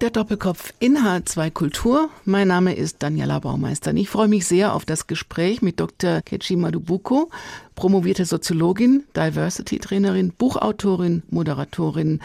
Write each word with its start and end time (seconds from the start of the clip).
der 0.00 0.10
Doppelkopf 0.10 0.72
in 0.78 0.96
H2 0.96 1.50
Kultur. 1.50 2.08
Mein 2.24 2.48
Name 2.48 2.74
ist 2.74 3.02
Daniela 3.02 3.38
Baumeister. 3.38 3.92
Ich 3.94 4.08
freue 4.08 4.28
mich 4.28 4.46
sehr 4.46 4.74
auf 4.74 4.86
das 4.86 5.06
Gespräch 5.06 5.60
mit 5.60 5.78
Dr. 5.78 6.22
Kechi 6.22 6.56
Madubuko, 6.56 7.28
promovierte 7.74 8.24
Soziologin, 8.24 9.04
Diversity-Trainerin, 9.14 10.32
Buchautorin, 10.32 11.22
Moderatorin 11.28 12.20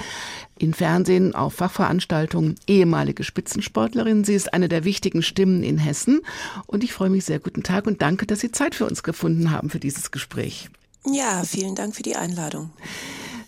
in 0.57 0.73
Fernsehen, 0.73 1.35
auf 1.35 1.55
Fachveranstaltungen, 1.55 2.55
ehemalige 2.65 3.25
Spitzensportlerin. 3.25 4.23
Sie 4.23 4.35
ist 4.35 4.53
eine 4.53 4.69
der 4.69 4.85
wichtigen 4.85 5.21
Stimmen 5.21 5.61
in 5.61 5.77
Hessen. 5.77 6.21
Und 6.67 6.85
ich 6.85 6.93
freue 6.93 7.09
mich 7.09 7.25
sehr. 7.25 7.39
Guten 7.39 7.63
Tag 7.63 7.87
und 7.87 8.01
danke, 8.01 8.25
dass 8.25 8.39
Sie 8.39 8.51
Zeit 8.51 8.75
für 8.75 8.85
uns 8.85 9.03
gefunden 9.03 9.51
haben 9.51 9.69
für 9.69 9.79
dieses 9.79 10.11
Gespräch. 10.11 10.69
Ja, 11.11 11.43
vielen 11.43 11.75
Dank 11.75 11.93
für 11.93 12.03
die 12.03 12.15
Einladung. 12.15 12.71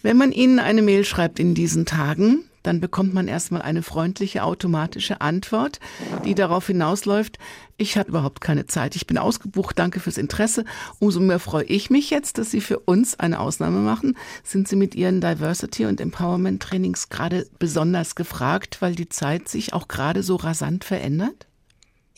Wenn 0.02 0.18
man 0.18 0.34
Ihnen 0.34 0.60
eine 0.60 0.82
Mail 0.82 1.06
schreibt 1.06 1.40
in 1.40 1.56
diesen 1.56 1.86
Tagen, 1.86 2.44
dann 2.68 2.82
bekommt 2.82 3.14
man 3.14 3.30
erstmal 3.30 3.62
eine 3.62 3.82
freundliche 3.82 4.44
automatische 4.44 5.22
Antwort, 5.22 5.80
die 6.26 6.36
darauf 6.36 6.68
hinausläuft, 6.68 7.40
ich 7.78 7.98
habe 7.98 8.10
überhaupt 8.10 8.42
keine 8.42 8.66
Zeit, 8.66 8.96
ich 8.96 9.08
bin 9.08 9.18
ausgebucht, 9.18 9.80
danke 9.80 10.00
fürs 10.00 10.18
Interesse. 10.18 10.66
Umso 11.00 11.20
mehr 11.20 11.40
freue 11.40 11.64
ich 11.64 11.90
mich 11.90 12.10
jetzt, 12.10 12.38
dass 12.38 12.52
Sie 12.52 12.60
für 12.60 12.80
uns 12.80 13.20
eine 13.20 13.40
Ausnahme 13.40 13.80
machen. 13.80 14.18
Sind 14.44 14.68
Sie 14.68 14.76
mit 14.76 14.96
Ihren 14.96 15.22
Diversity- 15.22 15.86
und 15.86 16.02
Empowerment-Trainings 16.02 17.10
gerade 17.10 17.48
besonders 17.58 18.16
gefragt, 18.16 18.78
weil 18.82 18.96
die 18.96 19.10
Zeit 19.10 19.48
sich 19.48 19.74
auch 19.74 19.88
gerade 19.88 20.24
so 20.24 20.36
rasant 20.36 20.84
verändert? 20.84 21.47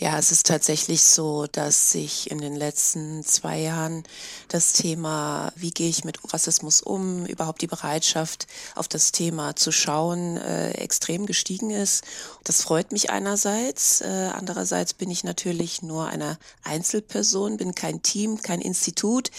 Ja, 0.01 0.17
es 0.17 0.31
ist 0.31 0.45
tatsächlich 0.45 1.03
so, 1.03 1.45
dass 1.51 1.91
sich 1.91 2.31
in 2.31 2.37
den 2.37 2.55
letzten 2.55 3.21
zwei 3.25 3.59
Jahren 3.59 4.03
das 4.47 4.71
Thema, 4.71 5.51
wie 5.57 5.71
gehe 5.71 5.89
ich 5.89 6.05
mit 6.05 6.19
Rassismus 6.33 6.81
um, 6.81 7.25
überhaupt 7.25 7.61
die 7.61 7.67
Bereitschaft 7.67 8.47
auf 8.75 8.87
das 8.87 9.11
Thema 9.11 9.57
zu 9.57 9.73
schauen, 9.73 10.37
äh, 10.37 10.71
extrem 10.71 11.25
gestiegen 11.25 11.69
ist. 11.71 12.05
Das 12.45 12.61
freut 12.61 12.93
mich 12.93 13.09
einerseits. 13.09 13.99
Äh, 13.99 14.29
andererseits 14.33 14.93
bin 14.93 15.11
ich 15.11 15.25
natürlich 15.25 15.81
nur 15.81 16.07
eine 16.07 16.37
Einzelperson, 16.63 17.57
bin 17.57 17.75
kein 17.75 18.01
Team, 18.01 18.41
kein 18.41 18.61
Institut 18.61 19.31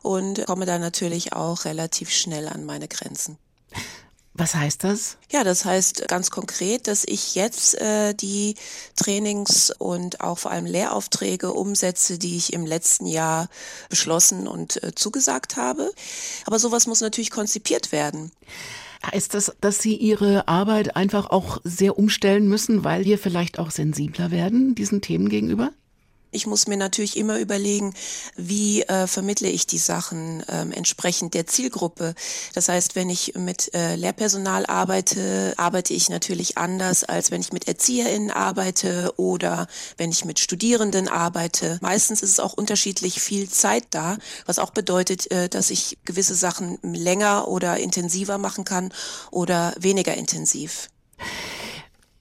und 0.00 0.46
komme 0.46 0.64
da 0.64 0.78
natürlich 0.78 1.34
auch 1.34 1.66
relativ 1.66 2.10
schnell 2.10 2.48
an 2.48 2.64
meine 2.64 2.88
Grenzen. 2.88 3.36
Was 4.38 4.54
heißt 4.54 4.84
das? 4.84 5.16
Ja, 5.30 5.44
das 5.44 5.64
heißt 5.64 6.08
ganz 6.08 6.30
konkret, 6.30 6.88
dass 6.88 7.04
ich 7.04 7.34
jetzt 7.34 7.80
äh, 7.80 8.12
die 8.12 8.54
Trainings 8.94 9.70
und 9.78 10.20
auch 10.20 10.38
vor 10.38 10.50
allem 10.50 10.66
Lehraufträge 10.66 11.52
umsetze, 11.52 12.18
die 12.18 12.36
ich 12.36 12.52
im 12.52 12.66
letzten 12.66 13.06
Jahr 13.06 13.48
beschlossen 13.88 14.46
und 14.46 14.82
äh, 14.82 14.94
zugesagt 14.94 15.56
habe. 15.56 15.90
Aber 16.44 16.58
sowas 16.58 16.86
muss 16.86 17.00
natürlich 17.00 17.30
konzipiert 17.30 17.92
werden. 17.92 18.30
Heißt 19.10 19.32
das, 19.32 19.52
dass 19.62 19.78
Sie 19.78 19.96
Ihre 19.96 20.48
Arbeit 20.48 20.96
einfach 20.96 21.30
auch 21.30 21.60
sehr 21.64 21.98
umstellen 21.98 22.46
müssen, 22.46 22.84
weil 22.84 23.06
wir 23.06 23.18
vielleicht 23.18 23.58
auch 23.58 23.70
sensibler 23.70 24.30
werden 24.30 24.74
diesen 24.74 25.00
Themen 25.00 25.30
gegenüber? 25.30 25.70
Ich 26.36 26.46
muss 26.46 26.66
mir 26.66 26.76
natürlich 26.76 27.16
immer 27.16 27.38
überlegen, 27.38 27.94
wie 28.36 28.82
äh, 28.82 29.06
vermittle 29.06 29.48
ich 29.48 29.66
die 29.66 29.78
Sachen 29.78 30.44
ähm, 30.50 30.70
entsprechend 30.70 31.32
der 31.32 31.46
Zielgruppe. 31.46 32.14
Das 32.52 32.68
heißt, 32.68 32.94
wenn 32.94 33.08
ich 33.08 33.34
mit 33.36 33.72
äh, 33.74 33.96
Lehrpersonal 33.96 34.66
arbeite, 34.66 35.54
arbeite 35.56 35.94
ich 35.94 36.10
natürlich 36.10 36.58
anders, 36.58 37.04
als 37.04 37.30
wenn 37.30 37.40
ich 37.40 37.54
mit 37.54 37.68
ErzieherInnen 37.68 38.30
arbeite 38.30 39.14
oder 39.16 39.66
wenn 39.96 40.10
ich 40.10 40.26
mit 40.26 40.38
Studierenden 40.38 41.08
arbeite. 41.08 41.78
Meistens 41.80 42.20
ist 42.22 42.32
es 42.32 42.40
auch 42.40 42.52
unterschiedlich 42.52 43.22
viel 43.22 43.48
Zeit 43.48 43.84
da, 43.90 44.18
was 44.44 44.58
auch 44.58 44.70
bedeutet, 44.70 45.30
äh, 45.30 45.48
dass 45.48 45.70
ich 45.70 45.96
gewisse 46.04 46.34
Sachen 46.34 46.78
länger 46.82 47.48
oder 47.48 47.78
intensiver 47.78 48.36
machen 48.36 48.64
kann 48.64 48.92
oder 49.30 49.74
weniger 49.78 50.12
intensiv. 50.12 50.90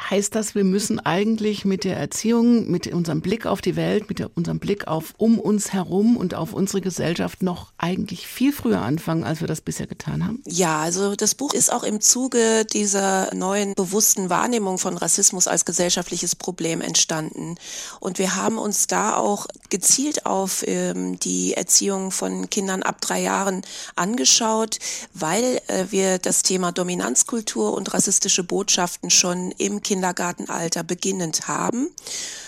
Heißt 0.07 0.35
das, 0.35 0.53
wir 0.53 0.63
müssen 0.63 0.99
eigentlich 0.99 1.65
mit 1.65 1.83
der 1.83 1.97
Erziehung, 1.97 2.69
mit 2.69 2.85
unserem 2.85 3.21
Blick 3.21 3.47
auf 3.47 3.61
die 3.61 3.75
Welt, 3.75 4.07
mit 4.07 4.21
unserem 4.37 4.59
Blick 4.59 4.87
auf 4.87 5.15
um 5.17 5.39
uns 5.39 5.73
herum 5.73 6.15
und 6.15 6.35
auf 6.35 6.53
unsere 6.53 6.79
Gesellschaft 6.79 7.41
noch 7.41 7.71
eigentlich 7.79 8.27
viel 8.27 8.53
früher 8.53 8.81
anfangen, 8.81 9.23
als 9.23 9.41
wir 9.41 9.47
das 9.47 9.61
bisher 9.61 9.87
getan 9.87 10.23
haben? 10.23 10.43
Ja, 10.45 10.79
also 10.79 11.15
das 11.15 11.33
Buch 11.33 11.53
ist 11.55 11.73
auch 11.73 11.83
im 11.83 12.01
Zuge 12.01 12.65
dieser 12.65 13.33
neuen 13.33 13.73
bewussten 13.73 14.29
Wahrnehmung 14.29 14.77
von 14.77 14.95
Rassismus 14.95 15.47
als 15.47 15.65
gesellschaftliches 15.65 16.35
Problem 16.35 16.81
entstanden. 16.81 17.55
Und 17.99 18.19
wir 18.19 18.35
haben 18.35 18.59
uns 18.59 18.85
da 18.85 19.15
auch 19.15 19.47
gezielt 19.71 20.27
auf 20.27 20.63
ähm, 20.67 21.19
die 21.19 21.55
Erziehung 21.55 22.11
von 22.11 22.47
Kindern 22.51 22.83
ab 22.83 23.01
drei 23.01 23.21
Jahren 23.21 23.63
angeschaut, 23.95 24.77
weil 25.15 25.61
äh, 25.65 25.85
wir 25.89 26.19
das 26.19 26.43
Thema 26.43 26.71
Dominanzkultur 26.71 27.73
und 27.73 27.91
rassistische 27.95 28.43
Botschaften 28.43 29.09
schon 29.09 29.49
im 29.57 29.81
Kind 29.81 29.94
Kindergartenalter 29.95 30.83
beginnend 30.83 31.47
haben. 31.47 31.89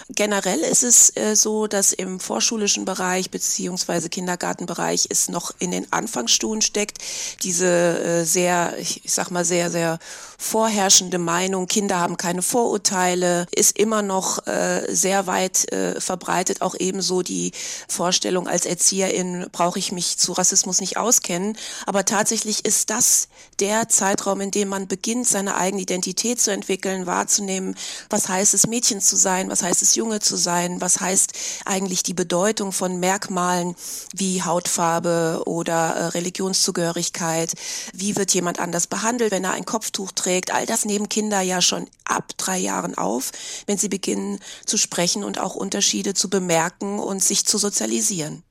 Generell 0.09 0.61
ist 0.61 0.83
es 0.83 1.15
äh, 1.17 1.35
so, 1.35 1.67
dass 1.67 1.91
im 1.91 2.21
vorschulischen 2.21 2.85
Bereich 2.85 3.29
beziehungsweise 3.29 4.07
Kindergartenbereich 4.07 5.07
es 5.09 5.27
noch 5.27 5.51
in 5.59 5.71
den 5.71 5.91
Anfangsstufen 5.91 6.61
steckt. 6.61 6.99
Diese 7.43 7.67
äh, 7.67 8.23
sehr, 8.23 8.77
ich 8.79 9.01
sag 9.05 9.31
mal 9.31 9.43
sehr, 9.43 9.69
sehr 9.69 9.99
vorherrschende 10.37 11.17
Meinung, 11.17 11.67
Kinder 11.67 11.99
haben 11.99 12.15
keine 12.15 12.41
Vorurteile, 12.41 13.47
ist 13.53 13.77
immer 13.77 14.01
noch 14.01 14.47
äh, 14.47 14.85
sehr 14.87 15.27
weit 15.27 15.69
äh, 15.73 15.99
verbreitet. 15.99 16.61
Auch 16.61 16.75
ebenso 16.79 17.21
die 17.21 17.51
Vorstellung 17.89 18.47
als 18.47 18.65
Erzieherin 18.65 19.47
brauche 19.51 19.77
ich 19.77 19.91
mich 19.91 20.17
zu 20.17 20.31
Rassismus 20.31 20.79
nicht 20.79 20.95
auskennen. 20.95 21.57
Aber 21.85 22.05
tatsächlich 22.05 22.63
ist 22.63 22.91
das 22.91 23.27
der 23.59 23.89
Zeitraum, 23.89 24.39
in 24.39 24.51
dem 24.51 24.69
man 24.69 24.87
beginnt, 24.87 25.27
seine 25.27 25.57
eigene 25.57 25.81
Identität 25.81 26.39
zu 26.39 26.51
entwickeln, 26.51 27.07
wahrzunehmen, 27.07 27.75
was 28.09 28.29
heißt 28.29 28.53
es, 28.53 28.67
Mädchen 28.67 29.01
zu 29.01 29.17
sein, 29.17 29.49
was 29.49 29.63
heißt 29.63 29.81
es, 29.81 29.96
Junge 29.97 30.19
zu 30.19 30.37
sein, 30.37 30.79
was 30.79 31.01
heißt 31.01 31.33
eigentlich 31.65 32.03
die 32.03 32.13
Bedeutung 32.13 32.71
von 32.71 32.99
Merkmalen 32.99 33.75
wie 34.13 34.43
Hautfarbe 34.43 35.43
oder 35.45 35.95
äh, 35.95 36.05
Religionszugehörigkeit, 36.07 37.53
wie 37.93 38.15
wird 38.15 38.33
jemand 38.33 38.59
anders 38.59 38.87
behandelt, 38.87 39.31
wenn 39.31 39.43
er 39.43 39.51
ein 39.51 39.65
Kopftuch 39.65 40.11
trägt, 40.13 40.37
trägt. 40.37 40.51
All 40.51 40.65
das 40.65 40.85
nehmen 40.85 41.09
Kinder 41.09 41.41
ja 41.41 41.61
schon 41.61 41.87
ab 42.03 42.33
drei 42.37 42.57
Jahren 42.57 42.97
auf, 42.97 43.31
wenn 43.65 43.77
sie 43.77 43.89
beginnen 43.89 44.39
zu 44.65 44.77
sprechen 44.77 45.23
und 45.23 45.39
auch 45.39 45.55
Unterschiede 45.55 46.13
zu 46.13 46.29
bemerken 46.29 46.99
und 46.99 47.23
sich 47.23 47.45
zu 47.45 47.57
sozialisieren. 47.57 48.43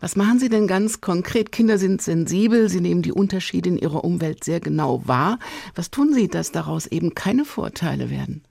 Was 0.00 0.16
machen 0.16 0.38
Sie 0.38 0.48
denn 0.48 0.66
ganz 0.66 1.02
konkret? 1.02 1.52
Kinder 1.52 1.78
sind 1.78 2.00
sensibel, 2.00 2.70
sie 2.70 2.80
nehmen 2.80 3.02
die 3.02 3.12
Unterschiede 3.12 3.68
in 3.68 3.76
ihrer 3.76 4.02
Umwelt 4.02 4.44
sehr 4.44 4.58
genau 4.58 5.02
wahr. 5.04 5.38
Was 5.74 5.90
tun 5.90 6.14
Sie, 6.14 6.26
dass 6.26 6.52
daraus 6.52 6.86
eben 6.86 7.14
keine 7.14 7.44
Vorteile 7.44 8.08
werden? 8.08 8.42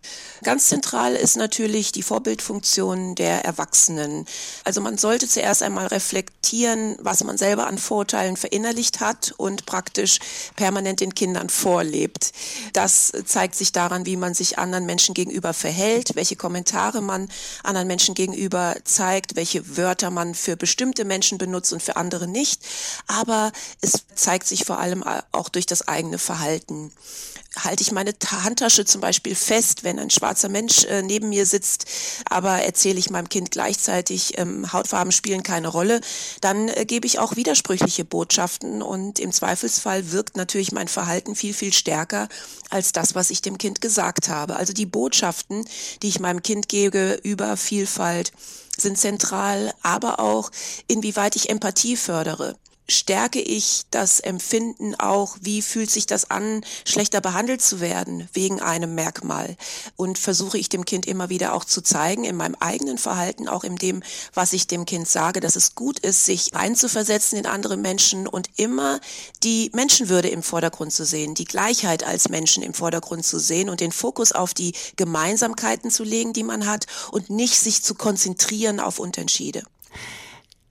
Ganz 0.44 0.68
zentral 0.68 1.16
ist 1.16 1.38
natürlich 1.38 1.92
die 1.92 2.04
Vorbildfunktion 2.04 3.16
der 3.16 3.46
Erwachsenen. 3.46 4.26
Also 4.64 4.80
man 4.80 5.00
sollte 5.00 5.28
zuerst 5.28 5.64
einmal 5.64 5.88
reflektieren, 5.88 6.98
was 7.02 7.24
man 7.24 7.38
selber 7.38 7.66
an 7.66 7.80
Vorurteilen 7.80 8.38
verinnerlicht 8.38 9.00
hat 9.00 9.34
und 9.38 9.66
praktisch 9.66 10.20
permanent 10.56 11.00
den 11.00 11.16
Kindern 11.16 11.50
vorlebt. 11.50 12.32
Das 12.74 13.12
zeigt 13.26 13.56
sich 13.56 13.72
daran, 13.72 14.06
wie 14.06 14.18
man 14.18 14.36
sich 14.36 14.60
anderen 14.60 14.86
Menschen 14.86 15.16
gegenüber 15.16 15.54
verhält, 15.54 16.16
welche 16.16 16.36
Kommentare 16.36 17.02
man 17.02 17.28
anderen 17.64 17.88
Menschen 17.88 18.14
gegenüber 18.14 18.76
zeigt, 18.84 19.36
welche 19.36 19.78
Wörter 19.78 20.12
man 20.12 20.36
für 20.36 20.56
bestimmte 20.56 21.06
Menschen 21.06 21.39
benutzt 21.40 21.74
und 21.74 21.82
für 21.82 21.96
andere 21.96 22.28
nicht. 22.28 22.62
Aber 23.08 23.52
es 23.82 24.06
zeigt 24.14 24.48
sich 24.48 24.66
vor 24.66 24.78
allem 24.78 25.04
auch 25.32 25.50
durch 25.50 25.66
das 25.66 25.88
eigene 25.88 26.20
Verhalten 26.20 26.92
halte 27.58 27.82
ich 27.82 27.92
meine 27.92 28.14
Handtasche 28.44 28.86
zum 28.86 29.02
Beispiel 29.02 29.36
fest, 29.36 29.84
wenn 29.84 30.00
ein 30.00 30.10
schwarzer 30.10 30.50
Mensch 30.50 30.86
äh, 30.86 31.02
neben 31.02 31.30
mir 31.30 31.46
sitzt, 31.46 31.86
aber 32.26 32.62
erzähle 32.62 33.00
ich 33.00 33.10
meinem 33.10 33.30
Kind 33.30 33.52
gleichzeitig, 33.52 34.38
ähm, 34.38 34.72
Hautfarben 34.72 35.12
spielen 35.12 35.44
keine 35.44 35.68
Rolle, 35.68 36.02
dann 36.42 36.68
äh, 36.70 36.86
gebe 36.86 37.08
ich 37.08 37.20
auch 37.20 37.36
widersprüchliche 37.36 38.06
Botschaften 38.06 38.82
und 38.82 39.20
im 39.20 39.32
Zweifelsfall 39.32 40.12
wirkt 40.12 40.38
natürlich 40.38 40.72
mein 40.72 40.88
Verhalten 40.88 41.36
viel, 41.36 41.54
viel 41.54 41.74
stärker 41.74 42.30
als 42.70 42.92
das, 42.92 43.16
was 43.16 43.32
ich 43.32 43.42
dem 43.42 43.58
Kind 43.58 43.82
gesagt 43.82 44.30
habe. 44.30 44.56
Also 44.56 44.74
die 44.74 44.86
Botschaften, 44.86 45.66
die 46.04 46.10
ich 46.10 46.20
meinem 46.20 46.44
Kind 46.44 46.70
gebe 46.70 47.20
über 47.24 47.58
Vielfalt, 47.58 48.32
sind 48.80 48.98
zentral, 48.98 49.74
aber 49.82 50.20
auch 50.20 50.52
inwieweit 50.88 51.36
ich 51.36 51.50
Empathie 51.50 51.96
fördere. 51.96 52.56
Stärke 52.90 53.40
ich 53.40 53.84
das 53.92 54.20
Empfinden 54.20 54.96
auch, 54.96 55.38
wie 55.42 55.62
fühlt 55.62 55.90
sich 55.90 56.06
das 56.06 56.30
an, 56.30 56.66
schlechter 56.86 57.22
behandelt 57.22 57.62
zu 57.62 57.80
werden 57.80 58.28
wegen 58.34 58.60
einem 58.60 58.96
Merkmal. 58.96 59.56
Und 59.96 60.18
versuche 60.18 60.58
ich 60.58 60.70
dem 60.70 60.86
Kind 60.86 61.06
immer 61.06 61.30
wieder 61.30 61.54
auch 61.54 61.66
zu 61.66 61.82
zeigen, 61.82 62.24
in 62.24 62.36
meinem 62.36 62.56
eigenen 62.60 62.98
Verhalten, 62.98 63.48
auch 63.48 63.64
in 63.64 63.76
dem, 63.76 64.04
was 64.34 64.54
ich 64.54 64.68
dem 64.68 64.86
Kind 64.86 65.08
sage, 65.08 65.40
dass 65.40 65.56
es 65.56 65.76
gut 65.76 66.00
ist, 66.00 66.26
sich 66.26 66.56
einzuversetzen 66.56 67.38
in 67.38 67.46
andere 67.46 67.78
Menschen 67.78 68.28
und 68.28 68.50
immer 68.58 69.00
die 69.44 69.70
Menschenwürde 69.74 70.30
im 70.30 70.44
Vordergrund 70.44 70.92
zu 70.92 71.06
sehen, 71.06 71.36
die 71.36 71.46
Gleichheit 71.46 72.04
als 72.04 72.30
Menschen 72.30 72.64
im 72.64 72.74
Vordergrund 72.74 73.26
zu 73.26 73.40
sehen 73.40 73.70
und 73.70 73.80
den 73.80 73.92
Fokus 73.92 74.32
auf 74.32 74.54
die 74.54 74.74
Gemeinsamkeiten 74.96 75.92
zu 75.92 76.04
legen, 76.04 76.34
die 76.34 76.44
man 76.44 76.66
hat 76.66 76.88
und 77.12 77.30
nicht 77.30 77.60
sich 77.60 77.84
zu 77.84 77.96
konzentrieren 77.96 78.80
auf 78.80 79.00
Unterschiede. 79.00 79.64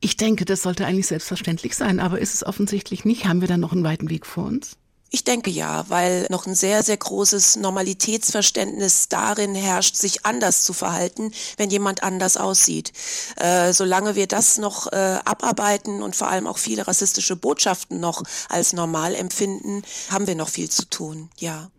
Ich 0.01 0.17
denke, 0.17 0.45
das 0.45 0.63
sollte 0.63 0.87
eigentlich 0.87 1.09
selbstverständlich 1.09 1.77
sein, 1.77 1.99
aber 1.99 2.21
ist 2.21 2.35
es 2.35 2.47
offensichtlich 2.47 3.05
nicht. 3.05 3.27
Haben 3.27 3.41
wir 3.41 3.49
dann 3.49 3.61
noch 3.61 3.73
einen 3.73 3.85
weiten 3.85 4.11
Weg 4.11 4.27
vor 4.27 4.45
uns? 4.45 4.77
Ich 5.11 5.25
denke 5.25 5.51
ja, 5.51 5.89
weil 5.89 6.27
noch 6.29 6.47
ein 6.47 6.55
sehr, 6.55 6.83
sehr 6.83 6.99
großes 6.99 7.57
Normalitätsverständnis 7.57 9.09
darin 9.09 9.55
herrscht, 9.55 9.97
sich 9.97 10.27
anders 10.27 10.65
zu 10.65 10.75
verhalten, 10.75 11.33
wenn 11.57 11.71
jemand 11.71 12.03
anders 12.03 12.37
aussieht. 12.37 12.93
Äh, 13.37 13.73
solange 13.73 14.17
wir 14.17 14.27
das 14.27 14.59
noch 14.59 14.93
äh, 14.93 15.19
abarbeiten 15.25 16.03
und 16.03 16.15
vor 16.15 16.29
allem 16.29 16.47
auch 16.47 16.59
viele 16.59 16.87
rassistische 16.87 17.37
Botschaften 17.37 18.01
noch 18.01 18.23
als 18.51 18.75
normal 18.75 19.15
empfinden, 19.15 19.83
haben 20.11 20.27
wir 20.27 20.35
noch 20.35 20.51
viel 20.51 20.69
zu 20.69 20.85
tun, 20.85 21.31
ja. 21.39 21.71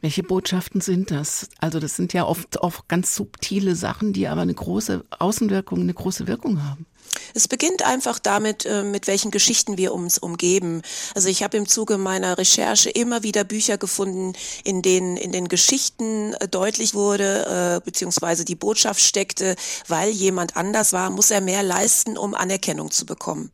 Welche 0.00 0.22
Botschaften 0.22 0.80
sind 0.80 1.10
das? 1.10 1.48
Also 1.58 1.80
das 1.80 1.94
sind 1.94 2.14
ja 2.14 2.24
oft 2.24 2.62
auch 2.62 2.88
ganz 2.88 3.14
subtile 3.14 3.76
Sachen, 3.76 4.14
die 4.14 4.28
aber 4.28 4.40
eine 4.40 4.54
große 4.54 5.04
Außenwirkung, 5.10 5.82
eine 5.82 5.92
große 5.92 6.26
Wirkung 6.26 6.64
haben. 6.64 6.86
Es 7.34 7.48
beginnt 7.48 7.84
einfach 7.84 8.18
damit, 8.18 8.64
äh, 8.64 8.82
mit 8.82 9.06
welchen 9.06 9.30
Geschichten 9.30 9.76
wir 9.76 9.94
uns 9.94 10.18
umgeben. 10.18 10.82
Also 11.14 11.28
ich 11.28 11.42
habe 11.42 11.56
im 11.56 11.66
Zuge 11.66 11.98
meiner 11.98 12.38
Recherche 12.38 12.90
immer 12.90 13.22
wieder 13.22 13.44
Bücher 13.44 13.78
gefunden, 13.78 14.32
in 14.64 14.82
denen 14.82 15.16
in 15.16 15.32
den 15.32 15.48
Geschichten 15.48 16.34
äh, 16.34 16.48
deutlich 16.48 16.94
wurde, 16.94 17.78
äh, 17.78 17.84
beziehungsweise 17.84 18.44
die 18.44 18.56
Botschaft 18.56 19.00
steckte, 19.00 19.56
weil 19.86 20.10
jemand 20.10 20.56
anders 20.56 20.92
war, 20.92 21.10
muss 21.10 21.30
er 21.30 21.40
mehr 21.40 21.62
leisten, 21.62 22.16
um 22.16 22.34
Anerkennung 22.34 22.90
zu 22.90 23.06
bekommen. 23.06 23.50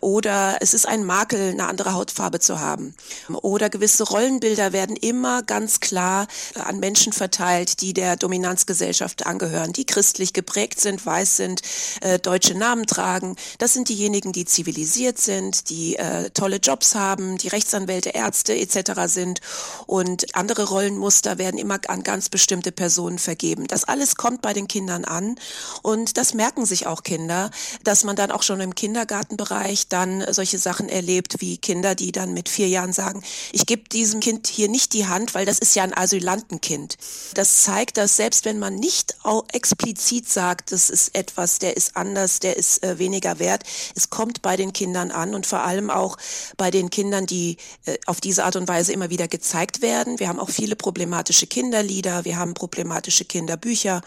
Oder 0.00 0.58
es 0.60 0.74
ist 0.74 0.86
ein 0.86 1.04
Makel, 1.04 1.50
eine 1.50 1.68
andere 1.68 1.92
Hautfarbe 1.92 2.40
zu 2.40 2.60
haben. 2.60 2.94
Oder 3.42 3.70
gewisse 3.70 4.04
Rollenbilder 4.04 4.72
werden 4.72 4.96
immer 4.96 5.42
ganz 5.42 5.80
klar 5.80 6.26
an 6.54 6.80
Menschen 6.80 7.12
verteilt, 7.12 7.80
die 7.80 7.92
der 7.92 8.16
Dominanzgesellschaft 8.16 9.26
angehören, 9.26 9.72
die 9.72 9.84
christlich 9.84 10.32
geprägt 10.32 10.80
sind, 10.80 11.04
weiß 11.04 11.36
sind, 11.36 11.62
äh, 12.00 12.18
deutsche 12.18 12.54
Namen 12.54 12.86
tragen. 12.86 13.36
Das 13.58 13.74
sind 13.74 13.88
diejenigen, 13.88 14.32
die 14.32 14.44
zivilisiert 14.44 15.18
sind, 15.18 15.68
die 15.70 15.96
äh, 15.96 16.30
tolle 16.30 16.56
Jobs 16.56 16.94
haben, 16.94 17.36
die 17.38 17.48
Rechtsanwälte, 17.48 18.10
Ärzte 18.10 18.56
etc. 18.56 18.92
sind. 19.06 19.40
Und 19.86 20.34
andere 20.34 20.68
Rollenmuster 20.68 21.38
werden 21.38 21.58
immer 21.58 21.78
an 21.88 22.02
ganz 22.02 22.28
bestimmte 22.28 22.72
Personen 22.72 23.18
vergeben. 23.18 23.66
Das 23.66 23.84
alles 23.84 24.16
kommt 24.16 24.42
bei 24.42 24.52
den 24.52 24.68
Kindern 24.68 25.04
an 25.04 25.36
und 25.82 26.16
das 26.16 26.34
merken 26.34 26.66
sich 26.66 26.86
auch 26.86 27.02
Kinder, 27.02 27.50
dass 27.84 28.04
man 28.04 28.16
dann 28.16 28.30
auch 28.30 28.42
schon 28.42 28.60
im 28.60 28.74
Kindergartenbereich 28.74 29.49
Bereich 29.50 29.88
dann 29.88 30.24
solche 30.32 30.58
Sachen 30.58 30.88
erlebt, 30.88 31.40
wie 31.40 31.58
Kinder, 31.58 31.96
die 31.96 32.12
dann 32.12 32.34
mit 32.34 32.48
vier 32.48 32.68
Jahren 32.68 32.92
sagen, 32.92 33.22
ich 33.50 33.66
gebe 33.66 33.88
diesem 33.88 34.20
Kind 34.20 34.46
hier 34.46 34.68
nicht 34.68 34.92
die 34.92 35.08
Hand, 35.08 35.34
weil 35.34 35.44
das 35.44 35.58
ist 35.58 35.74
ja 35.74 35.82
ein 35.82 35.96
Asylantenkind. 35.96 36.96
Das 37.34 37.64
zeigt, 37.64 37.96
dass 37.96 38.16
selbst 38.16 38.44
wenn 38.44 38.60
man 38.60 38.76
nicht 38.76 39.16
explizit 39.52 40.28
sagt, 40.28 40.70
das 40.70 40.88
ist 40.88 41.16
etwas, 41.16 41.58
der 41.58 41.76
ist 41.76 41.96
anders, 41.96 42.38
der 42.38 42.56
ist 42.56 42.84
äh, 42.84 43.00
weniger 43.00 43.40
wert, 43.40 43.64
es 43.96 44.08
kommt 44.08 44.40
bei 44.40 44.56
den 44.56 44.72
Kindern 44.72 45.10
an 45.10 45.34
und 45.34 45.46
vor 45.46 45.62
allem 45.62 45.90
auch 45.90 46.16
bei 46.56 46.70
den 46.70 46.88
Kindern, 46.88 47.26
die 47.26 47.56
äh, 47.86 47.98
auf 48.06 48.20
diese 48.20 48.44
Art 48.44 48.54
und 48.54 48.68
Weise 48.68 48.92
immer 48.92 49.10
wieder 49.10 49.26
gezeigt 49.26 49.82
werden. 49.82 50.20
Wir 50.20 50.28
haben 50.28 50.38
auch 50.38 50.50
viele 50.50 50.76
problematische 50.76 51.48
Kinderlieder, 51.48 52.24
wir 52.24 52.36
haben 52.36 52.54
problematische 52.54 53.24
Kinderbücher. 53.24 54.00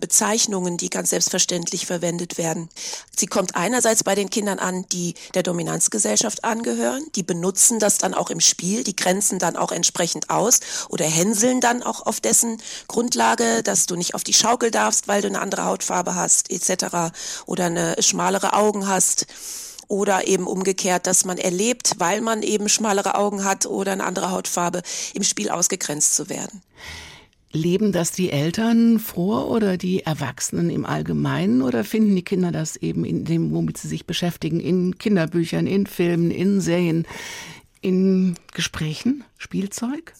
Bezeichnungen, 0.00 0.76
die 0.76 0.90
ganz 0.90 1.10
selbstverständlich 1.10 1.86
verwendet 1.86 2.38
werden. 2.38 2.68
Sie 3.16 3.26
kommt 3.26 3.54
einerseits 3.54 4.02
bei 4.02 4.14
den 4.14 4.30
Kindern 4.30 4.58
an, 4.58 4.69
die 4.92 5.14
der 5.34 5.42
Dominanzgesellschaft 5.42 6.44
angehören, 6.44 7.02
die 7.14 7.22
benutzen 7.22 7.78
das 7.78 7.98
dann 7.98 8.14
auch 8.14 8.30
im 8.30 8.40
Spiel, 8.40 8.84
die 8.84 8.96
grenzen 8.96 9.38
dann 9.38 9.56
auch 9.56 9.72
entsprechend 9.72 10.30
aus 10.30 10.60
oder 10.88 11.04
hänseln 11.04 11.60
dann 11.60 11.82
auch 11.82 12.06
auf 12.06 12.20
dessen 12.20 12.60
Grundlage, 12.88 13.62
dass 13.62 13.86
du 13.86 13.96
nicht 13.96 14.14
auf 14.14 14.24
die 14.24 14.32
Schaukel 14.32 14.70
darfst, 14.70 15.08
weil 15.08 15.22
du 15.22 15.28
eine 15.28 15.40
andere 15.40 15.64
Hautfarbe 15.64 16.14
hast 16.14 16.50
etc. 16.50 17.12
oder 17.46 17.66
eine 17.66 17.96
schmalere 18.00 18.52
Augen 18.52 18.86
hast 18.88 19.26
oder 19.88 20.28
eben 20.28 20.46
umgekehrt, 20.46 21.06
dass 21.06 21.24
man 21.24 21.36
erlebt, 21.36 21.94
weil 21.98 22.20
man 22.20 22.42
eben 22.42 22.68
schmalere 22.68 23.16
Augen 23.16 23.44
hat 23.44 23.66
oder 23.66 23.92
eine 23.92 24.04
andere 24.04 24.30
Hautfarbe, 24.30 24.82
im 25.14 25.24
Spiel 25.24 25.50
ausgegrenzt 25.50 26.14
zu 26.14 26.28
werden. 26.28 26.62
Leben 27.52 27.90
das 27.90 28.12
die 28.12 28.30
Eltern 28.30 29.00
vor 29.00 29.50
oder 29.50 29.76
die 29.76 30.04
Erwachsenen 30.04 30.70
im 30.70 30.86
Allgemeinen 30.86 31.62
oder 31.62 31.82
finden 31.82 32.14
die 32.14 32.22
Kinder 32.22 32.52
das 32.52 32.76
eben 32.76 33.04
in 33.04 33.24
dem, 33.24 33.52
womit 33.52 33.76
sie 33.76 33.88
sich 33.88 34.06
beschäftigen, 34.06 34.60
in 34.60 34.98
Kinderbüchern, 34.98 35.66
in 35.66 35.86
Filmen, 35.86 36.30
in 36.30 36.60
Serien, 36.60 37.06
in 37.80 38.36
Gesprächen, 38.52 39.24
Spielzeug? 39.36 40.14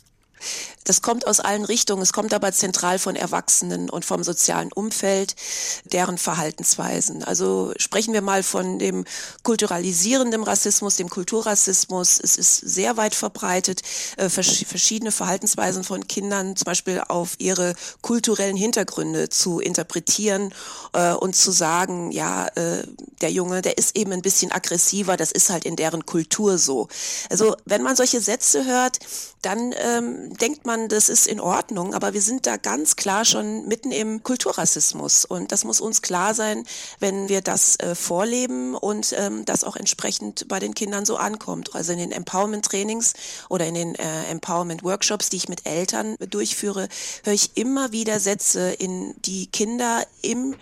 Das 0.84 1.02
kommt 1.02 1.26
aus 1.26 1.40
allen 1.40 1.64
Richtungen. 1.64 2.02
Es 2.02 2.12
kommt 2.12 2.34
aber 2.34 2.52
zentral 2.52 2.98
von 2.98 3.16
Erwachsenen 3.16 3.90
und 3.90 4.04
vom 4.04 4.24
sozialen 4.24 4.72
Umfeld, 4.72 5.36
deren 5.84 6.18
Verhaltensweisen. 6.18 7.22
Also 7.22 7.72
sprechen 7.76 8.14
wir 8.14 8.22
mal 8.22 8.42
von 8.42 8.78
dem 8.78 9.04
kulturalisierenden 9.42 10.42
Rassismus, 10.42 10.96
dem 10.96 11.10
Kulturrassismus. 11.10 12.18
Es 12.22 12.36
ist 12.36 12.56
sehr 12.56 12.96
weit 12.96 13.14
verbreitet, 13.14 13.82
äh, 14.16 14.28
verschiedene 14.28 15.12
Verhaltensweisen 15.12 15.84
von 15.84 16.08
Kindern 16.08 16.56
zum 16.56 16.64
Beispiel 16.64 17.02
auf 17.06 17.34
ihre 17.38 17.74
kulturellen 18.00 18.56
Hintergründe 18.56 19.28
zu 19.28 19.60
interpretieren 19.60 20.52
äh, 20.92 21.12
und 21.12 21.36
zu 21.36 21.50
sagen, 21.50 22.10
ja, 22.10 22.48
äh, 22.54 22.84
der 23.20 23.30
Junge, 23.30 23.62
der 23.62 23.78
ist 23.78 23.96
eben 23.96 24.12
ein 24.12 24.22
bisschen 24.22 24.50
aggressiver, 24.50 25.16
das 25.16 25.30
ist 25.30 25.50
halt 25.50 25.64
in 25.64 25.76
deren 25.76 26.06
Kultur 26.06 26.58
so. 26.58 26.88
Also 27.28 27.54
wenn 27.64 27.82
man 27.82 27.96
solche 27.96 28.20
Sätze 28.20 28.64
hört, 28.64 28.98
dann 29.42 29.74
ähm, 29.78 30.29
denkt 30.36 30.66
man, 30.66 30.88
das 30.88 31.08
ist 31.08 31.26
in 31.26 31.40
Ordnung, 31.40 31.94
aber 31.94 32.14
wir 32.14 32.22
sind 32.22 32.46
da 32.46 32.56
ganz 32.56 32.96
klar 32.96 33.24
schon 33.24 33.66
mitten 33.66 33.90
im 33.90 34.22
Kulturrassismus 34.22 35.24
und 35.24 35.52
das 35.52 35.64
muss 35.64 35.80
uns 35.80 36.02
klar 36.02 36.34
sein, 36.34 36.64
wenn 36.98 37.28
wir 37.28 37.40
das 37.40 37.76
äh, 37.80 37.94
vorleben 37.94 38.74
und 38.74 39.14
ähm, 39.18 39.44
das 39.44 39.64
auch 39.64 39.76
entsprechend 39.76 40.46
bei 40.48 40.58
den 40.58 40.74
Kindern 40.74 41.04
so 41.04 41.16
ankommt. 41.16 41.74
Also 41.74 41.92
in 41.92 41.98
den 41.98 42.12
Empowerment-Trainings 42.12 43.14
oder 43.48 43.66
in 43.66 43.74
den 43.74 43.94
äh, 43.94 44.24
Empowerment-Workshops, 44.30 45.30
die 45.30 45.36
ich 45.36 45.48
mit 45.48 45.66
Eltern 45.66 46.16
durchführe, 46.18 46.88
höre 47.24 47.34
ich 47.34 47.56
immer 47.56 47.92
wieder 47.92 48.20
Sätze, 48.20 48.70
in 48.72 49.14
die 49.22 49.46
Kinder 49.46 50.04
im 50.22 50.54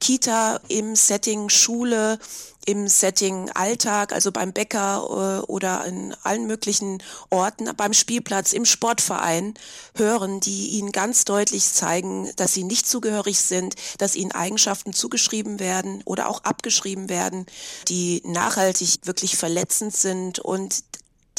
Kita, 0.00 0.60
im 0.68 0.96
Setting 0.96 1.50
Schule, 1.50 2.18
im 2.66 2.88
Setting 2.88 3.50
Alltag, 3.50 4.12
also 4.12 4.32
beim 4.32 4.52
Bäcker 4.52 5.42
äh, 5.42 5.46
oder 5.46 5.84
in 5.84 6.14
allen 6.22 6.46
möglichen 6.46 7.02
Orten, 7.30 7.70
beim 7.76 7.92
Spielplatz, 7.92 8.52
im 8.52 8.64
Sportverein 8.64 9.54
hören, 9.94 10.40
die 10.40 10.70
ihnen 10.70 10.92
ganz 10.92 11.24
deutlich 11.24 11.64
zeigen, 11.64 12.30
dass 12.36 12.54
sie 12.54 12.64
nicht 12.64 12.86
zugehörig 12.88 13.40
sind, 13.40 13.74
dass 13.98 14.16
ihnen 14.16 14.32
Eigenschaften 14.32 14.92
zugeschrieben 14.92 15.60
werden 15.60 16.02
oder 16.04 16.28
auch 16.28 16.44
abgeschrieben 16.44 17.08
werden, 17.08 17.46
die 17.88 18.22
nachhaltig 18.24 19.00
wirklich 19.04 19.36
verletzend 19.36 19.94
sind 19.94 20.38
und 20.38 20.82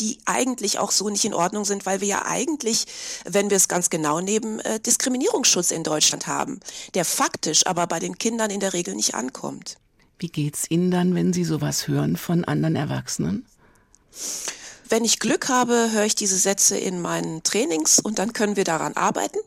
die 0.01 0.17
eigentlich 0.25 0.79
auch 0.79 0.91
so 0.91 1.09
nicht 1.09 1.25
in 1.25 1.33
Ordnung 1.33 1.63
sind, 1.63 1.85
weil 1.85 2.01
wir 2.01 2.07
ja 2.07 2.25
eigentlich, 2.25 2.85
wenn 3.23 3.51
wir 3.51 3.57
es 3.57 3.67
ganz 3.67 3.91
genau 3.91 4.19
nehmen, 4.19 4.59
äh, 4.61 4.79
Diskriminierungsschutz 4.79 5.69
in 5.69 5.83
Deutschland 5.83 6.25
haben, 6.25 6.59
der 6.95 7.05
faktisch 7.05 7.67
aber 7.67 7.85
bei 7.85 7.99
den 7.99 8.17
Kindern 8.17 8.49
in 8.49 8.59
der 8.59 8.73
Regel 8.73 8.95
nicht 8.95 9.13
ankommt. 9.13 9.77
Wie 10.17 10.27
geht's 10.27 10.65
Ihnen 10.69 10.89
dann, 10.91 11.13
wenn 11.13 11.33
Sie 11.33 11.43
sowas 11.43 11.87
hören 11.87 12.17
von 12.17 12.43
anderen 12.45 12.75
Erwachsenen? 12.75 13.45
Wenn 14.89 15.05
ich 15.05 15.19
Glück 15.19 15.47
habe, 15.47 15.91
höre 15.93 16.05
ich 16.05 16.15
diese 16.15 16.35
Sätze 16.35 16.77
in 16.77 16.99
meinen 16.99 17.43
Trainings 17.43 17.99
und 17.99 18.19
dann 18.19 18.33
können 18.33 18.55
wir 18.55 18.65
daran 18.65 18.93
arbeiten. 18.93 19.39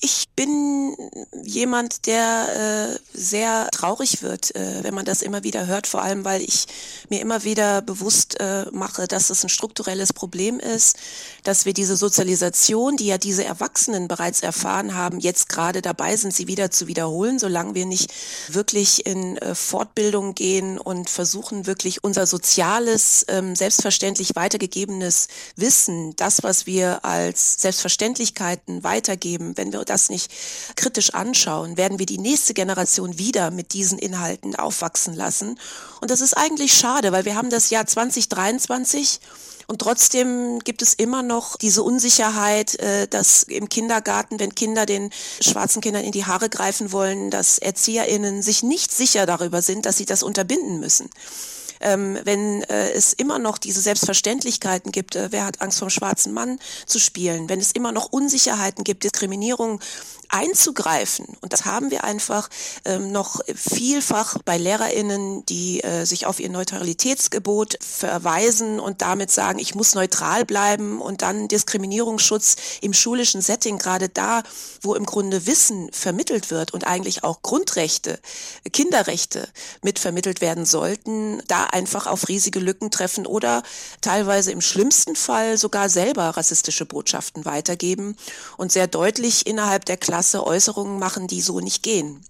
Ich 0.00 0.28
bin 0.36 0.96
jemand, 1.42 2.06
der 2.06 2.94
äh, 2.94 3.18
sehr 3.18 3.68
traurig 3.72 4.22
wird, 4.22 4.54
äh, 4.54 4.84
wenn 4.84 4.94
man 4.94 5.04
das 5.04 5.22
immer 5.22 5.42
wieder 5.42 5.66
hört, 5.66 5.88
vor 5.88 6.02
allem 6.02 6.24
weil 6.24 6.40
ich 6.40 6.66
mir 7.08 7.20
immer 7.20 7.42
wieder 7.42 7.82
bewusst 7.82 8.38
äh, 8.38 8.66
mache, 8.70 9.08
dass 9.08 9.30
es 9.30 9.42
ein 9.42 9.48
strukturelles 9.48 10.12
Problem 10.12 10.60
ist, 10.60 10.96
dass 11.42 11.64
wir 11.64 11.72
diese 11.72 11.96
Sozialisation, 11.96 12.96
die 12.96 13.06
ja 13.06 13.18
diese 13.18 13.44
Erwachsenen 13.44 14.06
bereits 14.06 14.40
erfahren 14.40 14.94
haben, 14.94 15.18
jetzt 15.18 15.48
gerade 15.48 15.82
dabei 15.82 16.14
sind, 16.14 16.32
sie 16.32 16.46
wieder 16.46 16.70
zu 16.70 16.86
wiederholen, 16.86 17.40
solange 17.40 17.74
wir 17.74 17.86
nicht 17.86 18.12
wirklich 18.46 19.04
in 19.04 19.36
äh, 19.38 19.56
Fortbildung 19.56 20.36
gehen 20.36 20.78
und 20.78 21.10
versuchen 21.10 21.66
wirklich 21.66 22.04
unser 22.04 22.28
soziales, 22.28 23.26
ähm, 23.26 23.56
selbstverständlich 23.56 24.36
weitergegebenes 24.36 25.26
Wissen, 25.56 26.14
das, 26.14 26.44
was 26.44 26.66
wir 26.66 27.04
als 27.04 27.60
Selbstverständlichkeiten 27.60 28.84
weitergeben, 28.84 29.56
wenn 29.56 29.72
wir 29.72 29.87
das 29.90 30.10
nicht 30.10 30.30
kritisch 30.76 31.14
anschauen, 31.14 31.76
werden 31.76 31.98
wir 31.98 32.06
die 32.06 32.18
nächste 32.18 32.54
Generation 32.54 33.18
wieder 33.18 33.50
mit 33.50 33.72
diesen 33.72 33.98
Inhalten 33.98 34.56
aufwachsen 34.56 35.14
lassen. 35.14 35.58
Und 36.00 36.10
das 36.10 36.20
ist 36.20 36.36
eigentlich 36.36 36.74
schade, 36.74 37.12
weil 37.12 37.24
wir 37.24 37.34
haben 37.34 37.50
das 37.50 37.70
Jahr 37.70 37.86
2023 37.86 39.20
und 39.70 39.80
trotzdem 39.80 40.60
gibt 40.60 40.80
es 40.80 40.94
immer 40.94 41.22
noch 41.22 41.56
diese 41.56 41.82
Unsicherheit, 41.82 42.76
äh, 42.76 43.06
dass 43.06 43.42
im 43.42 43.68
Kindergarten, 43.68 44.40
wenn 44.40 44.54
Kinder 44.54 44.86
den 44.86 45.10
schwarzen 45.42 45.82
Kindern 45.82 46.04
in 46.04 46.12
die 46.12 46.24
Haare 46.24 46.48
greifen 46.48 46.90
wollen, 46.90 47.30
dass 47.30 47.58
ErzieherInnen 47.58 48.40
sich 48.40 48.62
nicht 48.62 48.90
sicher 48.90 49.26
darüber 49.26 49.60
sind, 49.60 49.84
dass 49.84 49.98
sie 49.98 50.06
das 50.06 50.22
unterbinden 50.22 50.80
müssen 50.80 51.10
ähm, 51.80 52.18
wenn 52.24 52.62
äh, 52.64 52.90
es 52.90 53.12
immer 53.12 53.38
noch 53.38 53.58
diese 53.58 53.80
Selbstverständlichkeiten 53.80 54.92
gibt, 54.92 55.16
äh, 55.16 55.28
wer 55.30 55.44
hat 55.44 55.60
Angst 55.60 55.78
vom 55.78 55.90
schwarzen 55.90 56.32
Mann 56.32 56.58
zu 56.86 56.98
spielen, 56.98 57.48
wenn 57.48 57.60
es 57.60 57.72
immer 57.72 57.92
noch 57.92 58.12
Unsicherheiten 58.12 58.84
gibt, 58.84 59.04
Diskriminierung 59.04 59.80
einzugreifen. 60.28 61.26
Und 61.40 61.52
das 61.52 61.64
haben 61.64 61.90
wir 61.90 62.04
einfach 62.04 62.48
ähm, 62.84 63.12
noch 63.12 63.40
vielfach 63.54 64.36
bei 64.44 64.58
LehrerInnen, 64.58 65.44
die 65.46 65.82
äh, 65.82 66.04
sich 66.04 66.26
auf 66.26 66.40
ihr 66.40 66.50
Neutralitätsgebot 66.50 67.78
verweisen 67.80 68.78
und 68.78 69.00
damit 69.02 69.30
sagen, 69.30 69.58
ich 69.58 69.74
muss 69.74 69.94
neutral 69.94 70.44
bleiben 70.44 71.00
und 71.00 71.22
dann 71.22 71.48
Diskriminierungsschutz 71.48 72.56
im 72.82 72.92
schulischen 72.92 73.40
Setting, 73.40 73.78
gerade 73.78 74.08
da, 74.08 74.42
wo 74.82 74.94
im 74.94 75.06
Grunde 75.06 75.46
Wissen 75.46 75.90
vermittelt 75.92 76.50
wird 76.50 76.74
und 76.74 76.86
eigentlich 76.86 77.24
auch 77.24 77.42
Grundrechte, 77.42 78.18
Kinderrechte 78.70 79.48
mit 79.82 79.98
vermittelt 79.98 80.40
werden 80.40 80.66
sollten, 80.66 81.42
da 81.48 81.67
einfach 81.72 82.06
auf 82.06 82.28
riesige 82.28 82.60
Lücken 82.60 82.90
treffen 82.90 83.26
oder 83.26 83.62
teilweise 84.00 84.52
im 84.52 84.60
schlimmsten 84.60 85.16
Fall 85.16 85.58
sogar 85.58 85.88
selber 85.88 86.30
rassistische 86.30 86.86
Botschaften 86.86 87.44
weitergeben 87.44 88.16
und 88.56 88.72
sehr 88.72 88.86
deutlich 88.86 89.46
innerhalb 89.46 89.84
der 89.84 89.96
Klasse 89.96 90.46
Äußerungen 90.46 90.98
machen, 90.98 91.26
die 91.26 91.40
so 91.40 91.60
nicht 91.60 91.82
gehen. 91.82 92.24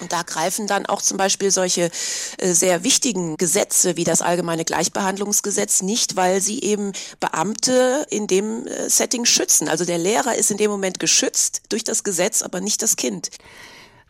Und 0.00 0.12
da 0.12 0.22
greifen 0.22 0.66
dann 0.66 0.86
auch 0.86 1.00
zum 1.00 1.16
Beispiel 1.16 1.50
solche 1.50 1.90
äh, 2.38 2.52
sehr 2.52 2.84
wichtigen 2.84 3.36
Gesetze 3.36 3.96
wie 3.96 4.04
das 4.04 4.22
allgemeine 4.22 4.64
Gleichbehandlungsgesetz 4.64 5.82
nicht, 5.82 6.16
weil 6.16 6.40
sie 6.40 6.62
eben 6.62 6.92
Beamte 7.20 8.06
in 8.10 8.26
dem 8.26 8.66
äh, 8.66 8.90
Setting 8.90 9.24
schützen. 9.24 9.68
Also 9.68 9.84
der 9.84 9.98
Lehrer 9.98 10.34
ist 10.36 10.50
in 10.50 10.58
dem 10.58 10.70
Moment 10.70 11.00
geschützt 11.00 11.62
durch 11.70 11.84
das 11.84 12.04
Gesetz, 12.04 12.42
aber 12.42 12.60
nicht 12.60 12.82
das 12.82 12.96
Kind. 12.96 13.30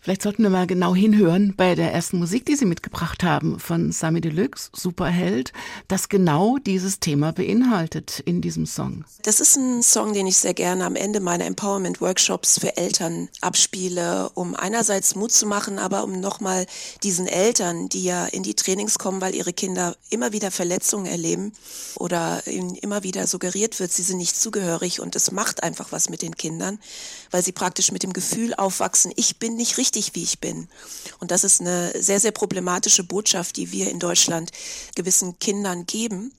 Vielleicht 0.06 0.22
sollten 0.22 0.44
wir 0.44 0.50
mal 0.50 0.68
genau 0.68 0.94
hinhören 0.94 1.54
bei 1.56 1.74
der 1.74 1.92
ersten 1.92 2.20
Musik, 2.20 2.46
die 2.46 2.54
Sie 2.54 2.64
mitgebracht 2.64 3.24
haben 3.24 3.58
von 3.58 3.90
Sami 3.90 4.20
Deluxe, 4.20 4.70
Superheld, 4.72 5.52
das 5.88 6.08
genau 6.08 6.58
dieses 6.58 7.00
Thema 7.00 7.32
beinhaltet 7.32 8.20
in 8.20 8.40
diesem 8.40 8.66
Song. 8.66 9.04
Das 9.24 9.40
ist 9.40 9.56
ein 9.56 9.82
Song, 9.82 10.12
den 10.12 10.28
ich 10.28 10.36
sehr 10.36 10.54
gerne 10.54 10.84
am 10.84 10.94
Ende 10.94 11.18
meiner 11.18 11.46
Empowerment-Workshops 11.46 12.60
für 12.60 12.76
Eltern 12.76 13.28
abspiele, 13.40 14.30
um 14.34 14.54
einerseits 14.54 15.16
Mut 15.16 15.32
zu 15.32 15.44
machen, 15.44 15.80
aber 15.80 16.04
um 16.04 16.20
nochmal 16.20 16.66
diesen 17.02 17.26
Eltern, 17.26 17.88
die 17.88 18.04
ja 18.04 18.26
in 18.26 18.44
die 18.44 18.54
Trainings 18.54 19.00
kommen, 19.00 19.20
weil 19.20 19.34
ihre 19.34 19.52
Kinder 19.52 19.96
immer 20.10 20.30
wieder 20.32 20.52
Verletzungen 20.52 21.06
erleben 21.06 21.52
oder 21.96 22.46
ihnen 22.46 22.76
immer 22.76 23.02
wieder 23.02 23.26
suggeriert 23.26 23.80
wird, 23.80 23.90
sie 23.90 24.02
sind 24.02 24.18
nicht 24.18 24.36
zugehörig 24.36 25.00
und 25.00 25.16
es 25.16 25.32
macht 25.32 25.64
einfach 25.64 25.90
was 25.90 26.10
mit 26.10 26.22
den 26.22 26.36
Kindern, 26.36 26.78
weil 27.30 27.42
sie 27.42 27.52
praktisch 27.52 27.92
mit 27.92 28.02
dem 28.02 28.12
Gefühl 28.12 28.54
aufwachsen, 28.54 29.12
ich 29.16 29.38
bin 29.38 29.56
nicht 29.56 29.78
richtig 29.78 30.14
wie 30.14 30.22
ich 30.22 30.40
bin. 30.40 30.68
Und 31.18 31.30
das 31.30 31.44
ist 31.44 31.60
eine 31.60 31.92
sehr, 32.00 32.20
sehr 32.20 32.32
problematische 32.32 33.04
Botschaft, 33.04 33.56
die 33.56 33.72
wir 33.72 33.90
in 33.90 33.98
Deutschland 33.98 34.50
gewissen 34.94 35.38
Kindern 35.38 35.86
geben. 35.86 36.32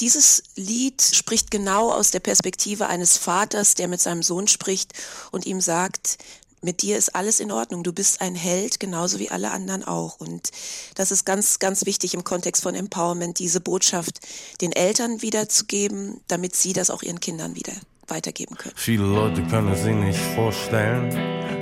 Dieses 0.00 0.42
Lied 0.56 1.02
spricht 1.02 1.50
genau 1.50 1.92
aus 1.92 2.10
der 2.10 2.20
Perspektive 2.20 2.86
eines 2.86 3.16
Vaters, 3.16 3.74
der 3.74 3.88
mit 3.88 4.00
seinem 4.00 4.22
Sohn 4.22 4.48
spricht 4.48 4.92
und 5.30 5.46
ihm 5.46 5.60
sagt, 5.60 6.18
mit 6.64 6.82
dir 6.82 6.96
ist 6.96 7.14
alles 7.14 7.40
in 7.40 7.50
Ordnung. 7.50 7.82
Du 7.82 7.92
bist 7.92 8.20
ein 8.20 8.36
Held, 8.36 8.78
genauso 8.78 9.18
wie 9.18 9.30
alle 9.30 9.50
anderen 9.50 9.82
auch. 9.82 10.20
Und 10.20 10.50
das 10.94 11.10
ist 11.10 11.26
ganz, 11.26 11.58
ganz 11.58 11.86
wichtig 11.86 12.14
im 12.14 12.24
Kontext 12.24 12.62
von 12.62 12.74
Empowerment, 12.74 13.40
diese 13.40 13.60
Botschaft 13.60 14.20
den 14.60 14.72
Eltern 14.72 15.22
wiederzugeben, 15.22 16.20
damit 16.28 16.54
sie 16.54 16.72
das 16.72 16.90
auch 16.90 17.02
ihren 17.02 17.20
Kindern 17.20 17.56
wieder 17.56 17.74
weitergeben 18.12 18.56
können. 18.56 18.74
Viele 18.76 19.04
Leute 19.04 19.42
können 19.44 19.74
sie 19.74 19.92
nicht 19.92 20.20
vorstellen 20.36 21.10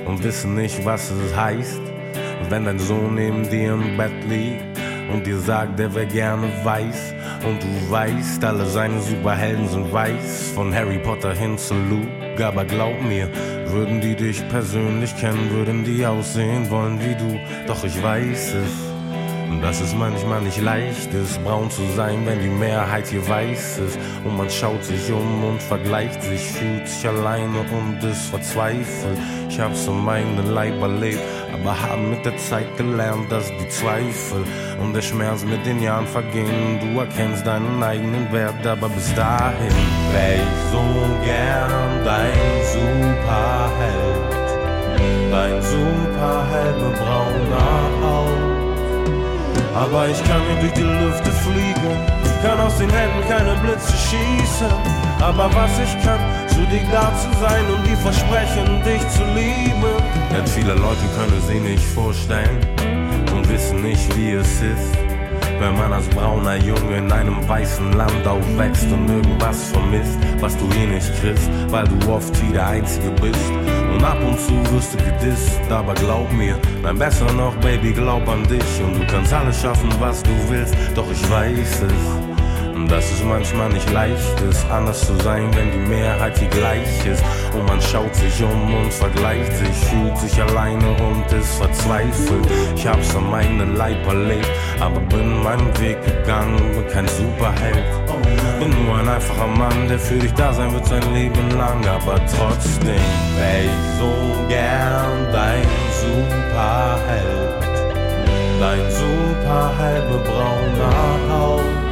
und 0.05 0.23
wissen 0.23 0.55
nicht, 0.55 0.83
was 0.85 1.09
es 1.09 1.35
heißt, 1.35 1.81
wenn 2.49 2.65
dein 2.65 2.79
Sohn 2.79 3.15
neben 3.15 3.49
dir 3.49 3.73
im 3.73 3.97
Bett 3.97 4.11
liegt 4.27 4.77
und 5.11 5.25
dir 5.25 5.39
sagt, 5.39 5.79
er 5.79 5.93
wäre 5.95 6.07
gerne 6.07 6.47
weiß 6.63 7.13
und 7.45 7.61
du 7.63 7.91
weißt, 7.91 8.43
alle 8.43 8.65
seine 8.65 9.01
Superhelden 9.01 9.67
sind 9.67 9.91
weiß, 9.91 10.51
von 10.53 10.73
Harry 10.73 10.99
Potter 10.99 11.33
hin 11.33 11.57
zu 11.57 11.73
Luke, 11.73 12.45
aber 12.45 12.65
glaub 12.65 13.01
mir, 13.01 13.29
würden 13.67 14.01
die 14.01 14.15
dich 14.15 14.47
persönlich 14.49 15.15
kennen, 15.17 15.49
würden 15.51 15.83
die 15.83 16.05
aussehen 16.05 16.69
wollen 16.69 16.99
wie 16.99 17.15
du, 17.15 17.39
doch 17.67 17.83
ich 17.83 18.01
weiß 18.03 18.55
es 18.55 18.90
dass 19.59 19.81
es 19.81 19.95
manchmal 19.95 20.41
nicht 20.41 20.61
leicht 20.61 21.13
ist, 21.13 21.43
braun 21.43 21.69
zu 21.71 21.81
sein, 21.95 22.25
wenn 22.25 22.39
die 22.39 22.47
Mehrheit 22.47 23.07
hier 23.07 23.27
weiß 23.27 23.79
ist. 23.79 23.97
Und 24.23 24.37
man 24.37 24.49
schaut 24.49 24.83
sich 24.83 25.11
um 25.11 25.43
und 25.43 25.61
vergleicht 25.61 26.21
sich, 26.21 26.41
fühlt 26.41 26.87
sich 26.87 27.07
alleine 27.07 27.59
und 27.71 28.03
ist 28.03 28.29
verzweifelt. 28.29 29.17
Ich 29.49 29.59
hab's 29.59 29.87
um 29.87 30.05
meinen 30.05 30.45
Leib 30.53 30.79
erlebt, 30.81 31.19
aber 31.53 31.81
haben 31.81 32.11
mit 32.11 32.23
der 32.25 32.37
Zeit 32.37 32.77
gelernt, 32.77 33.31
dass 33.31 33.47
die 33.47 33.69
Zweifel 33.69 34.45
und 34.81 34.93
der 34.93 35.01
Schmerz 35.01 35.43
mit 35.43 35.65
den 35.65 35.81
Jahren 35.81 36.07
vergehen. 36.07 36.79
Du 36.79 36.99
erkennst 36.99 37.45
deinen 37.45 37.81
eigenen 37.81 38.31
Wert, 38.31 38.65
aber 38.65 38.89
bis 38.89 39.13
dahin 39.15 39.73
wär 40.13 40.35
ich 40.35 40.71
so 40.71 40.83
gern 41.25 42.05
dein 42.05 42.31
Superheld. 42.73 44.31
Dein 45.31 45.61
Superheld 45.61 46.77
mit 46.81 46.99
brauner 46.99 47.89
Haut 48.01 48.50
aber 49.75 50.07
ich 50.09 50.23
kann 50.23 50.41
nicht 50.47 50.61
durch 50.61 50.73
die 50.73 50.81
Lüfte 50.81 51.31
fliegen, 51.31 52.21
kann 52.43 52.59
aus 52.59 52.77
den 52.77 52.89
Händen 52.89 53.27
keine 53.27 53.55
Blitze 53.61 53.93
schießen. 53.93 54.67
Aber 55.21 55.49
was 55.53 55.71
ich 55.79 56.03
kann, 56.03 56.19
zu 56.47 56.61
dir 56.65 56.81
da 56.91 57.11
zu 57.15 57.29
sein 57.39 57.63
und 57.73 57.85
die 57.85 57.95
versprechen, 57.95 58.81
dich 58.83 59.07
zu 59.09 59.23
lieben. 59.35 59.83
Denn 60.31 60.47
viele 60.47 60.73
Leute 60.73 61.05
können 61.15 61.41
sie 61.47 61.59
nicht 61.59 61.83
vorstellen 61.83 62.59
und 63.33 63.47
wissen 63.49 63.81
nicht, 63.83 64.17
wie 64.17 64.31
es 64.31 64.61
ist. 64.61 64.97
Wenn 65.59 65.77
man 65.77 65.93
als 65.93 66.07
brauner 66.07 66.55
Junge 66.55 66.97
in 66.97 67.11
einem 67.11 67.47
weißen 67.47 67.93
Land 67.93 68.25
aufwächst 68.25 68.91
und 68.91 69.07
irgendwas 69.07 69.69
vermisst, 69.69 70.17
was 70.39 70.57
du 70.57 70.67
eh 70.75 70.87
nicht 70.87 71.13
kriegst, 71.21 71.49
weil 71.69 71.87
du 71.87 72.11
oft 72.11 72.41
wie 72.41 72.51
der 72.51 72.67
Einzige 72.67 73.11
bist. 73.21 73.51
Und 74.01 74.07
ab 74.07 74.17
und 74.25 74.39
zu 74.39 74.73
wirst 74.73 74.95
du 74.95 74.97
gedisst, 74.97 75.61
aber 75.69 75.93
glaub 75.93 76.31
mir, 76.33 76.57
nein, 76.81 76.97
besser 76.97 77.31
noch, 77.33 77.55
Baby, 77.57 77.93
glaub 77.93 78.27
an 78.27 78.41
dich. 78.47 78.81
Und 78.83 78.99
du 78.99 79.05
kannst 79.05 79.31
alles 79.31 79.61
schaffen, 79.61 79.91
was 79.99 80.23
du 80.23 80.31
willst, 80.49 80.75
doch 80.95 81.05
ich 81.11 81.29
weiß 81.29 81.83
es 81.83 82.30
dass 82.87 83.11
es 83.11 83.23
manchmal 83.23 83.69
nicht 83.69 83.89
leicht 83.91 84.41
ist, 84.49 84.65
anders 84.69 85.05
zu 85.05 85.15
sein, 85.17 85.49
wenn 85.55 85.71
die 85.71 85.89
Mehrheit 85.89 86.39
die 86.39 86.47
gleich 86.47 87.05
ist. 87.05 87.23
Und 87.53 87.65
man 87.67 87.81
schaut 87.81 88.13
sich 88.15 88.43
um 88.43 88.73
und 88.73 88.93
vergleicht 88.93 89.51
sich, 89.53 89.75
fühlt 89.89 90.17
sich 90.17 90.41
alleine 90.41 90.87
und 90.87 91.31
ist 91.31 91.55
verzweifelt. 91.55 92.47
Ich 92.75 92.87
hab's 92.87 93.15
an 93.15 93.29
meinen 93.29 93.75
Leib 93.75 94.05
erlebt, 94.07 94.49
aber 94.79 94.99
bin 95.01 95.43
meinen 95.43 95.79
Weg 95.79 95.97
gegangen, 96.05 96.57
bin 96.73 96.87
kein 96.87 97.07
Superheld. 97.07 97.85
Bin 98.59 98.85
nur 98.85 98.97
ein 98.97 99.09
einfacher 99.09 99.47
Mann, 99.47 99.87
der 99.87 99.99
für 99.99 100.15
dich 100.19 100.33
da 100.33 100.53
sein 100.53 100.71
wird 100.73 100.85
sein 100.85 101.13
Leben 101.13 101.49
lang, 101.57 101.85
aber 101.87 102.15
trotzdem 102.25 103.01
wär 103.37 103.63
ich 103.65 103.99
so 103.99 104.13
gern 104.47 105.31
dein 105.31 105.65
Superheld. 105.99 107.61
Dein 108.59 108.91
Superheld 108.91 110.11
mit 110.11 110.23
brauner 110.25 111.17
Haut 111.29 111.90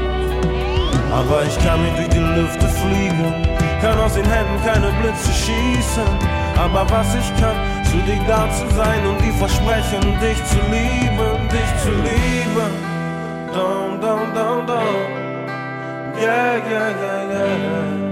aber 1.12 1.44
ich 1.44 1.58
kann 1.66 1.82
nicht 1.84 1.98
durch 1.98 2.10
die 2.10 2.20
Lüfte 2.20 2.68
fliegen, 2.68 3.48
kann 3.82 3.98
aus 4.00 4.14
den 4.14 4.26
Händen 4.26 4.58
keine 4.66 4.92
Blitze 5.02 5.32
schießen. 5.32 6.10
Aber 6.58 6.90
was 6.90 7.16
ich 7.16 7.30
kann, 7.42 7.56
zu 7.86 7.98
dir 8.06 8.20
da 8.28 8.48
zu 8.52 8.68
sein 8.76 9.06
und 9.08 9.20
die 9.22 9.32
versprechen, 9.32 10.02
dich 10.20 10.44
zu 10.46 10.58
lieben, 10.70 11.50
dich 11.50 11.72
zu 11.84 11.92
lieben. 11.92 12.72
Down, 13.54 14.00
down, 14.02 14.34
down, 14.34 14.68
down. 14.68 15.20
Yeah, 16.22 16.58
yeah, 16.70 16.90
yeah, 16.90 17.32
yeah. 17.32 18.10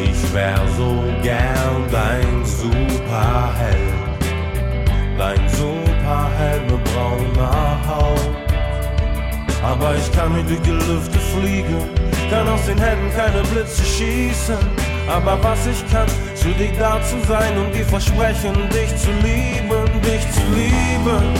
Ich 0.00 0.34
wär 0.34 0.60
so 0.76 1.02
gern 1.22 1.84
dein 1.90 2.44
Superheld, 2.44 3.94
dein 5.16 5.48
Superheld 5.48 6.70
brauner 6.98 7.78
Haut. 7.86 8.28
Aber 9.62 9.94
ich 9.96 10.10
kann 10.12 10.38
in 10.38 10.46
die 10.46 10.60
Gelüfte 10.60 11.18
fliegen, 11.18 11.78
kann 12.30 12.48
aus 12.48 12.64
den 12.66 12.78
Händen 12.78 13.10
keine 13.16 13.42
Blitze 13.48 13.84
schießen. 13.84 14.56
Aber 15.08 15.38
was 15.42 15.66
ich 15.66 15.90
kann, 15.90 16.06
zu 16.34 16.48
dir 16.50 16.72
da 16.78 17.00
zu 17.02 17.18
sein 17.26 17.56
und 17.58 17.74
dir 17.74 17.84
versprechen, 17.84 18.54
dich 18.70 18.94
zu 18.96 19.10
lieben, 19.22 19.84
dich 20.02 20.30
zu 20.32 20.42
lieben. 20.54 21.34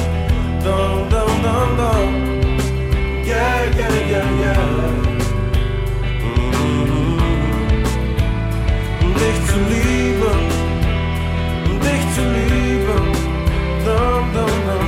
Dun, 0.64 1.08
dun, 1.10 1.42
dun, 1.44 1.76
dun. 1.76 2.12
Yeah, 3.24 3.64
yeah, 3.76 3.94
yeah, 4.10 4.28
yeah. 4.40 4.58
Mm-hmm. 6.24 7.18
Dich 9.20 9.38
zu 9.50 9.58
lieben, 9.72 10.40
dich 11.84 12.04
zu 12.14 12.22
lieben. 12.36 13.06
Dum, 13.84 14.24
dum, 14.34 14.54
dum. 14.66 14.87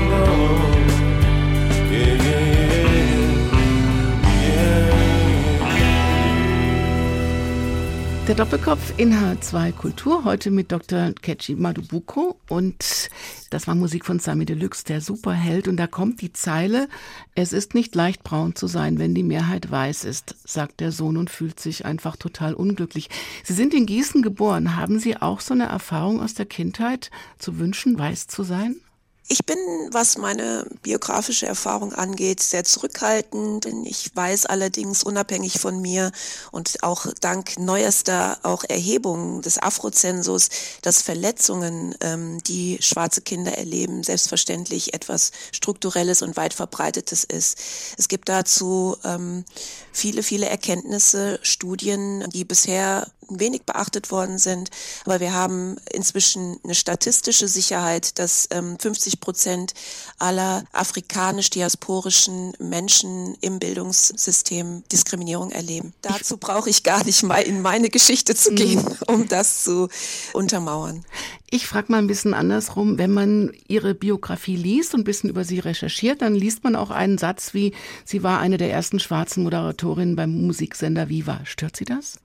Der 8.31 8.37
Doppelkopf 8.37 8.95
in 8.97 9.13
H2 9.13 9.73
Kultur, 9.73 10.23
heute 10.23 10.53
mit 10.53 10.71
Dr. 10.71 11.13
Kechi 11.21 11.57
Madubuko 11.57 12.39
und 12.49 13.11
das 13.51 13.67
war 13.67 13.75
Musik 13.75 14.07
von 14.07 14.21
Sami 14.21 14.45
Deluxe, 14.45 14.85
der 14.85 15.01
Superheld 15.01 15.67
und 15.67 15.77
da 15.79 15.89
kommt 15.89 16.21
die 16.21 16.33
Zeile, 16.33 16.89
es 17.35 17.53
ist 17.53 17.75
nicht 17.75 17.93
leicht 17.97 18.23
braun 18.23 18.55
zu 18.55 18.69
sein, 18.69 19.01
wenn 19.01 19.17
die 19.17 19.25
Mehrheit 19.25 19.73
weiß 19.73 20.05
ist, 20.05 20.37
sagt 20.45 20.79
der 20.79 20.93
Sohn 20.93 21.17
und 21.17 21.29
fühlt 21.29 21.59
sich 21.59 21.87
einfach 21.87 22.15
total 22.15 22.55
unglücklich. 22.55 23.11
Sie 23.43 23.55
sind 23.55 23.75
in 23.75 23.85
Gießen 23.85 24.23
geboren, 24.23 24.77
haben 24.77 25.01
Sie 25.01 25.17
auch 25.17 25.41
so 25.41 25.53
eine 25.53 25.67
Erfahrung 25.67 26.21
aus 26.21 26.35
der 26.35 26.47
Kindheit, 26.47 27.11
zu 27.37 27.59
wünschen, 27.59 27.99
weiß 27.99 28.29
zu 28.29 28.45
sein? 28.45 28.77
Ich 29.33 29.47
bin, 29.47 29.59
was 29.93 30.19
meine 30.19 30.67
biografische 30.83 31.47
Erfahrung 31.47 31.93
angeht, 31.93 32.43
sehr 32.43 32.65
zurückhaltend. 32.65 33.65
Ich 33.85 34.11
weiß 34.13 34.47
allerdings 34.47 35.05
unabhängig 35.05 35.61
von 35.61 35.81
mir 35.81 36.11
und 36.51 36.83
auch 36.83 37.07
dank 37.21 37.57
neuester 37.57 38.39
auch 38.43 38.65
Erhebungen 38.69 39.41
des 39.41 39.63
Afrozensus, 39.63 40.49
dass 40.83 41.03
Verletzungen, 41.03 41.95
ähm, 42.01 42.43
die 42.43 42.79
schwarze 42.81 43.21
Kinder 43.21 43.57
erleben, 43.57 44.03
selbstverständlich 44.03 44.95
etwas 44.95 45.31
strukturelles 45.53 46.23
und 46.23 46.37
weit 46.37 46.53
verbreitetes 46.53 47.23
ist. 47.23 47.57
Es 47.99 48.09
gibt 48.09 48.29
dazu 48.29 48.97
ähm, 49.05 49.45
viele, 49.93 50.25
viele 50.25 50.49
Erkenntnisse, 50.49 51.39
Studien, 51.43 52.29
die 52.31 52.45
bisher 52.45 53.07
wenig 53.39 53.63
beachtet 53.63 54.11
worden 54.11 54.39
sind. 54.39 54.71
Aber 55.05 55.21
wir 55.21 55.35
haben 55.35 55.77
inzwischen 55.93 56.59
eine 56.65 56.75
statistische 56.75 57.49
Sicherheit, 57.49 58.19
dass 58.19 58.49
ähm, 58.51 58.79
50 58.79 59.21
Prozent 59.21 59.75
aller 60.19 60.65
afrikanisch-diasporischen 60.73 62.53
Menschen 62.59 63.37
im 63.41 63.59
Bildungssystem 63.59 64.85
Diskriminierung 64.91 65.51
erleben. 65.51 65.93
Dazu 66.03 66.37
brauche 66.37 66.71
ich 66.71 66.83
gar 66.83 67.05
nicht 67.05 67.23
mal 67.23 67.43
in 67.43 67.63
meine 67.63 67.91
Geschichte 67.91 68.35
zu 68.35 68.55
gehen, 68.55 68.83
mhm. 68.83 68.97
um 69.07 69.29
das 69.29 69.65
zu 69.65 69.89
untermauern. 70.33 71.05
Ich 71.52 71.66
frage 71.66 71.90
mal 71.90 71.99
ein 71.99 72.07
bisschen 72.07 72.33
andersrum. 72.33 72.97
Wenn 72.97 73.11
man 73.11 73.52
Ihre 73.66 73.92
Biografie 73.92 74.54
liest 74.54 74.95
und 74.95 75.00
ein 75.00 75.04
bisschen 75.04 75.30
über 75.30 75.42
Sie 75.42 75.59
recherchiert, 75.59 76.23
dann 76.23 76.33
liest 76.33 76.62
man 76.62 76.76
auch 76.76 76.90
einen 76.90 77.19
Satz 77.19 77.54
wie, 77.54 77.75
Sie 78.04 78.23
war 78.23 78.38
eine 78.38 78.57
der 78.57 78.71
ersten 78.71 79.00
schwarzen 79.00 79.42
Moderatorinnen 79.42 80.14
beim 80.14 80.47
Musiksender 80.47 81.09
Viva. 81.09 81.40
Stört 81.42 81.76
Sie 81.76 81.85
das? 81.85 82.19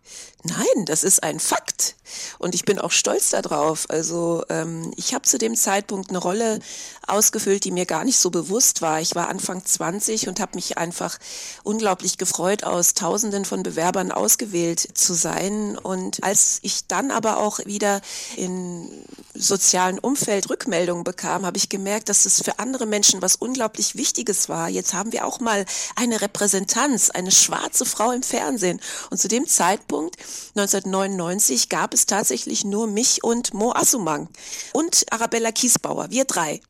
Nein, 0.43 0.85
das 0.85 1.03
ist 1.03 1.23
ein 1.23 1.39
Fakt. 1.39 1.95
Und 2.37 2.53
ich 2.53 2.65
bin 2.65 2.77
auch 2.77 2.91
stolz 2.91 3.31
darauf. 3.31 3.89
Also 3.89 4.43
ähm, 4.49 4.93
ich 4.95 5.15
habe 5.15 5.23
zu 5.23 5.39
dem 5.39 5.55
Zeitpunkt 5.55 6.09
eine 6.09 6.19
Rolle 6.19 6.59
ausgefüllt, 7.07 7.63
die 7.63 7.71
mir 7.71 7.87
gar 7.87 8.03
nicht 8.03 8.19
so 8.19 8.29
bewusst 8.29 8.83
war. 8.83 9.01
Ich 9.01 9.15
war 9.15 9.27
Anfang 9.27 9.65
20 9.65 10.27
und 10.27 10.39
habe 10.39 10.51
mich 10.53 10.77
einfach 10.77 11.17
unglaublich 11.63 12.19
gefreut, 12.19 12.63
aus 12.63 12.93
Tausenden 12.93 13.43
von 13.43 13.63
Bewerbern 13.63 14.11
ausgewählt 14.11 14.79
zu 14.79 15.15
sein. 15.15 15.79
Und 15.79 16.23
als 16.23 16.59
ich 16.61 16.85
dann 16.85 17.09
aber 17.09 17.37
auch 17.37 17.59
wieder 17.65 18.01
in 18.37 18.87
sozialen 19.33 19.99
Umfeld 19.99 20.49
Rückmeldungen 20.49 21.03
bekam, 21.03 21.45
habe 21.45 21.57
ich 21.57 21.69
gemerkt, 21.69 22.09
dass 22.09 22.25
es 22.25 22.41
für 22.41 22.59
andere 22.59 22.85
Menschen 22.85 23.21
was 23.21 23.35
unglaublich 23.35 23.95
Wichtiges 23.95 24.49
war. 24.49 24.69
Jetzt 24.69 24.93
haben 24.93 25.11
wir 25.11 25.25
auch 25.25 25.39
mal 25.39 25.65
eine 25.95 26.21
Repräsentanz, 26.21 27.09
eine 27.09 27.31
schwarze 27.31 27.85
Frau 27.85 28.11
im 28.11 28.23
Fernsehen. 28.23 28.79
Und 29.09 29.17
zu 29.17 29.27
dem 29.27 29.47
Zeitpunkt, 29.47 30.17
1999, 30.55 31.69
gab 31.69 31.93
es 31.93 32.05
tatsächlich 32.05 32.63
nur 32.63 32.87
mich 32.87 33.23
und 33.23 33.53
Mo 33.53 33.73
Assumang 33.73 34.29
und 34.73 35.05
Arabella 35.11 35.51
Kiesbauer, 35.51 36.09
wir 36.09 36.25
drei. 36.25 36.61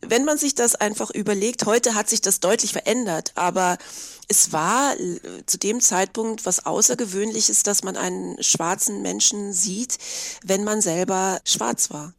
Wenn 0.00 0.24
man 0.24 0.38
sich 0.38 0.54
das 0.54 0.74
einfach 0.74 1.10
überlegt, 1.10 1.66
heute 1.66 1.94
hat 1.94 2.08
sich 2.08 2.20
das 2.20 2.40
deutlich 2.40 2.72
verändert, 2.72 3.32
aber 3.34 3.78
es 4.30 4.52
war 4.52 4.98
äh, 4.98 5.44
zu 5.44 5.58
dem 5.58 5.80
Zeitpunkt 5.80 6.46
was 6.46 6.64
Außergewöhnliches, 6.64 7.64
dass 7.64 7.82
man 7.82 7.96
einen 7.96 8.42
schwarzen 8.42 9.02
Menschen 9.02 9.52
sieht, 9.52 9.98
wenn 10.44 10.64
man 10.64 10.80
selber 10.80 11.40
schwarz 11.44 11.90
war. 11.90 12.14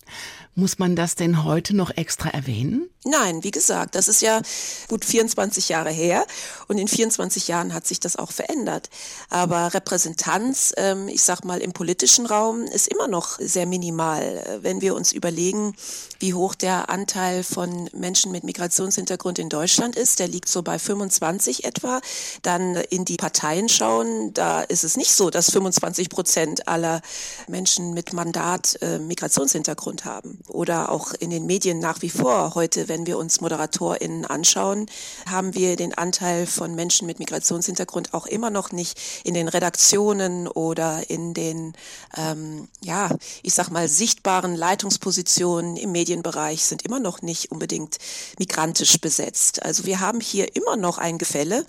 Muss 0.53 0.77
man 0.77 0.95
das 0.95 1.15
denn 1.15 1.43
heute 1.45 1.75
noch 1.75 1.89
extra 1.95 2.29
erwähnen? 2.29 2.90
Nein, 3.03 3.43
wie 3.43 3.49
gesagt, 3.49 3.95
das 3.95 4.07
ist 4.07 4.21
ja 4.21 4.43
gut 4.87 5.05
24 5.05 5.69
Jahre 5.69 5.89
her 5.89 6.23
und 6.67 6.77
in 6.77 6.87
24 6.87 7.47
Jahren 7.47 7.73
hat 7.73 7.87
sich 7.87 7.99
das 7.99 8.15
auch 8.15 8.31
verändert. 8.31 8.91
Aber 9.31 9.73
Repräsentanz, 9.73 10.71
ähm, 10.77 11.07
ich 11.07 11.23
sag 11.23 11.43
mal 11.43 11.61
im 11.61 11.73
politischen 11.73 12.27
Raum, 12.27 12.65
ist 12.65 12.87
immer 12.87 13.07
noch 13.07 13.39
sehr 13.39 13.65
minimal. 13.65 14.59
Wenn 14.61 14.81
wir 14.81 14.93
uns 14.93 15.13
überlegen, 15.13 15.73
wie 16.19 16.35
hoch 16.35 16.53
der 16.53 16.91
Anteil 16.91 17.43
von 17.43 17.89
Menschen 17.91 18.31
mit 18.31 18.43
Migrationshintergrund 18.43 19.39
in 19.39 19.49
Deutschland 19.49 19.95
ist, 19.95 20.19
der 20.19 20.27
liegt 20.27 20.47
so 20.47 20.61
bei 20.61 20.77
25 20.77 21.63
etwa. 21.63 22.01
Dann 22.43 22.75
in 22.75 23.03
die 23.03 23.17
Parteien 23.17 23.67
schauen, 23.67 24.31
da 24.35 24.61
ist 24.61 24.83
es 24.83 24.95
nicht 24.95 25.15
so, 25.15 25.31
dass 25.31 25.49
25 25.49 26.11
Prozent 26.11 26.67
aller 26.67 27.01
Menschen 27.47 27.95
mit 27.95 28.13
Mandat 28.13 28.77
äh, 28.81 28.99
Migrationshintergrund 28.99 30.05
haben. 30.05 30.37
Oder 30.47 30.91
auch 30.91 31.13
in 31.15 31.31
den 31.31 31.47
Medien 31.47 31.79
nach 31.79 32.03
wie 32.03 32.11
vor 32.11 32.53
heute 32.53 32.90
wenn 32.91 33.07
wir 33.07 33.17
uns 33.17 33.39
ModeratorInnen 33.39 34.25
anschauen, 34.25 34.87
haben 35.25 35.55
wir 35.55 35.77
den 35.77 35.97
Anteil 35.97 36.45
von 36.45 36.75
Menschen 36.75 37.07
mit 37.07 37.19
Migrationshintergrund 37.19 38.13
auch 38.13 38.25
immer 38.25 38.49
noch 38.49 38.73
nicht 38.73 38.99
in 39.23 39.33
den 39.33 39.47
Redaktionen 39.47 40.49
oder 40.49 41.09
in 41.09 41.33
den, 41.33 41.71
ähm, 42.17 42.67
ja, 42.83 43.09
ich 43.43 43.53
sag 43.53 43.69
mal, 43.69 43.87
sichtbaren 43.87 44.55
Leitungspositionen 44.55 45.77
im 45.77 45.93
Medienbereich 45.93 46.65
sind 46.65 46.81
immer 46.81 46.99
noch 46.99 47.21
nicht 47.21 47.49
unbedingt 47.49 47.97
migrantisch 48.37 48.99
besetzt. 48.99 49.63
Also 49.63 49.85
wir 49.85 50.01
haben 50.01 50.19
hier 50.19 50.53
immer 50.57 50.75
noch 50.75 50.97
ein 50.97 51.17
Gefälle, 51.17 51.65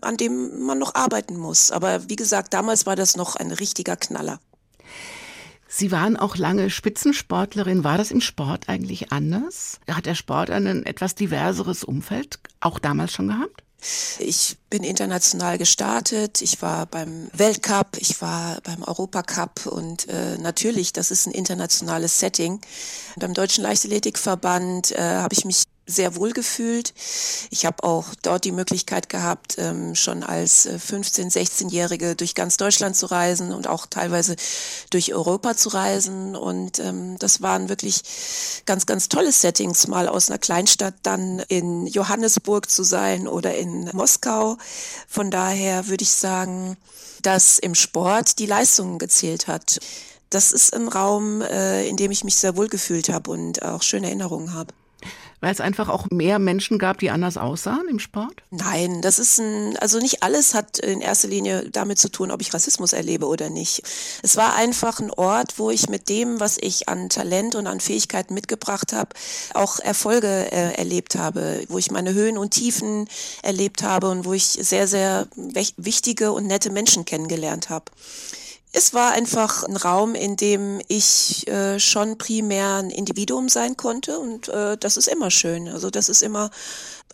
an 0.00 0.16
dem 0.16 0.62
man 0.62 0.78
noch 0.78 0.94
arbeiten 0.94 1.36
muss. 1.36 1.72
Aber 1.72 2.08
wie 2.08 2.16
gesagt, 2.16 2.54
damals 2.54 2.86
war 2.86 2.96
das 2.96 3.16
noch 3.16 3.36
ein 3.36 3.52
richtiger 3.52 3.96
Knaller. 3.96 4.40
Sie 5.76 5.90
waren 5.90 6.16
auch 6.16 6.36
lange 6.36 6.70
Spitzensportlerin. 6.70 7.82
War 7.82 7.98
das 7.98 8.12
im 8.12 8.20
Sport 8.20 8.68
eigentlich 8.68 9.10
anders? 9.10 9.80
Hat 9.90 10.06
der 10.06 10.14
Sport 10.14 10.50
ein 10.50 10.86
etwas 10.86 11.16
diverseres 11.16 11.82
Umfeld 11.82 12.38
auch 12.60 12.78
damals 12.78 13.12
schon 13.12 13.26
gehabt? 13.26 13.64
Ich 14.20 14.56
bin 14.70 14.84
international 14.84 15.58
gestartet. 15.58 16.42
Ich 16.42 16.62
war 16.62 16.86
beim 16.86 17.28
Weltcup, 17.32 17.96
ich 17.98 18.22
war 18.22 18.60
beim 18.62 18.84
Europacup 18.84 19.66
und 19.66 20.08
äh, 20.08 20.38
natürlich, 20.38 20.92
das 20.92 21.10
ist 21.10 21.26
ein 21.26 21.32
internationales 21.32 22.20
Setting. 22.20 22.60
Beim 23.16 23.34
Deutschen 23.34 23.64
Leichtathletikverband 23.64 24.92
äh, 24.92 25.00
habe 25.00 25.34
ich 25.34 25.44
mich 25.44 25.64
sehr 25.86 26.16
wohl 26.16 26.32
gefühlt. 26.32 26.94
Ich 27.50 27.66
habe 27.66 27.84
auch 27.84 28.06
dort 28.22 28.44
die 28.44 28.52
Möglichkeit 28.52 29.08
gehabt, 29.08 29.56
ähm, 29.58 29.94
schon 29.94 30.22
als 30.22 30.66
15-, 30.66 31.26
äh, 31.26 31.44
16-Jährige 31.44 32.16
durch 32.16 32.34
ganz 32.34 32.56
Deutschland 32.56 32.96
zu 32.96 33.06
reisen 33.06 33.52
und 33.52 33.66
auch 33.66 33.86
teilweise 33.86 34.36
durch 34.90 35.12
Europa 35.12 35.56
zu 35.56 35.68
reisen. 35.70 36.36
Und 36.36 36.78
ähm, 36.78 37.18
das 37.18 37.42
waren 37.42 37.68
wirklich 37.68 38.02
ganz, 38.66 38.86
ganz 38.86 39.08
tolle 39.08 39.32
Settings, 39.32 39.86
mal 39.86 40.08
aus 40.08 40.30
einer 40.30 40.38
Kleinstadt 40.38 40.94
dann 41.02 41.40
in 41.48 41.86
Johannesburg 41.86 42.70
zu 42.70 42.82
sein 42.82 43.28
oder 43.28 43.54
in 43.54 43.90
Moskau. 43.92 44.56
Von 45.08 45.30
daher 45.30 45.88
würde 45.88 46.02
ich 46.02 46.12
sagen, 46.12 46.76
dass 47.22 47.58
im 47.58 47.74
Sport 47.74 48.38
die 48.38 48.46
Leistung 48.46 48.98
gezählt 48.98 49.48
hat. 49.48 49.80
Das 50.30 50.52
ist 50.52 50.74
ein 50.74 50.88
Raum, 50.88 51.42
äh, 51.42 51.86
in 51.86 51.96
dem 51.96 52.10
ich 52.10 52.24
mich 52.24 52.36
sehr 52.36 52.56
wohl 52.56 52.68
gefühlt 52.68 53.08
habe 53.08 53.30
und 53.30 53.62
auch 53.62 53.82
schöne 53.82 54.06
Erinnerungen 54.06 54.52
habe. 54.52 54.74
Weil 55.44 55.52
es 55.52 55.60
einfach 55.60 55.90
auch 55.90 56.06
mehr 56.08 56.38
Menschen 56.38 56.78
gab, 56.78 56.96
die 57.00 57.10
anders 57.10 57.36
aussahen 57.36 57.86
im 57.90 57.98
Sport? 57.98 58.32
Nein, 58.48 59.02
das 59.02 59.18
ist 59.18 59.38
ein, 59.38 59.76
also 59.76 59.98
nicht 59.98 60.22
alles 60.22 60.54
hat 60.54 60.78
in 60.78 61.02
erster 61.02 61.28
Linie 61.28 61.68
damit 61.70 61.98
zu 61.98 62.08
tun, 62.10 62.30
ob 62.30 62.40
ich 62.40 62.54
Rassismus 62.54 62.94
erlebe 62.94 63.26
oder 63.26 63.50
nicht. 63.50 63.82
Es 64.22 64.38
war 64.38 64.54
einfach 64.54 65.00
ein 65.00 65.10
Ort, 65.10 65.58
wo 65.58 65.70
ich 65.70 65.90
mit 65.90 66.08
dem, 66.08 66.40
was 66.40 66.56
ich 66.58 66.88
an 66.88 67.10
Talent 67.10 67.56
und 67.56 67.66
an 67.66 67.80
Fähigkeiten 67.80 68.32
mitgebracht 68.32 68.94
habe, 68.94 69.10
auch 69.52 69.80
Erfolge 69.80 70.50
äh, 70.50 70.78
erlebt 70.78 71.16
habe, 71.16 71.62
wo 71.68 71.76
ich 71.76 71.90
meine 71.90 72.14
Höhen 72.14 72.38
und 72.38 72.52
Tiefen 72.52 73.06
erlebt 73.42 73.82
habe 73.82 74.08
und 74.08 74.24
wo 74.24 74.32
ich 74.32 74.46
sehr, 74.46 74.88
sehr 74.88 75.28
wichtige 75.76 76.32
und 76.32 76.46
nette 76.46 76.70
Menschen 76.70 77.04
kennengelernt 77.04 77.68
habe. 77.68 77.92
Es 78.76 78.92
war 78.92 79.12
einfach 79.12 79.62
ein 79.62 79.76
Raum, 79.76 80.16
in 80.16 80.34
dem 80.34 80.80
ich 80.88 81.46
äh, 81.46 81.78
schon 81.78 82.18
primär 82.18 82.78
ein 82.78 82.90
Individuum 82.90 83.48
sein 83.48 83.76
konnte 83.76 84.18
und 84.18 84.48
äh, 84.48 84.76
das 84.76 84.96
ist 84.96 85.06
immer 85.06 85.30
schön. 85.30 85.68
Also 85.68 85.90
das 85.90 86.08
ist 86.08 86.22
immer 86.22 86.50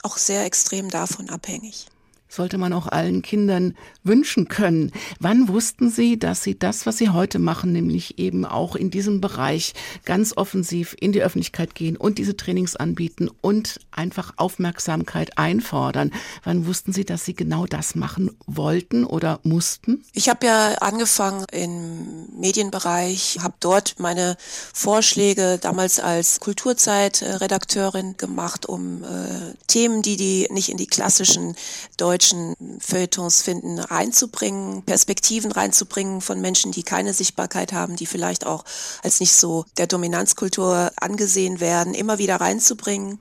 auch 0.03 0.17
sehr 0.17 0.47
extrem 0.47 0.89
davon 0.89 1.29
abhängig 1.29 1.87
sollte 2.31 2.57
man 2.57 2.73
auch 2.73 2.87
allen 2.87 3.23
Kindern 3.23 3.75
wünschen 4.05 4.49
können. 4.49 4.93
Wann 5.19 5.49
wussten 5.49 5.91
Sie, 5.91 6.19
dass 6.19 6.43
Sie 6.43 6.59
das, 6.59 6.87
was 6.87 6.97
Sie 6.97 7.11
heute 7.11 7.39
machen, 7.39 7.73
nämlich 7.73 8.19
eben 8.19 8.47
auch 8.47 8.77
in 8.77 8.91
diesem 8.91 9.21
Bereich 9.21 9.75
ganz 10.05 10.37
offensiv 10.37 10.97
in 10.99 11.13
die 11.13 11.23
Öffentlichkeit 11.23 11.75
gehen 11.75 11.97
und 11.97 12.19
diese 12.19 12.37
Trainings 12.37 12.77
anbieten 12.77 13.29
und 13.41 13.81
einfach 13.91 14.35
Aufmerksamkeit 14.37 15.37
einfordern? 15.37 16.13
Wann 16.45 16.67
wussten 16.67 16.93
Sie, 16.93 17.05
dass 17.05 17.25
Sie 17.25 17.35
genau 17.35 17.67
das 17.67 17.95
machen 17.95 18.31
wollten 18.47 19.05
oder 19.05 19.41
mussten? 19.43 20.05
Ich 20.13 20.29
habe 20.29 20.47
ja 20.47 20.75
angefangen 20.81 21.45
im 21.51 22.29
Medienbereich, 22.39 23.39
habe 23.43 23.55
dort 23.61 23.97
meine 23.99 24.37
Vorschläge 24.73 25.59
damals 25.61 25.99
als 25.99 26.39
Kulturzeitredakteurin 26.39 28.17
gemacht, 28.17 28.67
um 28.67 29.03
äh, 29.03 29.55
Themen, 29.67 30.03
die 30.03 30.17
die 30.17 30.47
nicht 30.51 30.69
in 30.69 30.77
die 30.77 30.87
klassischen 30.87 31.57
deutschen 31.97 32.20
deutschen 32.21 32.55
Feuilletons 32.81 33.41
finden, 33.41 33.79
reinzubringen, 33.79 34.83
Perspektiven 34.83 35.53
reinzubringen 35.53 36.21
von 36.21 36.39
Menschen, 36.39 36.71
die 36.71 36.83
keine 36.83 37.15
Sichtbarkeit 37.15 37.73
haben, 37.73 37.97
die 37.97 38.05
vielleicht 38.05 38.45
auch 38.45 38.65
als 39.03 39.21
nicht 39.21 39.35
so 39.35 39.65
der 39.79 39.87
Dominanzkultur 39.87 40.93
angesehen 40.97 41.61
werden, 41.61 41.95
immer 41.95 42.19
wieder 42.19 42.37
reinzubringen 42.37 43.19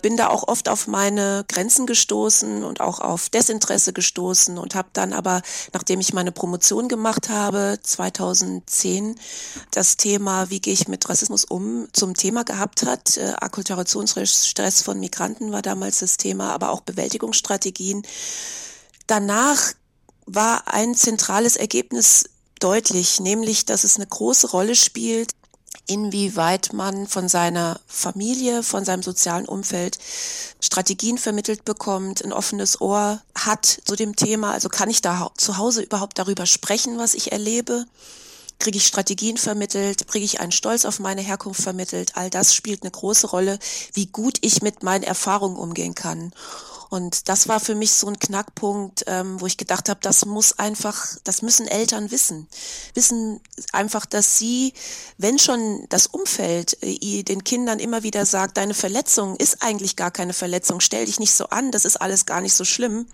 bin 0.00 0.16
da 0.16 0.28
auch 0.28 0.48
oft 0.48 0.68
auf 0.68 0.86
meine 0.86 1.44
Grenzen 1.48 1.86
gestoßen 1.86 2.64
und 2.64 2.80
auch 2.80 3.00
auf 3.00 3.28
Desinteresse 3.28 3.92
gestoßen 3.92 4.58
und 4.58 4.74
habe 4.74 4.88
dann 4.92 5.12
aber, 5.12 5.42
nachdem 5.72 6.00
ich 6.00 6.12
meine 6.12 6.32
Promotion 6.32 6.88
gemacht 6.88 7.28
habe, 7.28 7.78
2010, 7.82 9.16
das 9.70 9.96
Thema, 9.96 10.50
wie 10.50 10.60
gehe 10.60 10.72
ich 10.72 10.88
mit 10.88 11.08
Rassismus 11.08 11.44
um, 11.44 11.88
zum 11.92 12.14
Thema 12.14 12.44
gehabt 12.44 12.84
hat. 12.84 13.16
Äh, 13.16 13.32
Akkulturationsstress 13.40 14.82
von 14.82 15.00
Migranten 15.00 15.52
war 15.52 15.62
damals 15.62 16.00
das 16.00 16.16
Thema, 16.16 16.52
aber 16.52 16.70
auch 16.70 16.80
Bewältigungsstrategien. 16.80 18.02
Danach 19.06 19.72
war 20.26 20.68
ein 20.68 20.94
zentrales 20.94 21.56
Ergebnis 21.56 22.24
deutlich, 22.60 23.20
nämlich, 23.20 23.64
dass 23.64 23.84
es 23.84 23.96
eine 23.96 24.06
große 24.06 24.50
Rolle 24.50 24.74
spielt, 24.76 25.32
inwieweit 25.86 26.72
man 26.72 27.08
von 27.08 27.28
seiner 27.28 27.80
Familie, 27.86 28.62
von 28.62 28.84
seinem 28.84 29.02
sozialen 29.02 29.46
Umfeld 29.46 29.98
Strategien 30.60 31.18
vermittelt 31.18 31.64
bekommt, 31.64 32.22
ein 32.24 32.32
offenes 32.32 32.80
Ohr 32.80 33.20
hat 33.34 33.66
zu 33.84 33.96
dem 33.96 34.14
Thema. 34.14 34.52
Also 34.52 34.68
kann 34.68 34.90
ich 34.90 35.02
da 35.02 35.30
zu 35.36 35.58
Hause 35.58 35.82
überhaupt 35.82 36.18
darüber 36.18 36.46
sprechen, 36.46 36.98
was 36.98 37.14
ich 37.14 37.32
erlebe? 37.32 37.86
Kriege 38.60 38.76
ich 38.76 38.86
Strategien 38.86 39.38
vermittelt? 39.38 40.06
Kriege 40.06 40.24
ich 40.24 40.40
einen 40.40 40.52
Stolz 40.52 40.84
auf 40.84 41.00
meine 41.00 41.22
Herkunft 41.22 41.62
vermittelt? 41.62 42.16
All 42.16 42.30
das 42.30 42.54
spielt 42.54 42.82
eine 42.82 42.90
große 42.90 43.26
Rolle, 43.28 43.58
wie 43.94 44.06
gut 44.06 44.38
ich 44.42 44.60
mit 44.60 44.82
meinen 44.82 45.02
Erfahrungen 45.02 45.56
umgehen 45.56 45.94
kann. 45.94 46.32
Und 46.90 47.28
das 47.28 47.46
war 47.46 47.60
für 47.60 47.76
mich 47.76 47.92
so 47.92 48.08
ein 48.08 48.18
Knackpunkt, 48.18 49.04
ähm, 49.06 49.40
wo 49.40 49.46
ich 49.46 49.56
gedacht 49.56 49.88
habe, 49.88 50.00
das 50.02 50.26
muss 50.26 50.58
einfach, 50.58 51.06
das 51.22 51.40
müssen 51.40 51.68
Eltern 51.68 52.10
wissen. 52.10 52.48
Wissen 52.94 53.40
einfach, 53.72 54.04
dass 54.04 54.38
sie, 54.38 54.74
wenn 55.16 55.38
schon 55.38 55.86
das 55.88 56.08
Umfeld 56.08 56.76
äh, 56.82 57.22
den 57.22 57.44
Kindern 57.44 57.78
immer 57.78 58.02
wieder 58.02 58.26
sagt, 58.26 58.56
deine 58.56 58.74
Verletzung 58.74 59.36
ist 59.36 59.62
eigentlich 59.62 59.94
gar 59.94 60.10
keine 60.10 60.32
Verletzung, 60.32 60.80
stell 60.80 61.06
dich 61.06 61.20
nicht 61.20 61.32
so 61.32 61.46
an, 61.46 61.70
das 61.70 61.84
ist 61.84 61.96
alles 61.96 62.26
gar 62.26 62.40
nicht 62.40 62.54
so 62.54 62.64
schlimm 62.64 63.06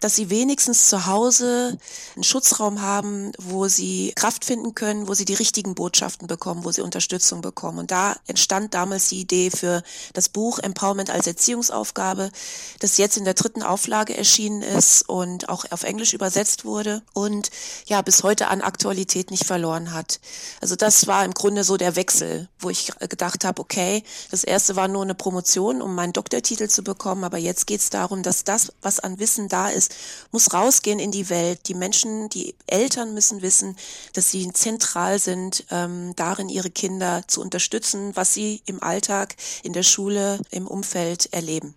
dass 0.00 0.16
sie 0.16 0.30
wenigstens 0.30 0.88
zu 0.88 1.06
Hause 1.06 1.78
einen 2.16 2.24
Schutzraum 2.24 2.80
haben, 2.80 3.32
wo 3.38 3.68
sie 3.68 4.12
Kraft 4.16 4.44
finden 4.44 4.74
können, 4.74 5.08
wo 5.08 5.14
sie 5.14 5.26
die 5.26 5.34
richtigen 5.34 5.74
Botschaften 5.74 6.26
bekommen, 6.26 6.64
wo 6.64 6.72
sie 6.72 6.80
Unterstützung 6.80 7.42
bekommen. 7.42 7.78
Und 7.78 7.90
da 7.90 8.16
entstand 8.26 8.74
damals 8.74 9.10
die 9.10 9.20
Idee 9.20 9.50
für 9.50 9.82
das 10.14 10.30
Buch 10.30 10.58
Empowerment 10.58 11.10
als 11.10 11.26
Erziehungsaufgabe, 11.26 12.30
das 12.78 12.96
jetzt 12.96 13.18
in 13.18 13.24
der 13.24 13.34
dritten 13.34 13.62
Auflage 13.62 14.16
erschienen 14.16 14.62
ist 14.62 15.08
und 15.08 15.48
auch 15.50 15.64
auf 15.70 15.82
Englisch 15.82 16.14
übersetzt 16.14 16.64
wurde 16.64 17.02
und 17.12 17.50
ja 17.86 18.00
bis 18.00 18.22
heute 18.22 18.48
an 18.48 18.62
Aktualität 18.62 19.30
nicht 19.30 19.46
verloren 19.46 19.92
hat. 19.92 20.20
Also 20.60 20.76
das 20.76 21.06
war 21.06 21.24
im 21.24 21.34
Grunde 21.34 21.62
so 21.62 21.76
der 21.76 21.96
Wechsel, 21.96 22.48
wo 22.58 22.70
ich 22.70 22.92
gedacht 22.98 23.44
habe, 23.44 23.60
okay, 23.60 24.02
das 24.30 24.44
erste 24.44 24.76
war 24.76 24.88
nur 24.88 25.02
eine 25.02 25.14
Promotion, 25.14 25.82
um 25.82 25.94
meinen 25.94 26.14
Doktortitel 26.14 26.68
zu 26.68 26.82
bekommen, 26.82 27.24
aber 27.24 27.38
jetzt 27.38 27.66
geht 27.66 27.80
es 27.80 27.90
darum, 27.90 28.22
dass 28.22 28.44
das, 28.44 28.72
was 28.80 29.00
an 29.00 29.18
Wissen 29.18 29.48
da 29.48 29.68
ist, 29.68 29.89
muss 30.32 30.52
rausgehen 30.52 30.98
in 30.98 31.10
die 31.10 31.30
Welt. 31.30 31.68
Die 31.68 31.74
Menschen, 31.74 32.28
die 32.28 32.54
Eltern 32.66 33.14
müssen 33.14 33.42
wissen, 33.42 33.76
dass 34.12 34.30
sie 34.30 34.52
zentral 34.52 35.18
sind, 35.18 35.64
ähm, 35.70 36.14
darin 36.16 36.48
ihre 36.48 36.70
Kinder 36.70 37.22
zu 37.26 37.40
unterstützen, 37.40 38.12
was 38.14 38.34
sie 38.34 38.62
im 38.66 38.82
Alltag, 38.82 39.36
in 39.62 39.72
der 39.72 39.82
Schule, 39.82 40.40
im 40.50 40.66
Umfeld 40.66 41.32
erleben. 41.32 41.74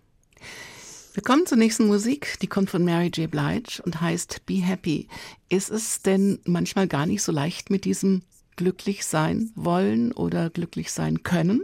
Wir 1.14 1.22
kommen 1.22 1.46
zur 1.46 1.60
nächsten 1.60 1.86
Musik, 1.86 2.40
die 2.42 2.48
kommt 2.48 2.72
von 2.72 2.84
Mary 2.84 3.12
J. 3.14 3.30
Blige 3.30 3.84
und 3.84 4.02
heißt 4.02 4.48
Be 4.48 4.56
Happy. 4.56 5.08
Ist 5.48 5.70
es 5.70 6.02
denn 6.02 6.40
manchmal 6.44 6.88
gar 6.88 7.06
nicht 7.06 7.22
so 7.22 7.32
leicht 7.32 7.70
mit 7.70 7.86
diesem 7.86 8.24
glücklich 8.56 9.06
sein 9.06 9.52
wollen 9.54 10.12
oder 10.12 10.50
glücklich 10.50 10.92
sein 10.92 11.22
können? 11.22 11.62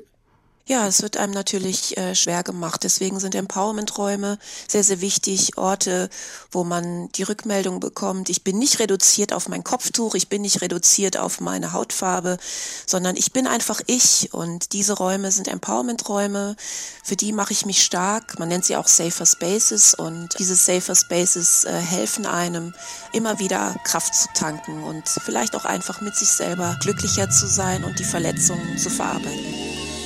Ja, 0.69 0.85
es 0.85 1.01
wird 1.01 1.17
einem 1.17 1.33
natürlich 1.33 1.97
äh, 1.97 2.13
schwer 2.13 2.43
gemacht. 2.43 2.83
Deswegen 2.83 3.19
sind 3.19 3.33
Empowerment-Räume 3.33 4.37
sehr, 4.67 4.83
sehr 4.83 5.01
wichtig. 5.01 5.57
Orte, 5.57 6.11
wo 6.51 6.63
man 6.63 7.11
die 7.13 7.23
Rückmeldung 7.23 7.79
bekommt. 7.79 8.29
Ich 8.29 8.43
bin 8.43 8.59
nicht 8.59 8.77
reduziert 8.77 9.33
auf 9.33 9.49
mein 9.49 9.63
Kopftuch, 9.63 10.13
ich 10.13 10.29
bin 10.29 10.43
nicht 10.43 10.61
reduziert 10.61 11.17
auf 11.17 11.41
meine 11.41 11.73
Hautfarbe, 11.73 12.37
sondern 12.85 13.17
ich 13.17 13.33
bin 13.33 13.47
einfach 13.47 13.81
ich. 13.87 14.31
Und 14.31 14.73
diese 14.73 14.93
Räume 14.93 15.31
sind 15.31 15.47
Empowerment-Räume. 15.47 16.55
Für 17.03 17.15
die 17.15 17.33
mache 17.33 17.51
ich 17.51 17.65
mich 17.65 17.81
stark. 17.83 18.37
Man 18.37 18.49
nennt 18.49 18.65
sie 18.65 18.75
auch 18.75 18.87
Safer 18.87 19.25
Spaces. 19.25 19.95
Und 19.95 20.37
diese 20.37 20.53
Safer 20.53 20.93
Spaces 20.93 21.65
äh, 21.65 21.71
helfen 21.71 22.27
einem, 22.27 22.75
immer 23.11 23.39
wieder 23.39 23.75
Kraft 23.85 24.13
zu 24.13 24.27
tanken 24.35 24.83
und 24.83 25.09
vielleicht 25.09 25.55
auch 25.55 25.65
einfach 25.65 26.01
mit 26.01 26.15
sich 26.15 26.29
selber 26.29 26.77
glücklicher 26.79 27.31
zu 27.31 27.47
sein 27.47 27.83
und 27.83 27.97
die 27.97 28.03
Verletzungen 28.03 28.77
zu 28.77 28.91
verarbeiten. 28.91 29.98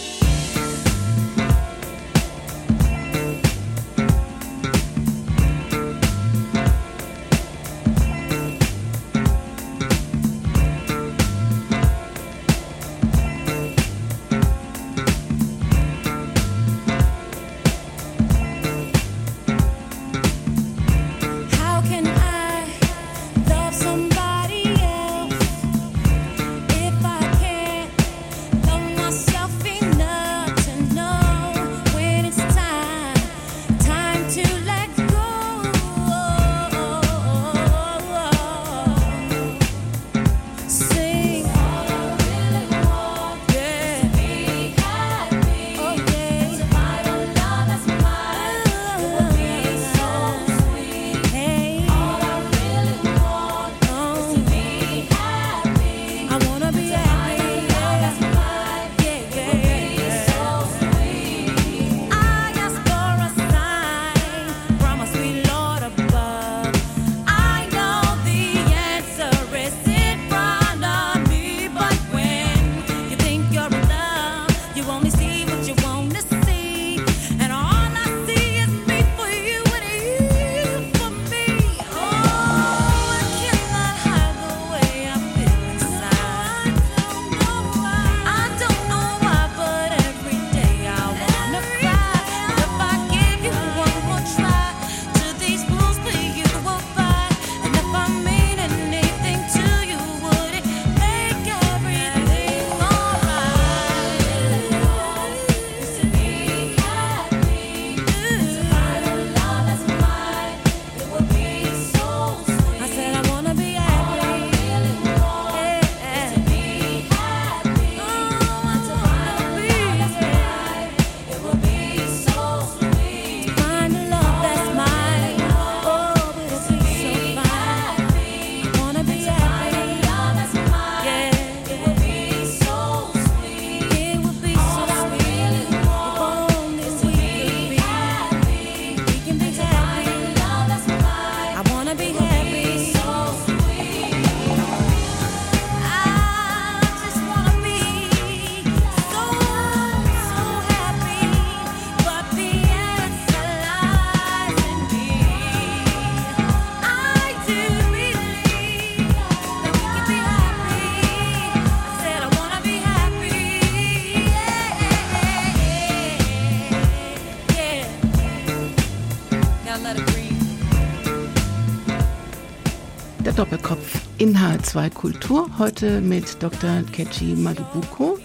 HR2 174.44 174.90
Kultur. 174.90 175.50
Heute 175.58 176.02
mit 176.02 176.44
Dr. 176.44 176.84
Kechi 176.92 177.34
Madubuko, 177.34 178.20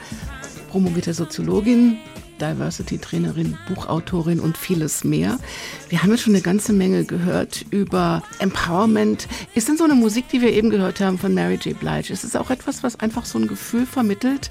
promovierte 0.68 1.14
Soziologin, 1.14 1.98
Diversity-Trainerin, 2.40 3.56
Buchautorin 3.68 4.40
und 4.40 4.58
vieles 4.58 5.04
mehr. 5.04 5.38
Wir 5.90 6.02
haben 6.02 6.10
jetzt 6.10 6.22
schon 6.22 6.34
eine 6.34 6.42
ganze 6.42 6.72
Menge 6.72 7.04
gehört 7.04 7.64
über 7.70 8.24
Empowerment. 8.40 9.28
Ist 9.54 9.68
denn 9.68 9.76
so 9.76 9.84
eine 9.84 9.94
Musik, 9.94 10.28
die 10.30 10.40
wir 10.40 10.52
eben 10.52 10.70
gehört 10.70 11.00
haben 11.00 11.18
von 11.18 11.34
Mary 11.34 11.54
J. 11.54 11.78
Blige, 11.78 12.12
ist 12.12 12.24
es 12.24 12.34
auch 12.34 12.50
etwas, 12.50 12.82
was 12.82 12.98
einfach 12.98 13.24
so 13.24 13.38
ein 13.38 13.46
Gefühl 13.46 13.86
vermittelt, 13.86 14.50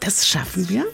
das 0.00 0.26
schaffen 0.26 0.68
wir? 0.68 0.86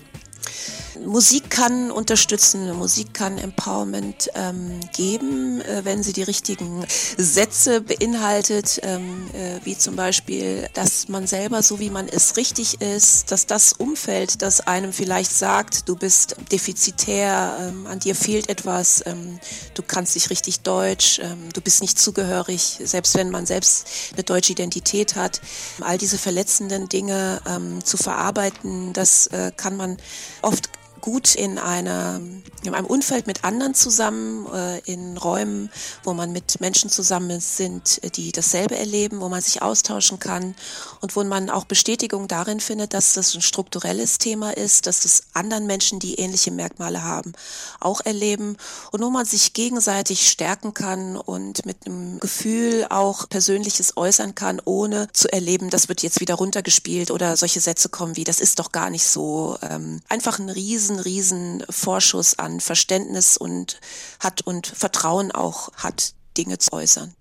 Musik 1.07 1.51
kann 1.51 1.93
unterstützen, 1.93 2.77
Musik 2.77 3.15
kann 3.15 3.39
Empowerment 3.39 4.29
ähm, 4.35 4.81
geben, 4.95 5.61
äh, 5.61 5.85
wenn 5.85 6.03
sie 6.03 6.13
die 6.13 6.25
richtigen 6.25 6.85
Sätze 7.17 7.81
beinhaltet, 7.81 8.81
ähm, 8.83 9.29
äh, 9.33 9.65
wie 9.65 9.79
zum 9.79 9.95
Beispiel, 9.95 10.69
dass 10.75 11.09
man 11.09 11.29
selber 11.29 11.63
so 11.63 11.79
wie 11.79 11.91
man 11.91 12.09
ist 12.09 12.37
richtig 12.37 12.81
ist, 12.81 13.31
dass 13.31 13.47
das 13.47 13.73
Umfeld, 13.73 14.43
das 14.43 14.67
einem 14.67 14.93
vielleicht 14.93 15.31
sagt, 15.31 15.89
du 15.89 15.95
bist 15.95 16.37
defizitär, 16.51 17.57
ähm, 17.61 17.87
an 17.87 18.01
dir 18.01 18.17
fehlt 18.17 18.49
etwas, 18.49 19.05
ähm, 19.07 19.39
du 19.75 19.83
kannst 19.83 20.17
nicht 20.17 20.31
richtig 20.31 20.61
Deutsch, 20.61 21.21
ähm, 21.21 21.53
du 21.53 21.61
bist 21.61 21.83
nicht 21.83 22.01
zugehörig, 22.01 22.81
selbst 22.83 23.15
wenn 23.15 23.31
man 23.31 23.47
selbst 23.47 23.87
eine 24.15 24.25
deutsche 24.25 24.53
Identität 24.53 25.15
hat, 25.15 25.41
all 25.81 25.99
diese 25.99 26.19
verletzenden 26.19 26.89
Dinge 26.89 27.41
ähm, 27.47 27.85
zu 27.85 27.97
verarbeiten, 27.97 28.93
das 28.93 29.29
äh, 29.29 29.53
kann 29.57 29.77
man 29.77 29.99
oft 30.43 30.69
gut 31.01 31.35
in, 31.35 31.59
einer, 31.59 32.21
in 32.65 32.75
einem 32.75 32.87
Umfeld 32.87 33.27
mit 33.27 33.45
anderen 33.45 33.75
zusammen, 33.75 34.47
äh, 34.53 34.79
in 34.81 35.17
Räumen, 35.17 35.71
wo 36.05 36.15
man 36.15 36.33
mit 36.33 36.61
Menschen 36.61 36.91
zusammen 36.91 37.41
sind, 37.41 38.01
die 38.17 38.33
dasselbe 38.33 38.77
erleben, 38.77 39.21
wo 39.21 39.29
man 39.29 39.41
sich 39.41 39.63
austauschen 39.63 40.19
kann 40.19 40.55
und 41.01 41.17
wo 41.17 41.25
man 41.25 41.51
auch 41.51 41.65
Bestätigung 41.65 42.29
darin 42.29 42.61
findet, 42.61 42.95
dass 42.95 43.13
das 43.13 43.35
ein 43.35 43.43
strukturelles 43.43 44.19
Thema 44.19 44.57
ist, 44.57 44.87
dass 44.87 45.01
das 45.01 45.25
anderen 45.35 45.67
Menschen, 45.67 45.99
die 45.99 46.15
ähnliche 46.15 46.51
Merkmale 46.51 47.03
haben, 47.03 47.33
auch 47.81 48.01
erleben 48.05 48.57
und 48.91 49.03
wo 49.03 49.11
man 49.11 49.27
sich 49.27 49.53
gegenseitig 49.53 50.29
stärken 50.29 50.75
kann 50.75 51.17
und 51.17 51.67
mit 51.67 51.87
einem 51.87 52.19
Gefühl 52.21 52.87
auch 52.91 53.29
Persönliches 53.29 53.97
äußern 53.97 54.35
kann, 54.35 54.61
ohne 54.65 55.09
zu 55.13 55.33
erleben, 55.33 55.71
das 55.71 55.89
wird 55.89 56.03
jetzt 56.03 56.21
wieder 56.21 56.35
runtergespielt 56.35 57.11
oder 57.11 57.37
solche 57.37 57.61
Sätze 57.61 57.89
kommen 57.89 58.17
wie, 58.17 58.25
das 58.25 58.41
ist 58.41 58.59
doch 58.59 58.73
gar 58.73 58.91
nicht 58.91 59.07
so. 59.07 59.59
Ähm, 59.63 60.01
einfach 60.09 60.39
ein 60.39 60.51
riesen 60.51 60.86
riesen, 60.87 61.01
riesen 61.01 61.65
Vorschuss 61.69 62.39
an 62.39 62.61
Verständnis 62.61 63.37
und 63.37 63.81
hat 64.21 64.43
und 64.43 64.67
Vertrauen 64.67 65.33
auch 65.33 65.73
hat, 65.75 66.15
Dinge 66.37 66.59
zu 66.59 66.73
äußern. 66.73 67.15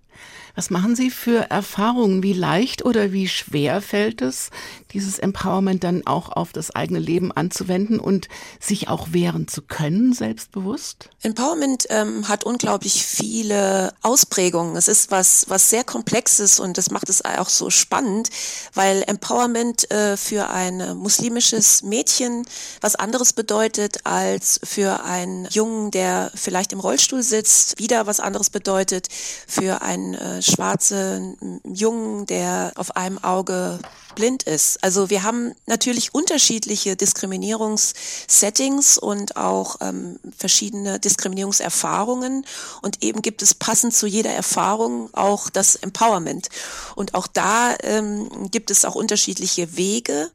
Was 0.56 0.70
machen 0.70 0.96
Sie 0.96 1.10
für 1.10 1.50
Erfahrungen? 1.50 2.22
Wie 2.22 2.32
leicht 2.32 2.82
oder 2.82 3.12
wie 3.12 3.28
schwer 3.28 3.82
fällt 3.82 4.22
es, 4.22 4.50
dieses 4.92 5.18
Empowerment 5.18 5.84
dann 5.84 6.06
auch 6.06 6.30
auf 6.30 6.54
das 6.54 6.74
eigene 6.74 6.98
Leben 6.98 7.30
anzuwenden 7.30 8.00
und 8.00 8.28
sich 8.58 8.88
auch 8.88 9.08
wehren 9.12 9.48
zu 9.48 9.60
können, 9.60 10.14
selbstbewusst? 10.14 11.10
Empowerment 11.20 11.84
ähm, 11.90 12.26
hat 12.26 12.44
unglaublich 12.44 13.04
viele 13.04 13.92
Ausprägungen. 14.00 14.76
Es 14.76 14.88
ist 14.88 15.10
was, 15.10 15.44
was 15.48 15.68
sehr 15.68 15.84
Komplexes 15.84 16.58
und 16.58 16.78
das 16.78 16.90
macht 16.90 17.10
es 17.10 17.22
auch 17.22 17.50
so 17.50 17.68
spannend, 17.68 18.30
weil 18.72 19.04
Empowerment 19.06 19.90
äh, 19.90 20.16
für 20.16 20.48
ein 20.48 20.96
muslimisches 20.96 21.82
Mädchen 21.82 22.46
was 22.80 22.96
anderes 22.96 23.34
bedeutet 23.34 24.06
als 24.06 24.58
für 24.64 25.04
einen 25.04 25.46
Jungen, 25.50 25.90
der 25.90 26.32
vielleicht 26.34 26.72
im 26.72 26.80
Rollstuhl 26.80 27.22
sitzt, 27.22 27.78
wieder 27.78 28.06
was 28.06 28.20
anderes 28.20 28.48
bedeutet 28.48 29.08
für 29.46 29.82
einen 29.82 30.14
äh, 30.14 30.45
schwarzen 30.46 31.60
Jungen, 31.64 32.26
der 32.26 32.72
auf 32.76 32.96
einem 32.96 33.18
Auge 33.22 33.78
blind 34.16 34.42
ist. 34.42 34.82
Also 34.82 35.10
wir 35.10 35.22
haben 35.22 35.54
natürlich 35.66 36.12
unterschiedliche 36.12 36.96
Diskriminierungssettings 36.96 38.98
und 38.98 39.36
auch 39.36 39.76
ähm, 39.80 40.18
verschiedene 40.36 40.98
Diskriminierungserfahrungen 40.98 42.44
und 42.82 43.04
eben 43.04 43.22
gibt 43.22 43.42
es 43.42 43.54
passend 43.54 43.94
zu 43.94 44.08
jeder 44.08 44.30
Erfahrung 44.30 45.14
auch 45.14 45.50
das 45.50 45.76
Empowerment. 45.76 46.48
Und 46.96 47.14
auch 47.14 47.28
da 47.28 47.76
ähm, 47.84 48.50
gibt 48.50 48.72
es 48.72 48.84
auch 48.84 48.96
unterschiedliche 48.96 49.76
Wege. 49.76 50.32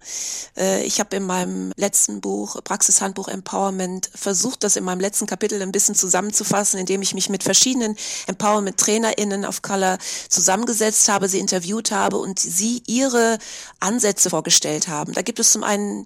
Äh, 0.55 0.85
ich 0.85 1.01
habe 1.01 1.17
in 1.17 1.23
meinem 1.23 1.73
letzten 1.75 2.21
Buch, 2.21 2.63
Praxishandbuch 2.63 3.27
Empowerment, 3.27 4.09
versucht, 4.15 4.63
das 4.63 4.77
in 4.77 4.83
meinem 4.83 5.01
letzten 5.01 5.25
Kapitel 5.25 5.61
ein 5.61 5.71
bisschen 5.71 5.95
zusammenzufassen, 5.95 6.79
indem 6.79 7.01
ich 7.01 7.13
mich 7.13 7.29
mit 7.29 7.43
verschiedenen 7.43 7.97
Empowerment-TrainerInnen 8.27 9.45
of 9.45 9.61
Color 9.61 9.97
zusammengesetzt 10.29 11.09
habe, 11.09 11.27
sie 11.27 11.39
interviewt 11.39 11.91
habe 11.91 12.17
und 12.17 12.39
sie 12.39 12.83
ihre 12.85 13.39
Ansätze 13.79 14.29
vorgestellt 14.29 14.87
haben. 14.87 15.13
Da 15.13 15.21
gibt 15.21 15.39
es 15.39 15.51
zum 15.51 15.63
einen 15.63 16.05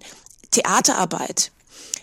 Theaterarbeit. 0.50 1.50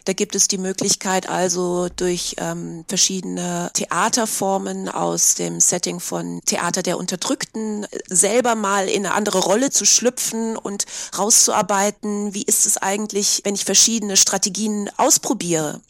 Da 0.05 0.13
gibt 0.13 0.35
es 0.35 0.47
die 0.47 0.57
Möglichkeit 0.57 1.29
also 1.29 1.87
durch 1.95 2.35
ähm, 2.37 2.83
verschiedene 2.87 3.71
Theaterformen 3.73 4.89
aus 4.89 5.35
dem 5.35 5.59
Setting 5.59 5.99
von 5.99 6.41
Theater 6.45 6.83
der 6.83 6.97
Unterdrückten 6.97 7.87
selber 8.07 8.55
mal 8.55 8.89
in 8.89 9.05
eine 9.05 9.15
andere 9.15 9.39
Rolle 9.39 9.69
zu 9.69 9.85
schlüpfen 9.85 10.57
und 10.57 10.85
rauszuarbeiten, 11.17 12.33
wie 12.33 12.43
ist 12.43 12.65
es 12.65 12.77
eigentlich, 12.77 13.41
wenn 13.45 13.55
ich 13.55 13.65
verschiedene 13.65 14.17
Strategien 14.17 14.89
ausprobiere. 14.97 15.81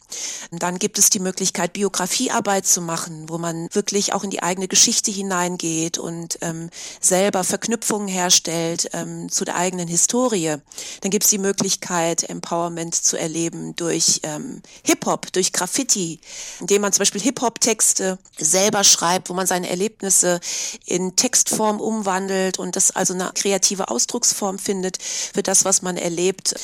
Dann 0.51 0.77
gibt 0.77 0.99
es 0.99 1.09
die 1.09 1.19
Möglichkeit, 1.19 1.73
Biografiearbeit 1.73 2.67
zu 2.67 2.81
machen, 2.81 3.29
wo 3.29 3.37
man 3.37 3.67
wirklich 3.71 4.13
auch 4.13 4.23
in 4.23 4.29
die 4.29 4.43
eigene 4.43 4.67
Geschichte 4.67 5.09
hineingeht 5.11 5.97
und 5.97 6.37
ähm, 6.41 6.69
selber 6.99 7.43
Verknüpfungen 7.43 8.07
herstellt 8.07 8.89
ähm, 8.93 9.29
zu 9.29 9.45
der 9.45 9.55
eigenen 9.55 9.87
Historie. 9.87 10.57
Dann 11.01 11.11
gibt 11.11 11.23
es 11.23 11.31
die 11.31 11.37
Möglichkeit, 11.37 12.29
Empowerment 12.29 12.95
zu 12.95 13.17
erleben 13.17 13.75
durch 13.75 14.02
ähm, 14.23 14.61
Hip-Hop, 14.83 15.31
durch 15.33 15.53
Graffiti, 15.53 16.19
indem 16.59 16.81
man 16.81 16.93
zum 16.93 16.99
Beispiel 16.99 17.21
Hip-Hop-Texte 17.21 18.17
selber 18.37 18.83
schreibt, 18.83 19.29
wo 19.29 19.33
man 19.33 19.47
seine 19.47 19.69
Erlebnisse 19.69 20.39
in 20.85 21.15
Textform 21.15 21.79
umwandelt 21.79 22.59
und 22.59 22.75
das 22.75 22.91
also 22.91 23.13
eine 23.13 23.31
kreative 23.33 23.89
Ausdrucksform 23.89 24.59
findet 24.59 25.01
für 25.01 25.43
das, 25.43 25.65
was 25.65 25.81
man 25.81 25.97
erlebt. 25.97 26.55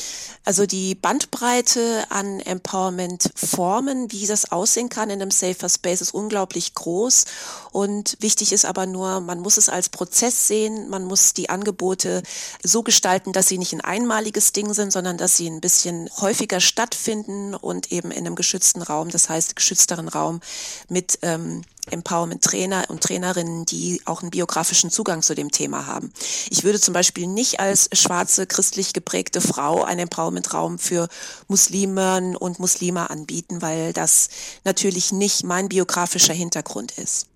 Also 0.45 0.65
die 0.65 0.95
Bandbreite 0.95 2.06
an 2.10 2.39
Empowerment 2.39 3.30
Formen, 3.36 4.12
wie 4.12 4.25
das 4.25 4.52
aussehen 4.52 4.89
kann 4.89 5.10
in 5.10 5.21
einem 5.21 5.32
Safer 5.32 5.69
Space, 5.69 6.02
ist 6.02 6.13
unglaublich 6.13 6.73
groß. 6.73 7.25
Und 7.71 8.17
wichtig 8.19 8.52
ist 8.52 8.65
aber 8.65 8.86
nur, 8.86 9.19
man 9.19 9.41
muss 9.41 9.58
es 9.58 9.69
als 9.69 9.89
Prozess 9.89 10.47
sehen, 10.47 10.89
man 10.89 11.04
muss 11.04 11.34
die 11.34 11.49
Angebote 11.49 12.23
so 12.63 12.82
gestalten, 12.82 13.32
dass 13.32 13.47
sie 13.47 13.58
nicht 13.58 13.73
ein 13.73 13.82
einmaliges 13.82 14.52
Ding 14.52 14.73
sind, 14.73 14.91
sondern 14.91 15.17
dass 15.17 15.38
sie 15.38 15.47
ein 15.47 15.62
bisschen 15.62 16.10
häufiger 16.19 16.60
stattfinden 16.60 17.29
und 17.56 17.92
eben 17.92 18.12
in 18.12 18.26
einem 18.26 18.36
geschützten 18.36 18.82
Raum, 18.82 19.10
das 19.10 19.30
heißt 19.30 19.56
geschützteren 19.56 20.08
Raum 20.08 20.42
mit 20.89 21.20
ähm, 21.22 21.62
Empowerment-Trainer 21.92 22.86
und 22.89 23.02
Trainerinnen, 23.02 23.65
die 23.65 24.02
auch 24.06 24.22
einen 24.22 24.32
biografischen 24.32 24.92
Zugang 24.92 25.22
zu 25.22 25.36
dem 25.36 25.52
Thema 25.52 25.86
haben. 25.86 26.12
Ich 26.50 26.63
würde 26.63 26.80
zum 26.80 26.94
Beispiel 26.94 27.28
nicht 27.28 27.60
als 27.60 27.89
schwarze, 27.94 28.46
christlich 28.46 28.94
geprägte 28.94 29.42
Frau 29.42 29.84
einen 29.84 30.02
Empowerment-Raum 30.02 30.80
für 30.80 31.08
Muslimen 31.48 32.36
und 32.36 32.60
Muslime 32.60 33.10
anbieten, 33.10 33.62
weil 33.62 33.94
das 33.94 34.30
natürlich 34.63 35.12
nicht 35.12 35.44
mein 35.44 35.70
biografischer 35.70 36.34
Hintergrund 36.34 36.98
ist. 36.98 37.28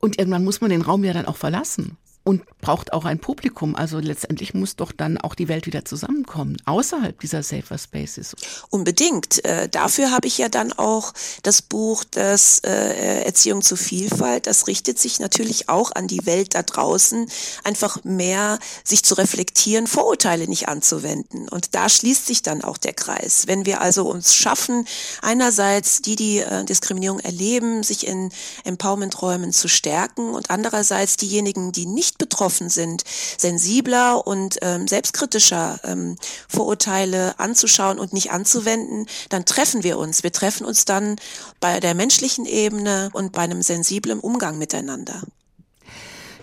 Und 0.00 0.18
irgendwann 0.18 0.44
muss 0.44 0.60
man 0.60 0.70
den 0.70 0.82
Raum 0.82 1.04
ja 1.04 1.12
dann 1.12 1.26
auch 1.26 1.36
verlassen 1.36 1.96
und 2.24 2.42
braucht 2.60 2.94
auch 2.94 3.04
ein 3.04 3.18
Publikum. 3.18 3.76
Also 3.76 3.98
letztendlich 3.98 4.54
muss 4.54 4.76
doch 4.76 4.92
dann 4.92 5.18
auch 5.18 5.34
die 5.34 5.48
Welt 5.48 5.66
wieder 5.66 5.84
zusammenkommen, 5.84 6.56
außerhalb 6.64 7.20
dieser 7.20 7.42
Safer 7.42 7.76
Spaces. 7.76 8.34
Unbedingt. 8.70 9.44
Äh, 9.44 9.68
dafür 9.68 10.10
habe 10.10 10.26
ich 10.26 10.38
ja 10.38 10.48
dann 10.48 10.72
auch 10.72 11.12
das 11.42 11.60
Buch, 11.60 12.02
das 12.10 12.60
äh, 12.60 13.24
Erziehung 13.24 13.60
zu 13.60 13.76
Vielfalt. 13.76 14.46
Das 14.46 14.66
richtet 14.66 14.98
sich 14.98 15.20
natürlich 15.20 15.68
auch 15.68 15.92
an 15.92 16.08
die 16.08 16.24
Welt 16.24 16.54
da 16.54 16.62
draußen, 16.62 17.28
einfach 17.62 18.02
mehr 18.04 18.58
sich 18.82 19.04
zu 19.04 19.14
reflektieren, 19.14 19.86
Vorurteile 19.86 20.48
nicht 20.48 20.68
anzuwenden. 20.68 21.48
Und 21.50 21.74
da 21.74 21.90
schließt 21.90 22.26
sich 22.26 22.42
dann 22.42 22.64
auch 22.64 22.78
der 22.78 22.94
Kreis. 22.94 23.46
Wenn 23.46 23.66
wir 23.66 23.82
also 23.82 24.08
uns 24.08 24.34
schaffen, 24.34 24.86
einerseits 25.20 26.00
die, 26.00 26.16
die 26.16 26.38
äh, 26.38 26.64
Diskriminierung 26.64 27.20
erleben, 27.20 27.82
sich 27.82 28.06
in 28.06 28.30
Empowerment-Räumen 28.64 29.52
zu 29.52 29.68
stärken 29.68 30.30
und 30.30 30.48
andererseits 30.48 31.18
diejenigen, 31.18 31.72
die 31.72 31.84
nicht 31.84 32.13
nicht 32.14 32.18
betroffen 32.18 32.68
sind, 32.68 33.02
sensibler 33.38 34.26
und 34.26 34.58
ähm, 34.62 34.86
selbstkritischer 34.86 35.80
ähm, 35.84 36.16
Vorurteile 36.48 37.38
anzuschauen 37.38 37.98
und 37.98 38.12
nicht 38.12 38.30
anzuwenden, 38.30 39.06
dann 39.30 39.44
treffen 39.44 39.82
wir 39.82 39.98
uns. 39.98 40.22
Wir 40.22 40.32
treffen 40.32 40.64
uns 40.64 40.84
dann 40.84 41.16
bei 41.60 41.80
der 41.80 41.94
menschlichen 41.94 42.46
Ebene 42.46 43.10
und 43.12 43.32
bei 43.32 43.42
einem 43.42 43.62
sensiblen 43.62 44.20
Umgang 44.20 44.58
miteinander. 44.58 45.22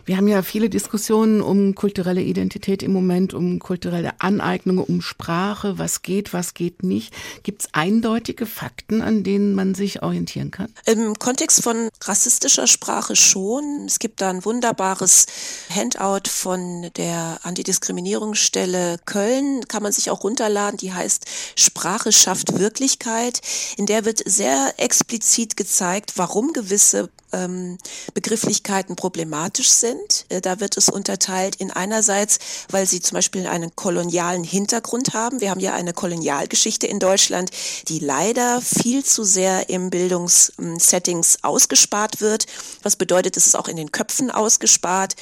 Wir 0.05 0.17
haben 0.17 0.27
ja 0.27 0.41
viele 0.41 0.69
Diskussionen 0.69 1.41
um 1.41 1.75
kulturelle 1.75 2.21
Identität 2.21 2.83
im 2.83 2.93
Moment, 2.93 3.33
um 3.33 3.59
kulturelle 3.59 4.19
Aneignung, 4.19 4.79
um 4.79 5.01
Sprache, 5.01 5.77
was 5.77 6.01
geht, 6.01 6.33
was 6.33 6.53
geht 6.53 6.83
nicht. 6.83 7.13
Gibt 7.43 7.63
es 7.63 7.69
eindeutige 7.73 8.45
Fakten, 8.45 9.01
an 9.01 9.23
denen 9.23 9.53
man 9.53 9.75
sich 9.75 10.01
orientieren 10.01 10.51
kann? 10.51 10.73
Im 10.85 11.17
Kontext 11.19 11.63
von 11.63 11.89
rassistischer 12.03 12.67
Sprache 12.67 13.15
schon. 13.15 13.85
Es 13.85 13.99
gibt 13.99 14.21
da 14.21 14.29
ein 14.29 14.43
wunderbares 14.45 15.25
Handout 15.69 16.29
von 16.29 16.89
der 16.97 17.39
Antidiskriminierungsstelle 17.43 18.97
Köln, 19.05 19.67
kann 19.67 19.83
man 19.83 19.91
sich 19.91 20.09
auch 20.09 20.23
runterladen, 20.23 20.77
die 20.77 20.93
heißt 20.93 21.25
Sprache 21.55 22.11
schafft 22.11 22.57
Wirklichkeit. 22.57 23.41
In 23.77 23.85
der 23.85 24.05
wird 24.05 24.21
sehr 24.25 24.73
explizit 24.77 25.57
gezeigt, 25.57 26.13
warum 26.15 26.53
gewisse 26.53 27.09
ähm, 27.33 27.77
Begrifflichkeiten 28.13 28.95
problematisch 28.95 29.69
sind. 29.69 30.25
Äh, 30.29 30.41
da 30.41 30.59
wird 30.59 30.77
es 30.77 30.89
unterteilt 30.89 31.55
in 31.57 31.71
einerseits, 31.71 32.39
weil 32.69 32.85
sie 32.85 33.01
zum 33.01 33.15
Beispiel 33.15 33.47
einen 33.47 33.75
kolonialen 33.75 34.43
Hintergrund 34.43 35.13
haben. 35.13 35.41
Wir 35.41 35.49
haben 35.49 35.59
ja 35.59 35.73
eine 35.73 35.93
Kolonialgeschichte 35.93 36.87
in 36.87 36.99
Deutschland, 36.99 37.51
die 37.87 37.99
leider 37.99 38.61
viel 38.61 39.03
zu 39.03 39.23
sehr 39.23 39.69
im 39.69 39.89
Bildungssettings 39.89 41.39
ausgespart 41.43 42.21
wird. 42.21 42.45
Was 42.83 42.95
bedeutet, 42.95 43.37
es 43.37 43.47
ist 43.47 43.55
auch 43.55 43.67
in 43.67 43.77
den 43.77 43.91
Köpfen 43.91 44.31
ausgespart 44.31 45.15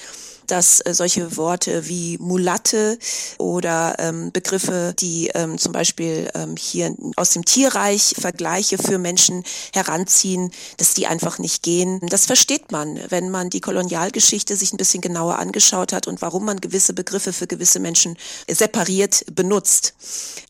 dass 0.50 0.82
äh, 0.82 0.94
solche 0.94 1.38
Worte 1.38 1.88
wie 1.88 2.18
Mulatte 2.18 2.98
oder 3.38 3.96
ähm, 4.00 4.32
Begriffe, 4.32 4.94
die 5.00 5.30
ähm, 5.34 5.58
zum 5.58 5.72
Beispiel 5.72 6.30
ähm, 6.34 6.56
hier 6.58 6.96
aus 7.16 7.32
dem 7.32 7.46
Tierreich 7.46 8.16
Vergleiche 8.20 8.78
für 8.78 8.98
Menschen 8.98 9.44
heranziehen, 9.74 10.52
dass 10.78 10.94
die 10.94 11.08
einfach 11.08 11.40
nicht 11.40 11.64
gehen. 11.64 12.00
Das 12.10 12.26
versteht 12.26 12.72
man, 12.72 13.00
wenn 13.10 13.30
man 13.30 13.50
die 13.50 13.62
Kolonialgeschichte 13.62 14.56
sich 14.56 14.74
ein 14.74 14.78
bisschen 14.78 15.02
genauer 15.02 15.40
angeschaut 15.40 15.94
hat 15.94 16.08
und 16.08 16.22
warum 16.22 16.46
man 16.46 16.62
gewisse 16.62 16.94
Begriffe 16.94 17.34
für 17.34 17.48
gewisse 17.48 17.80
Menschen 17.80 18.18
separiert 18.50 19.24
benutzt. 19.34 19.94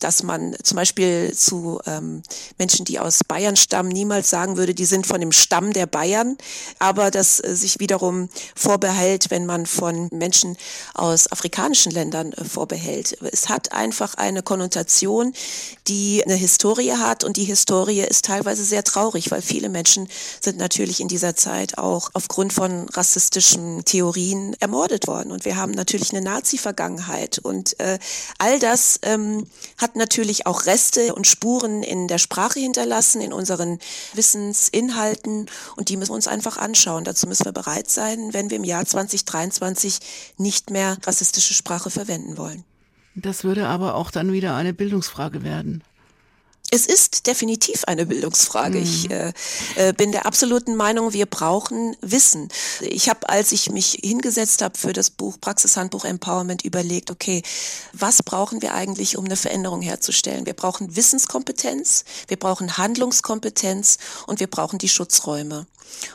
Dass 0.00 0.22
man 0.22 0.56
zum 0.62 0.76
Beispiel 0.76 1.34
zu 1.34 1.80
ähm, 1.86 2.22
Menschen, 2.58 2.84
die 2.84 2.98
aus 2.98 3.20
Bayern 3.26 3.56
stammen, 3.56 3.90
niemals 3.90 4.30
sagen 4.30 4.56
würde, 4.56 4.74
die 4.74 4.84
sind 4.84 5.06
von 5.06 5.20
dem 5.20 5.32
Stamm 5.32 5.72
der 5.72 5.86
Bayern, 5.86 6.36
aber 6.78 7.10
das 7.10 7.40
äh, 7.40 7.54
sich 7.54 7.80
wiederum 7.80 8.28
vorbehält, 8.54 9.30
wenn 9.30 9.46
man 9.46 9.66
von 9.66 9.89
von 9.90 10.08
Menschen 10.12 10.56
aus 10.94 11.30
afrikanischen 11.32 11.90
Ländern 11.90 12.32
äh, 12.32 12.44
vorbehält. 12.44 13.16
Es 13.32 13.48
hat 13.48 13.72
einfach 13.72 14.14
eine 14.14 14.42
Konnotation, 14.42 15.32
die 15.88 16.22
eine 16.24 16.36
Historie 16.36 16.92
hat 16.92 17.24
und 17.24 17.36
die 17.36 17.44
Historie 17.44 18.02
ist 18.02 18.24
teilweise 18.24 18.62
sehr 18.62 18.84
traurig, 18.84 19.32
weil 19.32 19.42
viele 19.42 19.68
Menschen 19.68 20.08
sind 20.40 20.58
natürlich 20.58 21.00
in 21.00 21.08
dieser 21.08 21.34
Zeit 21.34 21.78
auch 21.78 22.10
aufgrund 22.12 22.52
von 22.52 22.88
rassistischen 22.90 23.84
Theorien 23.84 24.54
ermordet 24.60 25.08
worden 25.08 25.32
und 25.32 25.44
wir 25.44 25.56
haben 25.56 25.72
natürlich 25.72 26.12
eine 26.12 26.22
Nazi-Vergangenheit 26.22 27.40
und 27.40 27.78
äh, 27.80 27.98
all 28.38 28.60
das 28.60 29.00
ähm, 29.02 29.46
hat 29.76 29.96
natürlich 29.96 30.46
auch 30.46 30.66
Reste 30.66 31.14
und 31.14 31.26
Spuren 31.26 31.82
in 31.82 32.06
der 32.06 32.18
Sprache 32.18 32.60
hinterlassen, 32.60 33.20
in 33.20 33.32
unseren 33.32 33.80
Wissensinhalten 34.14 35.46
und 35.74 35.88
die 35.88 35.96
müssen 35.96 36.10
wir 36.10 36.16
uns 36.16 36.28
einfach 36.28 36.58
anschauen. 36.58 37.02
Dazu 37.02 37.26
müssen 37.26 37.44
wir 37.44 37.52
bereit 37.52 37.90
sein, 37.90 38.32
wenn 38.32 38.50
wir 38.50 38.56
im 38.56 38.64
Jahr 38.64 38.84
2023 38.84 39.79
2020 39.80 40.00
nicht 40.38 40.70
mehr 40.70 40.96
rassistische 41.04 41.54
Sprache 41.54 41.90
verwenden 41.90 42.36
wollen. 42.36 42.64
Das 43.14 43.44
würde 43.44 43.66
aber 43.66 43.94
auch 43.94 44.10
dann 44.10 44.32
wieder 44.32 44.54
eine 44.54 44.72
Bildungsfrage 44.72 45.42
werden. 45.42 45.82
Es 46.72 46.86
ist 46.86 47.26
definitiv 47.26 47.82
eine 47.86 48.06
Bildungsfrage. 48.06 48.78
Mhm. 48.78 48.84
Ich 48.84 49.10
äh, 49.10 49.32
äh, 49.74 49.92
bin 49.92 50.12
der 50.12 50.24
absoluten 50.24 50.76
Meinung, 50.76 51.12
wir 51.12 51.26
brauchen 51.26 51.96
Wissen. 52.00 52.48
Ich 52.80 53.08
habe, 53.08 53.28
als 53.28 53.50
ich 53.50 53.70
mich 53.70 53.98
hingesetzt 54.00 54.62
habe 54.62 54.78
für 54.78 54.92
das 54.92 55.10
Buch 55.10 55.40
Praxishandbuch 55.40 56.04
Empowerment, 56.04 56.64
überlegt, 56.64 57.10
okay, 57.10 57.42
was 57.92 58.22
brauchen 58.22 58.62
wir 58.62 58.72
eigentlich, 58.72 59.16
um 59.16 59.24
eine 59.24 59.34
Veränderung 59.34 59.82
herzustellen? 59.82 60.46
Wir 60.46 60.54
brauchen 60.54 60.94
Wissenskompetenz, 60.94 62.04
wir 62.28 62.36
brauchen 62.36 62.76
Handlungskompetenz 62.78 63.98
und 64.28 64.38
wir 64.38 64.46
brauchen 64.46 64.78
die 64.78 64.88
Schutzräume. 64.88 65.66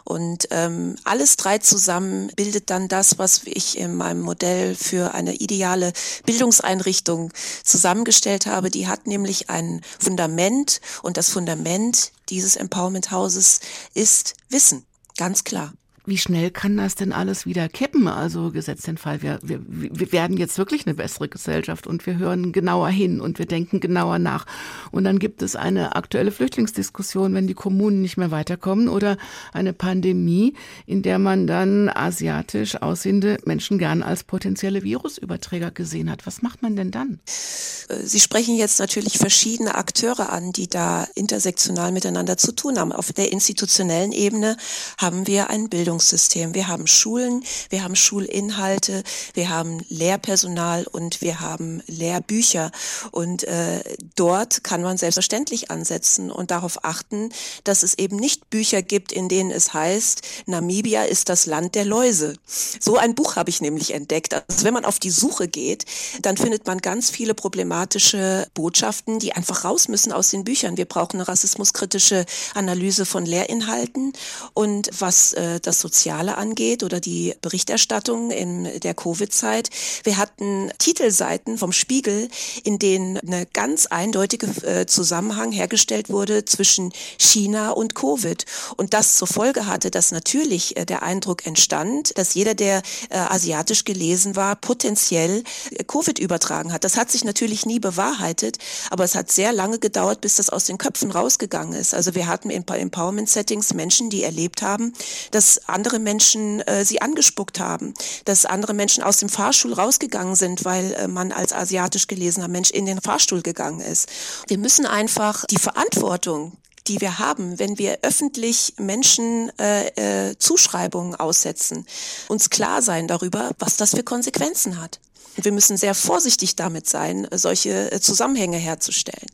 Und 0.03 0.47
ähm, 0.51 0.95
alles 1.03 1.37
drei 1.37 1.57
zusammen 1.57 2.27
bildet 2.35 2.69
dann 2.69 2.87
das, 2.87 3.17
was 3.17 3.41
ich 3.45 3.77
in 3.77 3.95
meinem 3.95 4.21
Modell 4.21 4.75
für 4.75 5.13
eine 5.13 5.35
ideale 5.35 5.93
Bildungseinrichtung 6.25 7.31
zusammengestellt 7.63 8.45
habe. 8.45 8.69
Die 8.69 8.87
hat 8.87 9.07
nämlich 9.07 9.49
ein 9.49 9.81
Fundament 9.99 10.81
und 11.01 11.17
das 11.17 11.29
Fundament 11.29 12.11
dieses 12.29 12.55
Empowerment 12.55 13.11
Hauses 13.11 13.59
ist 13.93 14.35
Wissen, 14.49 14.85
ganz 15.17 15.43
klar. 15.43 15.73
Wie 16.05 16.17
schnell 16.17 16.51
kann 16.51 16.77
das 16.77 16.95
denn 16.95 17.11
alles 17.11 17.45
wieder 17.45 17.67
kippen? 17.69 18.07
Also 18.07 18.51
gesetzt 18.51 18.87
den 18.87 18.97
Fall, 18.97 19.21
wir, 19.21 19.39
wir, 19.41 19.61
wir 19.67 20.11
werden 20.11 20.37
jetzt 20.37 20.57
wirklich 20.57 20.85
eine 20.85 20.95
bessere 20.95 21.27
Gesellschaft 21.27 21.87
und 21.87 22.05
wir 22.05 22.17
hören 22.17 22.51
genauer 22.51 22.89
hin 22.89 23.21
und 23.21 23.39
wir 23.39 23.45
denken 23.45 23.79
genauer 23.79 24.19
nach. 24.19 24.45
Und 24.91 25.03
dann 25.03 25.19
gibt 25.19 25.41
es 25.41 25.55
eine 25.55 25.95
aktuelle 25.95 26.31
Flüchtlingsdiskussion, 26.31 27.33
wenn 27.33 27.47
die 27.47 27.53
Kommunen 27.53 28.01
nicht 28.01 28.17
mehr 28.17 28.31
weiterkommen 28.31 28.87
oder 28.87 29.17
eine 29.53 29.73
Pandemie, 29.73 30.53
in 30.85 31.01
der 31.01 31.19
man 31.19 31.47
dann 31.47 31.89
asiatisch 31.89 32.81
aussehende 32.81 33.37
Menschen 33.45 33.77
gern 33.77 34.03
als 34.03 34.23
potenzielle 34.23 34.83
Virusüberträger 34.83 35.71
gesehen 35.71 36.11
hat. 36.11 36.25
Was 36.25 36.41
macht 36.41 36.61
man 36.61 36.75
denn 36.75 36.91
dann? 36.91 37.19
Sie 37.25 38.19
sprechen 38.19 38.55
jetzt 38.55 38.79
natürlich 38.79 39.17
verschiedene 39.17 39.75
Akteure 39.75 40.31
an, 40.31 40.51
die 40.51 40.67
da 40.67 41.07
intersektional 41.15 41.91
miteinander 41.91 42.37
zu 42.37 42.51
tun 42.51 42.79
haben. 42.79 42.91
Auf 42.91 43.13
der 43.13 43.31
institutionellen 43.31 44.11
Ebene 44.11 44.57
haben 44.97 45.27
wir 45.27 45.49
ein 45.49 45.69
Bildung 45.69 45.94
Bildungssystem. 45.95 46.53
Wir 46.53 46.67
haben 46.67 46.87
Schulen, 46.87 47.43
wir 47.69 47.83
haben 47.83 47.95
Schulinhalte, 47.95 49.03
wir 49.33 49.49
haben 49.49 49.81
Lehrpersonal 49.87 50.85
und 50.91 51.21
wir 51.21 51.39
haben 51.39 51.81
Lehrbücher. 51.87 52.71
Und 53.11 53.43
äh, 53.45 53.81
dort 54.15 54.63
kann 54.63 54.81
man 54.81 54.97
selbstverständlich 54.97 55.71
ansetzen 55.71 56.31
und 56.31 56.51
darauf 56.51 56.83
achten, 56.83 57.29
dass 57.63 57.83
es 57.83 57.97
eben 57.97 58.17
nicht 58.17 58.49
Bücher 58.49 58.81
gibt, 58.81 59.11
in 59.11 59.29
denen 59.29 59.51
es 59.51 59.73
heißt, 59.73 60.21
Namibia 60.47 61.03
ist 61.03 61.29
das 61.29 61.45
Land 61.45 61.75
der 61.75 61.85
Läuse. 61.85 62.35
So 62.45 62.97
ein 62.97 63.15
Buch 63.15 63.37
habe 63.37 63.49
ich 63.49 63.61
nämlich 63.61 63.93
entdeckt. 63.93 64.33
Also 64.33 64.65
wenn 64.65 64.73
man 64.73 64.85
auf 64.85 64.99
die 64.99 65.11
Suche 65.11 65.47
geht, 65.47 65.85
dann 66.21 66.35
findet 66.35 66.67
man 66.67 66.79
ganz 66.79 67.09
viele 67.09 67.33
problematische 67.33 68.47
Botschaften, 68.53 69.19
die 69.19 69.33
einfach 69.33 69.63
raus 69.63 69.87
müssen 69.87 70.11
aus 70.11 70.31
den 70.31 70.43
Büchern. 70.43 70.77
Wir 70.77 70.85
brauchen 70.85 71.17
eine 71.17 71.27
rassismuskritische 71.27 72.25
Analyse 72.53 73.05
von 73.05 73.25
Lehrinhalten 73.25 74.13
und 74.53 74.89
was 74.99 75.33
äh, 75.33 75.59
das 75.61 75.84
Soziale 75.85 76.35
angeht 76.39 76.81
oder 76.81 76.99
die 76.99 77.35
Berichterstattung 77.41 78.31
in 78.31 78.79
der 78.79 78.95
Covid-Zeit. 78.95 79.69
Wir 80.03 80.17
hatten 80.17 80.71
Titelseiten 80.79 81.59
vom 81.59 81.71
Spiegel, 81.71 82.27
in 82.63 82.79
denen 82.79 83.19
eine 83.19 83.45
ganz 83.45 83.85
eindeutige 83.85 84.47
äh, 84.65 84.87
Zusammenhang 84.87 85.51
hergestellt 85.51 86.09
wurde 86.09 86.43
zwischen 86.45 86.91
China 87.19 87.69
und 87.69 87.93
Covid. 87.93 88.45
Und 88.77 88.95
das 88.95 89.15
zur 89.17 89.27
Folge 89.27 89.67
hatte, 89.67 89.91
dass 89.91 90.11
natürlich 90.11 90.75
äh, 90.75 90.85
der 90.85 91.03
Eindruck 91.03 91.45
entstand, 91.45 92.17
dass 92.17 92.33
jeder, 92.33 92.55
der 92.55 92.81
äh, 93.09 93.17
asiatisch 93.17 93.83
gelesen 93.83 94.35
war, 94.35 94.55
potenziell 94.55 95.43
Covid 95.85 96.17
übertragen 96.17 96.73
hat. 96.73 96.83
Das 96.83 96.97
hat 96.97 97.11
sich 97.11 97.23
natürlich 97.23 97.67
nie 97.67 97.79
bewahrheitet, 97.79 98.57
aber 98.89 99.03
es 99.03 99.13
hat 99.13 99.31
sehr 99.31 99.53
lange 99.53 99.77
gedauert, 99.77 100.21
bis 100.21 100.37
das 100.37 100.49
aus 100.49 100.65
den 100.65 100.79
Köpfen 100.79 101.11
rausgegangen 101.11 101.79
ist. 101.79 101.93
Also 101.93 102.15
wir 102.15 102.25
hatten 102.25 102.49
in 102.49 102.65
Empowerment-Settings 102.67 103.75
Menschen, 103.75 104.09
die 104.09 104.23
erlebt 104.23 104.63
haben, 104.63 104.93
dass 105.29 105.61
andere 105.75 105.99
Menschen 105.99 106.61
äh, 106.61 106.85
sie 106.85 107.01
angespuckt 107.01 107.59
haben, 107.59 107.93
dass 108.23 108.45
andere 108.45 108.73
Menschen 108.73 109.03
aus 109.03 109.17
dem 109.17 109.29
Fahrstuhl 109.29 109.73
rausgegangen 109.73 110.35
sind, 110.35 110.65
weil 110.65 110.93
äh, 110.93 111.07
man 111.07 111.31
als 111.31 111.53
asiatisch 111.53 112.07
gelesener 112.07 112.47
Mensch 112.47 112.71
in 112.71 112.85
den 112.85 113.01
Fahrstuhl 113.01 113.41
gegangen 113.41 113.81
ist. 113.81 114.09
Wir 114.47 114.57
müssen 114.57 114.85
einfach 114.85 115.45
die 115.45 115.57
Verantwortung 115.57 116.57
die 116.87 117.01
wir 117.01 117.17
haben, 117.17 117.57
wenn 117.57 117.79
wir 117.79 117.97
öffentlich 118.03 118.75
Menschen 118.77 119.51
äh, 119.57 120.29
äh, 120.29 120.37
Zuschreibungen 120.37 121.15
aussetzen, 121.15 121.85
uns 122.27 122.51
klar 122.51 122.83
sein 122.83 123.07
darüber, 123.07 123.53
was 123.57 123.75
das 123.75 123.95
für 123.95 124.03
Konsequenzen 124.03 124.79
hat. 124.79 124.99
Und 125.35 125.45
wir 125.45 125.51
müssen 125.51 125.77
sehr 125.77 125.95
vorsichtig 125.95 126.55
damit 126.55 126.87
sein, 126.87 127.27
solche 127.31 127.91
äh, 127.91 127.99
Zusammenhänge 127.99 128.57
herzustellen. 128.57 129.31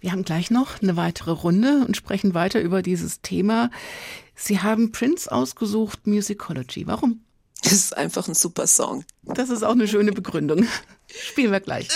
Wir 0.00 0.12
haben 0.12 0.24
gleich 0.24 0.50
noch 0.50 0.82
eine 0.82 0.96
weitere 0.96 1.30
Runde 1.30 1.84
und 1.86 1.96
sprechen 1.96 2.34
weiter 2.34 2.60
über 2.60 2.82
dieses 2.82 3.22
Thema. 3.22 3.70
Sie 4.36 4.60
haben 4.60 4.92
Prince 4.92 5.32
ausgesucht, 5.32 6.06
Musicology. 6.06 6.86
Warum? 6.86 7.22
Das 7.62 7.72
ist 7.72 7.96
einfach 7.96 8.28
ein 8.28 8.34
super 8.34 8.66
Song. 8.66 9.04
Das 9.22 9.48
ist 9.48 9.64
auch 9.64 9.72
eine 9.72 9.88
schöne 9.88 10.12
Begründung. 10.12 10.66
Spielen 11.08 11.50
wir 11.50 11.60
gleich. 11.60 11.88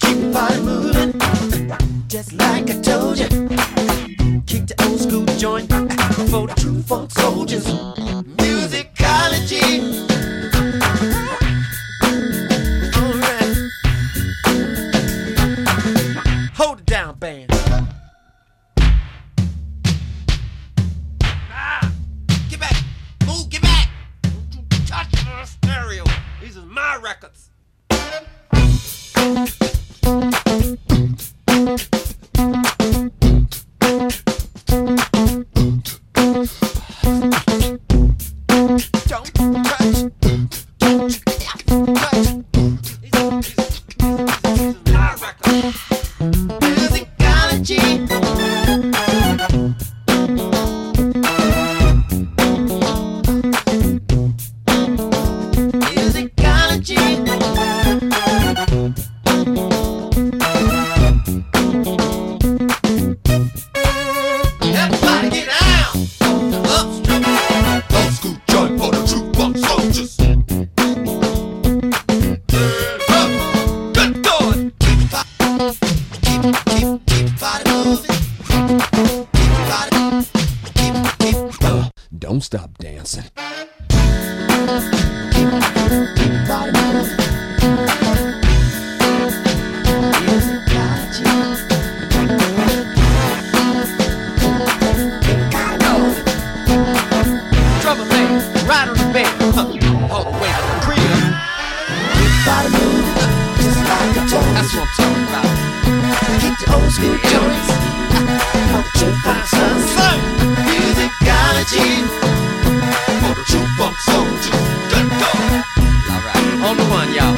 Keep 0.00 0.32
body 0.32 0.60
moving, 0.60 1.12
just 2.08 2.32
like 2.32 2.70
I 2.70 2.80
told 2.80 3.18
you. 3.18 3.28
Keep 4.46 4.66
the 4.66 4.74
old 4.88 5.00
school 5.00 5.26
joint 5.38 5.70
for 6.30 6.46
the 6.48 6.54
true 6.56 6.82
funk 6.82 7.12
soldiers. 7.12 7.66
Musicology. 8.36 10.15
Right 98.66 98.88
on 98.88 98.96
the 98.98 99.08
bed, 99.14 99.30
huh, 99.54 99.62
oh, 99.62 100.12
all 100.12 100.24
the 100.26 100.34
way 100.42 100.50
to 100.50 100.62
the 100.66 100.78
crib. 100.82 100.98
Keep 102.18 102.30
the 102.34 102.42
body 102.46 102.70
moving, 102.74 103.32
just 103.62 103.78
like 103.78 104.10
I 104.10 104.24
told 104.26 104.48
That's 104.54 104.74
what 104.74 104.82
I'm 104.82 104.98
talking 104.98 105.26
about. 105.30 105.50
Keep 106.42 106.54
the 106.58 106.66
old 106.74 106.90
school 106.90 107.16
joints, 107.30 107.68
for 108.70 108.82
the 108.82 108.92
true 108.98 109.16
funk 109.22 109.42
soldiers. 109.46 109.94
Musicology, 110.66 111.90
for 113.22 113.34
the 113.38 113.44
true 113.46 113.68
funk 113.78 113.96
soldiers. 114.02 114.66
Good. 114.90 115.08
All 116.10 116.22
right, 116.26 116.46
on 116.66 116.74
the 116.76 116.86
one, 116.90 117.10
y'all. 117.14 117.36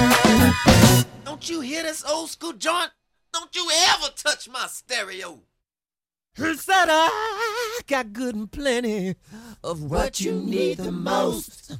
Don't 1.24 1.44
you 1.48 1.60
hear 1.60 1.82
this 1.82 2.04
old 2.04 2.30
school 2.30 2.54
joint? 2.54 2.90
Don't 3.32 3.54
you 3.54 3.68
ever 3.92 4.08
touch 4.16 4.48
my 4.48 4.66
stereo. 4.66 5.40
Who 6.36 6.54
said 6.54 6.86
I 6.88 7.80
got 7.86 8.12
good 8.12 8.36
and 8.36 8.50
plenty 8.50 9.16
of 9.62 9.82
what 9.82 10.20
you 10.20 10.32
need 10.32 10.78
the 10.78 10.92
most? 10.92 11.76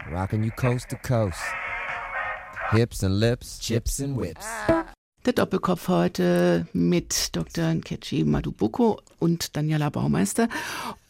Rocking 0.09 0.43
you 0.43 0.51
coast 0.51 0.89
to 0.89 0.95
coast. 0.95 1.39
Hips 2.71 3.03
and 3.03 3.19
lips, 3.19 3.59
chips 3.59 3.99
and 3.99 4.15
whips. 4.15 4.47
Der 5.27 5.33
Doppelkopf 5.33 5.89
heute 5.89 6.67
mit 6.71 7.35
Dr. 7.35 7.73
Nkechi 7.73 8.23
Madubuko 8.23 9.01
und 9.19 9.57
Daniela 9.57 9.89
Baumeister. 9.89 10.47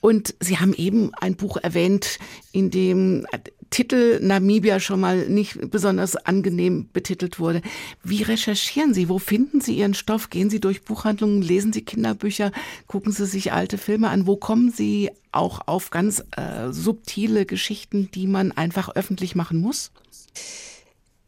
Und 0.01 0.33
Sie 0.39 0.57
haben 0.57 0.73
eben 0.73 1.13
ein 1.13 1.35
Buch 1.35 1.57
erwähnt, 1.57 2.17
in 2.51 2.71
dem 2.71 3.27
Titel 3.69 4.17
Namibia 4.19 4.79
schon 4.79 5.01
mal 5.01 5.29
nicht 5.29 5.69
besonders 5.69 6.15
angenehm 6.15 6.89
betitelt 6.91 7.37
wurde. 7.37 7.61
Wie 8.03 8.23
recherchieren 8.23 8.95
Sie? 8.95 9.07
Wo 9.07 9.19
finden 9.19 9.61
Sie 9.61 9.77
Ihren 9.77 9.93
Stoff? 9.93 10.31
Gehen 10.31 10.49
Sie 10.49 10.59
durch 10.59 10.81
Buchhandlungen, 10.81 11.43
lesen 11.43 11.71
Sie 11.71 11.83
Kinderbücher, 11.83 12.51
gucken 12.87 13.11
Sie 13.11 13.27
sich 13.27 13.53
alte 13.53 13.77
Filme 13.77 14.09
an? 14.09 14.25
Wo 14.25 14.35
kommen 14.35 14.71
Sie 14.71 15.11
auch 15.31 15.67
auf 15.67 15.91
ganz 15.91 16.23
äh, 16.35 16.71
subtile 16.71 17.45
Geschichten, 17.45 18.09
die 18.09 18.25
man 18.25 18.51
einfach 18.51 18.89
öffentlich 18.95 19.35
machen 19.35 19.59
muss? 19.59 19.91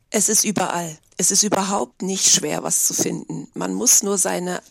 Es 0.09 0.27
ist 0.27 0.43
überall. 0.43 0.97
Es 1.21 1.31
ist 1.31 1.43
überhaupt 1.43 2.01
nicht 2.01 2.29
schwer, 2.29 2.63
was 2.63 2.87
zu 2.87 2.93
finden. 2.93 3.49
Man 3.53 3.73
muss 3.73 4.03
nur 4.03 4.17
seine 4.17 4.61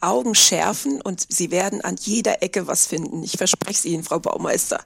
Augen 0.00 0.36
schärfen 0.36 1.02
und 1.02 1.26
Sie 1.28 1.50
werden 1.50 1.80
an 1.80 1.96
jeder 1.98 2.44
Ecke 2.44 2.68
was 2.68 2.86
finden. 2.86 3.24
Ich 3.24 3.36
verspreche 3.36 3.72
es 3.80 3.84
Ihnen, 3.86 4.04
Frau 4.04 4.20
Baumeister. 4.20 4.84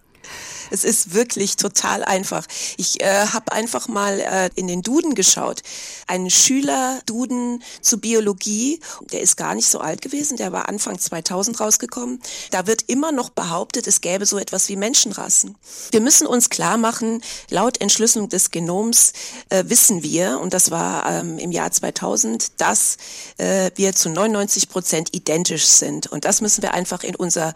Es 0.71 0.85
ist 0.85 1.15
wirklich 1.15 1.57
total 1.57 2.05
einfach. 2.05 2.47
Ich 2.77 3.03
äh, 3.03 3.27
habe 3.27 3.53
einfach 3.53 3.89
mal 3.89 4.21
äh, 4.21 4.51
in 4.55 4.67
den 4.67 4.83
Duden 4.83 5.15
geschaut. 5.15 5.63
Ein 6.07 6.31
Schüler-Duden 6.31 7.63
zu 7.81 7.99
Biologie, 7.99 8.81
der 9.13 9.21
ist 9.21 9.37
gar 9.37 9.55
nicht 9.55 9.69
so 9.69 9.81
alt 9.81 10.03
gewesen, 10.03 10.37
der 10.37 10.53
war 10.53 10.69
Anfang 10.69 10.99
2000 10.99 11.61
rausgekommen. 11.61 12.21
Da 12.51 12.67
wird 12.67 12.83
immer 12.89 13.13
noch 13.13 13.31
behauptet, 13.31 13.87
es 13.87 14.01
gäbe 14.01 14.27
so 14.27 14.39
etwas 14.39 14.69
wie 14.69 14.77
Menschenrassen. 14.77 15.57
Wir 15.91 16.01
müssen 16.01 16.27
uns 16.27 16.51
klar 16.51 16.77
machen, 16.77 17.23
laut 17.51 17.81
Entschlüsselung 17.81 18.29
des 18.29 18.51
Genoms 18.51 19.13
äh, 19.49 19.65
wissen 19.67 20.03
wir, 20.03 20.41
und 20.41 20.55
das 20.55 20.71
war 20.71 21.07
ähm, 21.11 21.39
im 21.39 21.53
Jahr 21.53 21.71
2000, 21.71 22.61
dass 22.61 22.97
äh, 23.39 23.71
wir 23.75 23.95
zu 23.95 24.09
99 24.09 24.69
Prozent 24.69 25.15
identisch 25.15 25.67
sind. 25.67 26.07
Und 26.07 26.25
das 26.25 26.41
müssen 26.41 26.63
wir 26.63 26.75
einfach 26.75 27.03
in 27.03 27.17
unser 27.17 27.55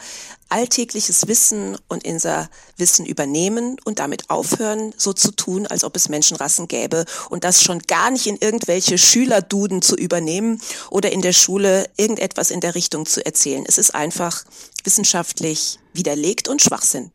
alltägliches 0.49 1.27
Wissen 1.27 1.77
und 1.89 2.07
unser 2.07 2.49
Wissen 2.77 3.03
übernehmen 3.07 3.76
und 3.84 3.98
damit 3.98 4.30
aufhören, 4.30 4.92
so 4.96 5.12
zu 5.12 5.32
tun, 5.32 5.66
als 5.66 5.84
ob 5.84 5.96
es 5.96 6.09
Menschenrassen 6.09 6.68
gäbe 6.68 7.05
und 7.30 7.44
das 7.44 7.62
schon 7.62 7.80
gar 7.80 8.11
nicht 8.11 8.26
in 8.26 8.36
irgendwelche 8.36 8.98
Schülerduden 8.98 9.82
zu 9.82 9.96
übernehmen 9.96 10.61
oder 10.90 11.12
in 11.12 11.22
der 11.22 11.32
Schule 11.32 11.88
irgendetwas 11.96 12.50
in 12.50 12.61
der 12.61 12.74
Richtung 12.74 13.07
zu 13.07 13.24
erzählen. 13.24 13.64
Es 13.66 13.78
ist 13.78 13.94
einfach 13.94 14.44
wissenschaftlich 14.84 15.78
widerlegt 15.92 16.48
und 16.48 16.61
Schwachsinn. 16.61 17.11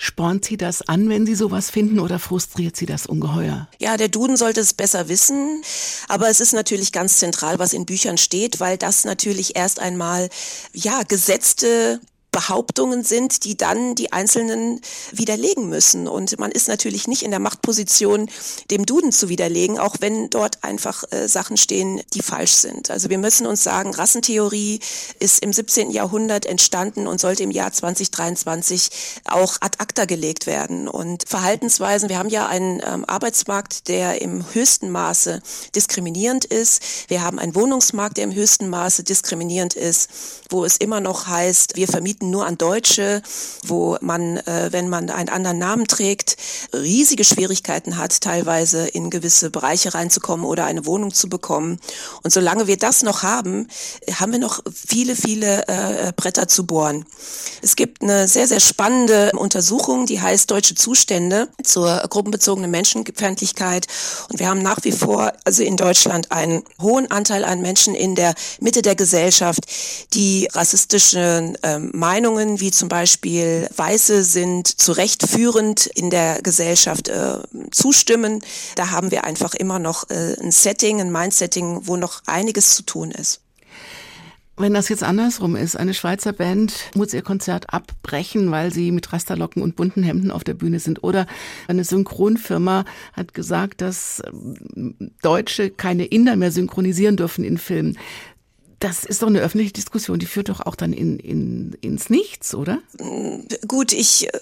Spornt 0.00 0.44
Sie 0.44 0.56
das 0.56 0.82
an, 0.82 1.08
wenn 1.08 1.26
Sie 1.26 1.34
sowas 1.34 1.70
finden 1.70 1.98
oder 1.98 2.20
frustriert 2.20 2.76
Sie 2.76 2.86
das 2.86 3.06
ungeheuer? 3.06 3.68
Ja, 3.78 3.96
der 3.96 4.08
Duden 4.08 4.36
sollte 4.36 4.60
es 4.60 4.72
besser 4.72 5.08
wissen, 5.08 5.62
aber 6.06 6.28
es 6.28 6.40
ist 6.40 6.52
natürlich 6.52 6.92
ganz 6.92 7.18
zentral, 7.18 7.58
was 7.58 7.72
in 7.72 7.84
Büchern 7.84 8.16
steht, 8.16 8.60
weil 8.60 8.78
das 8.78 9.04
natürlich 9.04 9.56
erst 9.56 9.80
einmal, 9.80 10.28
ja, 10.72 11.02
gesetzte 11.02 12.00
Behauptungen 12.38 13.02
sind, 13.02 13.42
die 13.42 13.56
dann 13.56 13.96
die 13.96 14.12
Einzelnen 14.12 14.80
widerlegen 15.10 15.68
müssen. 15.68 16.06
Und 16.06 16.38
man 16.38 16.52
ist 16.52 16.68
natürlich 16.68 17.08
nicht 17.08 17.24
in 17.24 17.32
der 17.32 17.40
Machtposition, 17.40 18.30
dem 18.70 18.86
Duden 18.86 19.10
zu 19.10 19.28
widerlegen, 19.28 19.76
auch 19.80 19.96
wenn 19.98 20.30
dort 20.30 20.62
einfach 20.62 21.02
äh, 21.10 21.26
Sachen 21.26 21.56
stehen, 21.56 22.00
die 22.14 22.22
falsch 22.22 22.52
sind. 22.52 22.92
Also 22.92 23.10
wir 23.10 23.18
müssen 23.18 23.44
uns 23.44 23.64
sagen, 23.64 23.92
Rassentheorie 23.92 24.78
ist 25.18 25.42
im 25.42 25.52
17. 25.52 25.90
Jahrhundert 25.90 26.46
entstanden 26.46 27.08
und 27.08 27.18
sollte 27.18 27.42
im 27.42 27.50
Jahr 27.50 27.72
2023 27.72 28.90
auch 29.24 29.56
ad 29.60 29.78
acta 29.78 30.04
gelegt 30.04 30.46
werden. 30.46 30.86
Und 30.86 31.28
Verhaltensweisen, 31.28 32.08
wir 32.08 32.18
haben 32.18 32.28
ja 32.28 32.46
einen 32.46 32.80
ähm, 32.86 33.04
Arbeitsmarkt, 33.04 33.88
der 33.88 34.22
im 34.22 34.44
höchsten 34.54 34.90
Maße 34.90 35.42
diskriminierend 35.74 36.44
ist. 36.44 36.82
Wir 37.08 37.24
haben 37.24 37.40
einen 37.40 37.56
Wohnungsmarkt, 37.56 38.16
der 38.16 38.24
im 38.24 38.32
höchsten 38.32 38.68
Maße 38.68 39.02
diskriminierend 39.02 39.74
ist, 39.74 40.08
wo 40.50 40.64
es 40.64 40.76
immer 40.76 41.00
noch 41.00 41.26
heißt, 41.26 41.74
wir 41.74 41.88
vermieten 41.88 42.27
nur 42.30 42.46
an 42.46 42.58
Deutsche, 42.58 43.22
wo 43.64 43.96
man, 44.00 44.38
äh, 44.38 44.68
wenn 44.70 44.88
man 44.88 45.10
einen 45.10 45.28
anderen 45.28 45.58
Namen 45.58 45.86
trägt, 45.86 46.36
riesige 46.72 47.24
Schwierigkeiten 47.24 47.96
hat, 47.96 48.20
teilweise 48.20 48.86
in 48.86 49.10
gewisse 49.10 49.50
Bereiche 49.50 49.94
reinzukommen 49.94 50.46
oder 50.46 50.64
eine 50.64 50.86
Wohnung 50.86 51.12
zu 51.12 51.28
bekommen. 51.28 51.80
Und 52.22 52.32
solange 52.32 52.66
wir 52.66 52.76
das 52.76 53.02
noch 53.02 53.22
haben, 53.22 53.68
haben 54.18 54.32
wir 54.32 54.38
noch 54.38 54.60
viele, 54.72 55.16
viele 55.16 55.66
äh, 55.68 56.12
Bretter 56.14 56.48
zu 56.48 56.66
bohren. 56.66 57.04
Es 57.62 57.76
gibt 57.76 58.02
eine 58.02 58.28
sehr, 58.28 58.46
sehr 58.46 58.60
spannende 58.60 59.32
Untersuchung, 59.34 60.06
die 60.06 60.20
heißt 60.20 60.50
Deutsche 60.50 60.74
Zustände 60.74 61.48
zur 61.62 62.02
gruppenbezogenen 62.08 62.70
Menschenfeindlichkeit. 62.70 63.86
Und 64.28 64.38
wir 64.38 64.48
haben 64.48 64.62
nach 64.62 64.78
wie 64.82 64.92
vor, 64.92 65.32
also 65.44 65.62
in 65.62 65.76
Deutschland, 65.76 66.30
einen 66.32 66.62
hohen 66.80 67.10
Anteil 67.10 67.44
an 67.44 67.60
Menschen 67.60 67.94
in 67.94 68.14
der 68.14 68.34
Mitte 68.60 68.82
der 68.82 68.94
Gesellschaft, 68.94 69.60
die 70.14 70.48
rassistische 70.52 71.54
ähm, 71.62 71.90
Meinungen 72.08 72.58
wie 72.58 72.70
zum 72.70 72.88
Beispiel 72.88 73.68
Weiße 73.76 74.24
sind 74.24 74.66
zu 74.66 74.92
Recht 74.92 75.28
führend 75.28 75.84
in 75.84 76.08
der 76.08 76.40
Gesellschaft 76.40 77.08
äh, 77.08 77.40
zustimmen. 77.70 78.40
Da 78.76 78.90
haben 78.90 79.10
wir 79.10 79.24
einfach 79.24 79.52
immer 79.52 79.78
noch 79.78 80.08
äh, 80.08 80.34
ein 80.40 80.50
Setting, 80.50 81.02
ein 81.02 81.12
Mindsetting, 81.12 81.82
wo 81.82 81.98
noch 81.98 82.22
einiges 82.24 82.74
zu 82.74 82.82
tun 82.84 83.10
ist. 83.10 83.42
Wenn 84.56 84.72
das 84.72 84.88
jetzt 84.88 85.02
andersrum 85.02 85.54
ist, 85.54 85.76
eine 85.76 85.92
Schweizer 85.92 86.32
Band 86.32 86.72
muss 86.94 87.12
ihr 87.12 87.20
Konzert 87.20 87.74
abbrechen, 87.74 88.50
weil 88.50 88.72
sie 88.72 88.90
mit 88.90 89.12
Rasterlocken 89.12 89.62
und 89.62 89.76
bunten 89.76 90.02
Hemden 90.02 90.30
auf 90.30 90.44
der 90.44 90.54
Bühne 90.54 90.80
sind. 90.80 91.04
Oder 91.04 91.26
eine 91.68 91.84
Synchronfirma 91.84 92.86
hat 93.12 93.34
gesagt, 93.34 93.82
dass 93.82 94.22
ähm, 94.26 94.96
Deutsche 95.20 95.68
keine 95.68 96.06
Inder 96.06 96.36
mehr 96.36 96.52
synchronisieren 96.52 97.18
dürfen 97.18 97.44
in 97.44 97.58
Filmen 97.58 97.98
das 98.80 99.04
ist 99.04 99.22
doch 99.22 99.26
eine 99.28 99.40
öffentliche 99.40 99.72
Diskussion, 99.72 100.18
die 100.18 100.26
führt 100.26 100.48
doch 100.48 100.60
auch 100.60 100.76
dann 100.76 100.92
in, 100.92 101.18
in, 101.18 101.76
ins 101.80 102.10
Nichts, 102.10 102.54
oder? 102.54 102.80
Gut, 103.66 103.92
ich 103.92 104.32
äh, 104.32 104.38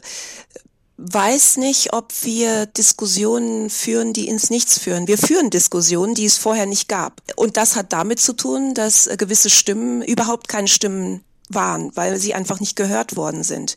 weiß 0.99 1.57
nicht, 1.59 1.93
ob 1.93 2.13
wir 2.23 2.67
Diskussionen 2.67 3.71
führen, 3.71 4.13
die 4.13 4.29
ins 4.29 4.51
Nichts 4.51 4.79
führen. 4.79 5.09
Wir 5.09 5.19
führen 5.19 5.51
Diskussionen, 5.51 6.15
die 6.15 6.27
es 6.27 6.39
vorher 6.39 6.67
nicht 6.67 6.89
gab. 6.89 7.23
Und 7.37 7.57
das 7.57 7.77
hat 7.77 7.93
damit 7.93 8.21
zu 8.21 8.35
tun, 8.35 8.75
dass 8.75 9.07
äh, 9.07 9.17
gewisse 9.17 9.51
Stimmen 9.51 10.03
überhaupt 10.03 10.49
keine 10.49 10.69
Stimmen 10.69 11.23
waren, 11.49 11.95
weil 11.95 12.19
sie 12.19 12.35
einfach 12.35 12.61
nicht 12.61 12.77
gehört 12.77 13.17
worden 13.17 13.43
sind. 13.45 13.77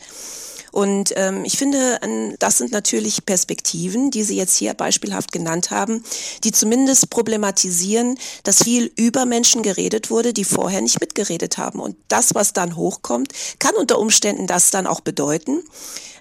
Und 0.72 1.13
ähm, 1.15 1.45
ich 1.45 1.57
finde, 1.57 1.99
das 2.39 2.57
sind 2.57 2.72
natürlich 2.72 3.26
Perspektiven, 3.26 4.11
die 4.11 4.24
Sie 4.24 4.36
jetzt 4.36 4.55
hier 4.55 4.74
beispielhaft 4.74 5.32
genannt 5.32 5.72
haben, 5.72 6.03
die 6.43 6.51
zumindest 6.51 7.09
problematisieren, 7.09 8.17
dass 8.43 8.63
viel 8.63 8.91
über 8.95 9.26
Menschen 9.26 9.63
geredet 9.63 10.09
wurde, 10.09 10.34
die 10.34 10.43
vorher 10.43 10.82
nicht 10.82 10.99
mitgeredet 10.99 11.57
haben. 11.57 11.80
Und 11.80 11.95
das, 12.07 12.36
was 12.36 12.53
dann 12.53 12.76
hochkommt, 12.76 13.34
kann 13.59 13.76
unter 13.76 13.99
Umständen 13.99 14.47
das 14.47 14.72
dann 14.72 14.88
auch 14.88 15.01
bedeuten, 15.01 15.63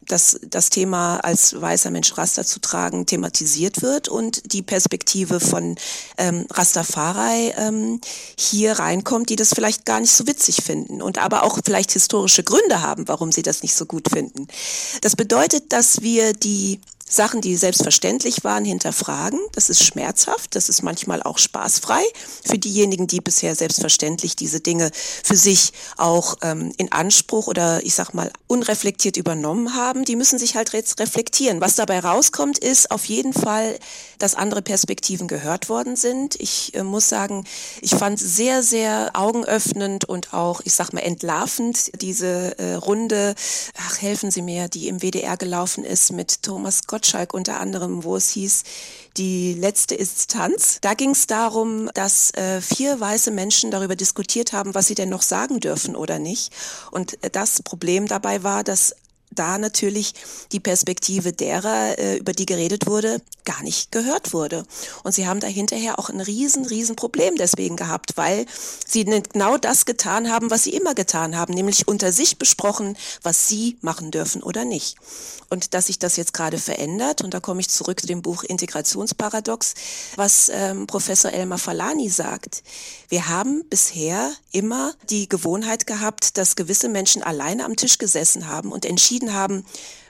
dass 0.08 0.40
das 0.42 0.70
Thema 0.70 1.18
als 1.18 1.60
weißer 1.60 1.90
Mensch 1.90 2.16
Raster 2.16 2.44
zu 2.44 2.60
tragen 2.60 3.06
thematisiert 3.06 3.82
wird 3.82 4.08
und 4.08 4.52
die 4.52 4.62
Perspektive 4.62 5.40
von 5.40 5.76
ähm, 6.16 6.46
Rastafari 6.50 7.52
ähm, 7.56 8.00
hier 8.36 8.78
reinkommt, 8.78 9.30
die 9.30 9.36
das 9.36 9.54
vielleicht 9.54 9.84
gar 9.84 10.00
nicht 10.00 10.12
so 10.12 10.26
witzig 10.26 10.62
finden 10.64 11.00
und 11.02 11.18
aber 11.18 11.42
auch 11.44 11.58
vielleicht 11.64 11.92
historische 11.92 12.42
Gründe 12.42 12.82
haben, 12.82 13.08
warum 13.08 13.32
sie 13.32 13.42
das 13.42 13.62
nicht 13.62 13.74
so 13.74 13.86
gut 13.86 14.08
finden. 14.08 14.48
Das 15.02 15.16
bedeutet, 15.16 15.72
dass 15.72 16.02
wir 16.02 16.32
die 16.32 16.80
Sachen, 17.08 17.40
die 17.40 17.56
selbstverständlich 17.56 18.44
waren, 18.44 18.64
hinterfragen. 18.64 19.40
Das 19.52 19.70
ist 19.70 19.82
schmerzhaft, 19.84 20.54
das 20.54 20.68
ist 20.68 20.82
manchmal 20.82 21.22
auch 21.22 21.38
spaßfrei 21.38 22.02
für 22.44 22.58
diejenigen, 22.58 23.06
die 23.06 23.20
bisher 23.20 23.54
selbstverständlich 23.54 24.36
diese 24.36 24.60
Dinge 24.60 24.90
für 24.94 25.36
sich 25.36 25.72
auch 25.96 26.36
ähm, 26.42 26.72
in 26.76 26.92
Anspruch 26.92 27.46
oder 27.46 27.82
ich 27.84 27.94
sag 27.94 28.12
mal 28.14 28.30
unreflektiert 28.46 29.16
übernommen 29.16 29.74
haben. 29.74 30.04
Die 30.04 30.16
müssen 30.16 30.38
sich 30.38 30.54
halt 30.54 30.72
jetzt 30.72 31.00
reflektieren. 31.00 31.60
Was 31.60 31.76
dabei 31.76 32.00
rauskommt, 32.00 32.58
ist 32.58 32.90
auf 32.90 33.06
jeden 33.06 33.32
Fall, 33.32 33.78
dass 34.18 34.34
andere 34.34 34.62
Perspektiven 34.62 35.28
gehört 35.28 35.68
worden 35.68 35.96
sind. 35.96 36.36
Ich 36.40 36.74
äh, 36.74 36.82
muss 36.82 37.08
sagen, 37.08 37.44
ich 37.80 37.92
fand 37.92 38.18
sehr, 38.18 38.62
sehr 38.62 39.10
augenöffnend 39.14 40.04
und 40.04 40.34
auch, 40.34 40.60
ich 40.64 40.74
sag 40.74 40.92
mal, 40.92 41.00
entlarvend 41.00 41.90
diese 42.02 42.58
äh, 42.58 42.74
Runde, 42.74 43.34
ach 43.78 44.02
helfen 44.02 44.30
Sie 44.30 44.42
mir, 44.42 44.68
die 44.68 44.88
im 44.88 45.00
WDR 45.00 45.36
gelaufen 45.36 45.84
ist 45.84 46.12
mit 46.12 46.42
Thomas 46.42 46.86
Gott 46.86 46.97
Gottschalk 46.98 47.32
unter 47.32 47.60
anderem, 47.60 48.02
wo 48.02 48.16
es 48.16 48.30
hieß, 48.30 48.64
die 49.18 49.54
letzte 49.54 49.94
Instanz. 49.94 50.78
Da 50.80 50.94
ging 50.94 51.10
es 51.10 51.28
darum, 51.28 51.88
dass 51.94 52.32
äh, 52.34 52.60
vier 52.60 52.98
weiße 52.98 53.30
Menschen 53.30 53.70
darüber 53.70 53.94
diskutiert 53.94 54.52
haben, 54.52 54.74
was 54.74 54.88
sie 54.88 54.96
denn 54.96 55.08
noch 55.08 55.22
sagen 55.22 55.60
dürfen 55.60 55.94
oder 55.94 56.18
nicht. 56.18 56.52
Und 56.90 57.22
äh, 57.22 57.30
das 57.30 57.62
Problem 57.62 58.08
dabei 58.08 58.42
war, 58.42 58.64
dass 58.64 58.96
da 59.30 59.58
natürlich 59.58 60.14
die 60.52 60.60
Perspektive 60.60 61.32
derer, 61.32 61.98
äh, 61.98 62.16
über 62.16 62.32
die 62.32 62.46
geredet 62.46 62.86
wurde, 62.86 63.20
gar 63.44 63.62
nicht 63.62 63.92
gehört 63.92 64.32
wurde. 64.32 64.64
Und 65.04 65.12
sie 65.12 65.26
haben 65.26 65.40
da 65.40 65.46
hinterher 65.46 65.98
auch 65.98 66.10
ein 66.10 66.20
riesen, 66.20 66.66
riesen 66.66 66.96
Problem 66.96 67.36
deswegen 67.36 67.76
gehabt, 67.76 68.16
weil 68.16 68.46
sie 68.86 69.04
genau 69.04 69.56
das 69.56 69.86
getan 69.86 70.30
haben, 70.30 70.50
was 70.50 70.64
sie 70.64 70.74
immer 70.74 70.94
getan 70.94 71.36
haben, 71.36 71.54
nämlich 71.54 71.88
unter 71.88 72.12
sich 72.12 72.38
besprochen, 72.38 72.96
was 73.22 73.48
sie 73.48 73.78
machen 73.80 74.10
dürfen 74.10 74.42
oder 74.42 74.64
nicht. 74.64 74.96
Und 75.50 75.72
dass 75.72 75.86
sich 75.86 75.98
das 75.98 76.16
jetzt 76.16 76.34
gerade 76.34 76.58
verändert, 76.58 77.22
und 77.22 77.32
da 77.32 77.40
komme 77.40 77.60
ich 77.60 77.70
zurück 77.70 78.00
zu 78.00 78.06
dem 78.06 78.20
Buch 78.20 78.44
Integrationsparadox, 78.44 79.74
was 80.16 80.50
ähm, 80.52 80.86
Professor 80.86 81.32
Elmar 81.32 81.56
Falani 81.56 82.10
sagt. 82.10 82.62
Wir 83.08 83.28
haben 83.28 83.64
bisher 83.70 84.30
immer 84.52 84.92
die 85.08 85.26
Gewohnheit 85.26 85.86
gehabt, 85.86 86.36
dass 86.36 86.54
gewisse 86.54 86.90
Menschen 86.90 87.22
alleine 87.22 87.64
am 87.64 87.76
Tisch 87.76 87.96
gesessen 87.96 88.48
haben 88.48 88.72
und 88.72 88.84
entschieden 88.84 89.17
haben, 89.34 89.64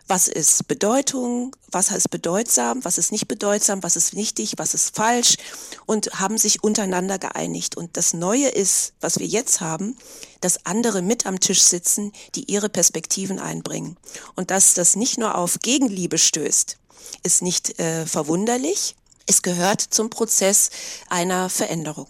was 0.09 0.27
ist 0.27 0.67
Bedeutung, 0.69 1.55
was 1.71 1.91
ist 1.91 2.11
bedeutsam, 2.11 2.85
was 2.85 2.97
ist 2.97 3.13
nicht 3.13 3.29
bedeutsam, 3.29 3.83
was 3.83 3.95
ist 3.95 4.17
wichtig, 4.17 4.55
was 4.57 4.73
ist 4.73 4.97
falsch 4.97 5.37
und 5.85 6.19
haben 6.19 6.39
sich 6.39 6.65
untereinander 6.65 7.19
geeinigt. 7.19 7.77
Und 7.77 7.97
das 7.97 8.15
Neue 8.15 8.49
ist, 8.49 8.95
was 9.01 9.19
wir 9.19 9.27
jetzt 9.27 9.61
haben, 9.61 9.97
dass 10.41 10.65
andere 10.65 11.03
mit 11.03 11.27
am 11.27 11.41
Tisch 11.41 11.63
sitzen, 11.63 12.13
die 12.35 12.51
ihre 12.51 12.71
Perspektiven 12.71 13.39
einbringen. 13.39 13.97
Und 14.35 14.51
dass 14.51 14.75
das 14.75 14.97
nicht 14.97 15.19
nur 15.19 15.37
auf 15.37 15.59
Gegenliebe 15.61 16.17
stößt, 16.17 16.79
ist 17.23 17.43
nicht 17.43 17.79
äh, 17.79 18.07
verwunderlich. 18.07 18.97
Es 19.27 19.43
gehört 19.43 19.83
zum 19.83 20.09
Prozess 20.09 20.71
einer 21.11 21.51
Veränderung. 21.51 22.09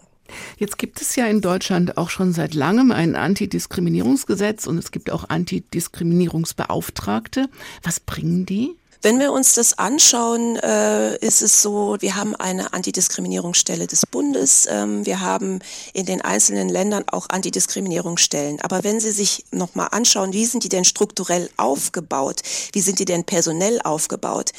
Jetzt 0.57 0.77
gibt 0.77 1.01
es 1.01 1.15
ja 1.15 1.25
in 1.27 1.39
Deutschland 1.41 1.97
auch 1.97 2.09
schon 2.09 2.33
seit 2.33 2.53
langem 2.53 2.91
ein 2.91 3.15
Antidiskriminierungsgesetz 3.15 4.67
und 4.67 4.77
es 4.77 4.91
gibt 4.91 5.09
auch 5.11 5.29
Antidiskriminierungsbeauftragte. 5.29 7.49
Was 7.83 7.99
bringen 7.99 8.45
die? 8.45 8.75
Wenn 9.01 9.17
wir 9.17 9.31
uns 9.31 9.53
das 9.53 9.77
anschauen, 9.77 10.57
äh, 10.57 11.15
ist 11.25 11.41
es 11.41 11.61
so, 11.61 11.95
wir 12.01 12.15
haben 12.17 12.35
eine 12.35 12.73
Antidiskriminierungsstelle 12.73 13.87
des 13.87 14.05
Bundes. 14.05 14.67
Ähm, 14.69 15.05
wir 15.05 15.21
haben 15.21 15.59
in 15.93 16.05
den 16.05 16.19
einzelnen 16.19 16.67
Ländern 16.67 17.05
auch 17.07 17.29
Antidiskriminierungsstellen. 17.29 18.59
Aber 18.59 18.83
wenn 18.83 18.99
Sie 18.99 19.11
sich 19.11 19.45
nochmal 19.51 19.87
anschauen, 19.91 20.33
wie 20.33 20.45
sind 20.45 20.65
die 20.65 20.69
denn 20.69 20.83
strukturell 20.83 21.49
aufgebaut? 21.55 22.41
Wie 22.73 22.81
sind 22.81 22.99
die 22.99 23.05
denn 23.05 23.23
personell 23.23 23.79
aufgebaut? 23.81 24.51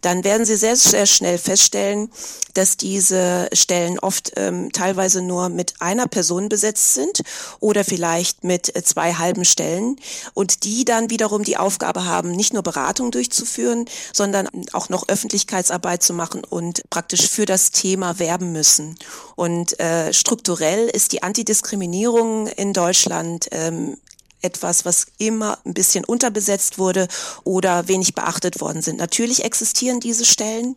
Dann 0.00 0.22
werden 0.22 0.46
Sie 0.46 0.54
sehr, 0.54 0.76
sehr 0.76 1.06
schnell 1.06 1.36
feststellen, 1.36 2.08
dass 2.54 2.76
diese 2.76 3.48
Stellen 3.52 3.98
oft 3.98 4.32
ähm, 4.36 4.70
teilweise 4.70 5.22
nur 5.22 5.48
mit 5.48 5.74
einer 5.80 6.06
Person 6.06 6.48
besetzt 6.48 6.94
sind 6.94 7.22
oder 7.58 7.82
vielleicht 7.84 8.44
mit 8.44 8.76
äh, 8.76 8.84
zwei 8.84 9.14
halben 9.14 9.44
Stellen 9.44 9.96
und 10.34 10.62
die 10.62 10.84
dann 10.84 11.10
wiederum 11.10 11.42
die 11.42 11.56
Aufgabe 11.56 12.04
haben, 12.04 12.30
nicht 12.30 12.52
nur 12.52 12.62
Beratung 12.62 13.10
durchzuführen, 13.10 13.87
sondern 14.12 14.48
auch 14.72 14.88
noch 14.88 15.08
Öffentlichkeitsarbeit 15.08 16.02
zu 16.02 16.12
machen 16.12 16.42
und 16.44 16.82
praktisch 16.90 17.28
für 17.28 17.46
das 17.46 17.70
Thema 17.70 18.18
werben 18.18 18.52
müssen. 18.52 18.96
Und 19.36 19.78
äh, 19.80 20.12
strukturell 20.12 20.88
ist 20.88 21.12
die 21.12 21.22
Antidiskriminierung 21.22 22.46
in 22.48 22.72
Deutschland 22.72 23.48
ähm, 23.52 23.98
etwas, 24.42 24.84
was 24.84 25.06
immer 25.18 25.58
ein 25.64 25.74
bisschen 25.74 26.04
unterbesetzt 26.04 26.78
wurde 26.78 27.08
oder 27.44 27.88
wenig 27.88 28.14
beachtet 28.14 28.60
worden 28.60 28.82
sind. 28.82 28.98
Natürlich 28.98 29.44
existieren 29.44 30.00
diese 30.00 30.24
Stellen, 30.24 30.76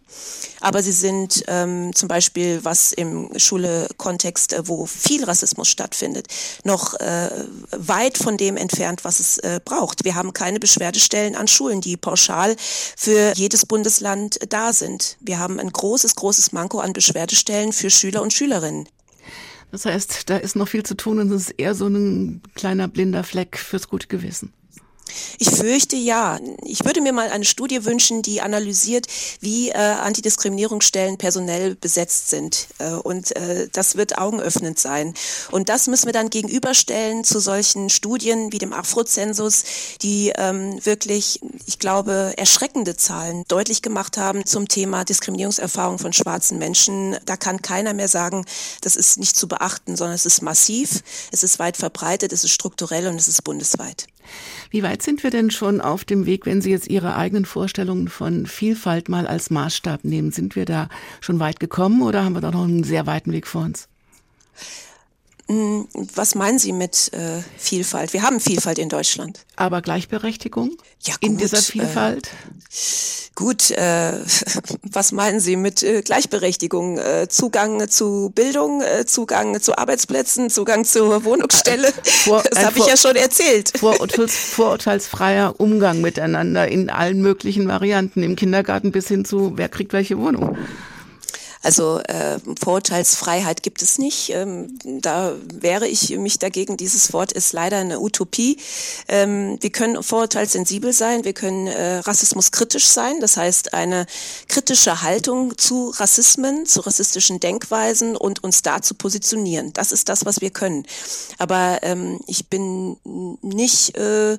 aber 0.59 0.82
sie 0.84 0.91
sind 0.91 1.43
ähm, 1.47 1.91
zum 1.93 2.07
Beispiel, 2.07 2.59
was 2.64 2.91
im 2.91 3.30
Schule-Kontext, 3.38 4.53
äh, 4.53 4.68
wo 4.68 4.86
viel 4.86 5.24
Rassismus 5.24 5.68
stattfindet, 5.68 6.28
noch 6.64 6.93
äh, 6.99 7.30
weit 7.72 8.18
von 8.18 8.38
dem 8.38 8.57
entfernt, 8.57 9.03
was 9.03 9.20
es 9.20 9.38
äh, 9.39 9.59
braucht. 9.64 10.03
Wir 10.03 10.16
haben 10.16 10.34
keine 10.34 10.59
Beschwerdestellen 10.59 11.36
an 11.36 11.47
Schulen, 11.47 11.82
die 11.82 11.97
pauschal 11.97 12.55
für 12.97 13.34
jedes 13.36 13.66
Bundesland 13.66 14.39
da 14.49 14.74
sind. 14.74 15.18
Wir 15.20 15.39
haben 15.39 15.59
ein 15.59 15.72
großes, 15.72 16.16
großes 16.16 16.51
Manko 16.51 16.80
an 16.80 16.93
Beschwerdestellen 16.93 17.74
für 17.74 17.89
Schüler 17.89 18.22
und 18.22 18.34
Schülerinnen. 18.34 18.88
Das 19.72 19.86
heißt, 19.86 20.30
da 20.30 20.38
ist 20.38 20.55
noch 20.55 20.67
viel 20.67 20.84
zu 20.84 20.95
tun 20.95 21.19
und 21.19 21.32
es 21.32 21.49
ist 21.49 21.51
eher 21.51 21.76
so 21.76 21.88
ein 21.88 22.41
kleiner 22.55 22.88
blinder 22.88 23.24
Fleck 23.24 23.57
fürs 23.57 23.88
gute 23.88 24.07
Gewissen. 24.07 24.53
Ich 25.39 25.49
fürchte 25.49 25.95
ja. 25.95 26.39
Ich 26.64 26.86
würde 26.86 27.01
mir 27.01 27.14
mal 27.14 27.30
eine 27.30 27.45
Studie 27.45 27.86
wünschen, 27.86 28.22
die 28.22 28.41
analysiert, 28.41 29.07
wie 29.39 29.70
äh, 29.70 29.74
Antidiskriminierungsstellen 29.74 31.18
personell 31.18 31.76
besetzt 31.76 32.30
sind. 32.30 32.68
Äh, 32.80 32.91
und 32.91 33.36
äh, 33.36 33.68
das 33.72 33.95
wird 33.97 34.18
augenöffnend 34.18 34.80
sein. 34.80 35.14
Und 35.51 35.70
das 35.70 35.88
müssen 35.88 36.05
wir 36.05 36.14
dann 36.14 36.30
gegenüberstellen 36.30 37.24
zu 37.24 37.39
solchen 37.39 37.89
Studien 37.89 38.51
wie 38.51 38.57
dem 38.57 38.74
Afrozensus, 38.74 39.64
die 40.01 40.32
ähm, 40.36 40.84
wirklich, 40.86 41.39
ich 41.66 41.80
glaube, 41.80 42.34
erschreckende 42.38 42.95
Zahlen 42.95 43.43
deutlich 43.47 43.82
gemacht 43.82 44.18
haben 44.18 44.45
zum 44.45 44.68
Thema 44.68 45.03
Diskriminierungserfahrung 45.03 45.99
von 45.99 46.14
schwarzen 46.14 46.57
Menschen. 46.57 47.18
Da 47.26 47.38
kann 47.38 47.62
keiner 47.62 47.93
mehr 47.93 48.07
sagen, 48.07 48.45
das 48.82 48.95
ist 48.95 49.18
nicht 49.18 49.36
zu 49.36 49.47
beachten, 49.47 49.95
sondern 49.95 50.16
es 50.16 50.26
ist 50.26 50.41
massiv, 50.41 51.03
es 51.32 51.43
ist 51.43 51.59
weit 51.59 51.78
verbreitet, 51.78 52.34
es 52.34 52.43
ist 52.43 52.51
strukturell 52.51 53.07
und 53.07 53.16
es 53.16 53.28
ist 53.28 53.43
bundesweit. 53.43 54.07
Wie 54.69 54.84
weit 54.84 55.01
sind 55.01 55.24
wir 55.24 55.30
denn 55.30 55.51
schon 55.51 55.82
auf 55.82 56.05
dem 56.05 56.26
Weg, 56.26 56.45
wenn 56.45 56.61
Sie 56.61 56.72
jetzt 56.72 56.89
Ihre 56.89 57.15
eigenen 57.15 57.45
Vorstellungen 57.45 58.07
von 58.07 58.45
Vielfalt 58.45 59.09
mal 59.09 59.28
als 59.28 59.49
Maßstab 59.49 60.03
nehmen? 60.03 60.32
Sind 60.32 60.55
wir 60.55 60.65
da 60.65 60.89
schon 61.19 61.39
weit 61.39 61.59
gekommen 61.59 62.01
oder 62.01 62.24
haben 62.24 62.34
wir 62.34 62.41
da 62.41 62.51
noch 62.51 62.63
einen 62.63 62.84
sehr 62.84 63.07
weiten 63.07 63.32
Weg 63.32 63.47
vor 63.47 63.63
uns? 63.63 63.88
Hm, 65.51 65.85
was 66.15 66.35
meinen 66.35 66.59
Sie 66.59 66.71
mit 66.71 67.11
äh, 67.11 67.41
Vielfalt? 67.57 68.13
Wir 68.13 68.21
haben 68.21 68.39
Vielfalt 68.39 68.79
in 68.79 68.87
Deutschland. 68.87 69.41
Aber 69.57 69.81
Gleichberechtigung 69.81 70.77
ja, 71.01 71.13
gut, 71.15 71.23
in 71.23 71.37
dieser 71.37 71.57
Vielfalt? 71.57 72.27
Äh, 72.27 73.35
gut, 73.35 73.69
äh, 73.71 74.13
was 74.83 75.11
meinen 75.11 75.41
Sie 75.41 75.57
mit 75.57 75.83
äh, 75.83 76.03
Gleichberechtigung? 76.03 76.99
Äh, 76.99 77.27
Zugang 77.27 77.89
zu 77.89 78.31
Bildung, 78.33 78.81
äh, 78.81 79.05
Zugang 79.05 79.59
zu 79.59 79.77
Arbeitsplätzen, 79.77 80.49
Zugang 80.49 80.85
zur 80.85 81.25
Wohnungsstelle? 81.25 81.91
Vor, 82.01 82.43
das 82.49 82.63
habe 82.63 82.79
ich 82.79 82.85
ja 82.85 82.95
schon 82.95 83.17
erzählt. 83.17 83.73
Vorurteils, 83.77 84.33
vorurteilsfreier 84.33 85.59
Umgang 85.59 85.99
miteinander 85.99 86.69
in 86.69 86.89
allen 86.89 87.21
möglichen 87.21 87.67
Varianten, 87.67 88.23
im 88.23 88.37
Kindergarten 88.37 88.93
bis 88.93 89.09
hin 89.09 89.25
zu, 89.25 89.57
wer 89.57 89.67
kriegt 89.67 89.91
welche 89.91 90.17
Wohnung? 90.17 90.57
Also 91.62 91.99
äh, 91.99 92.39
Vorurteilsfreiheit 92.62 93.64
gibt 93.64 93.82
es 93.82 93.97
nicht. 93.97 94.32
Ähm, 94.32 94.80
da 94.84 95.34
wäre 95.53 95.88
ich 95.88 96.09
mich 96.18 96.39
dagegen. 96.39 96.78
Dieses 96.78 97.14
Wort 97.14 97.32
ist 97.32 97.53
leider 97.53 97.78
eine 97.78 97.99
Utopie. 97.99 98.57
Ähm, 99.07 99.57
wir 99.62 99.70
können 99.70 100.01
vorurteilssensibel 100.01 100.93
sein, 100.93 101.24
wir 101.24 101.34
können 101.34 101.68
äh, 101.68 101.97
Rassismus 101.97 102.51
kritisch 102.51 102.88
sein. 102.88 103.20
Das 103.20 103.38
heißt, 103.38 103.74
eine 103.74 104.05
kritische 104.47 105.01
Haltung 105.01 105.57
zu 105.57 105.89
Rassismen, 105.89 106.66
zu 106.66 106.82
rassistischen 106.82 107.39
Denkweisen 107.39 108.16
und 108.16 108.43
uns 108.43 108.62
dazu 108.62 108.95
positionieren. 108.95 109.74
Das 109.74 109.91
ist 109.91 110.09
das, 110.09 110.26
was 110.26 110.41
wir 110.41 110.49
können. 110.49 110.86
Aber 111.38 111.80
ähm, 111.84 112.20
ich 112.28 112.47
bin 112.47 112.97
nicht 113.41 113.95
äh, 113.97 114.38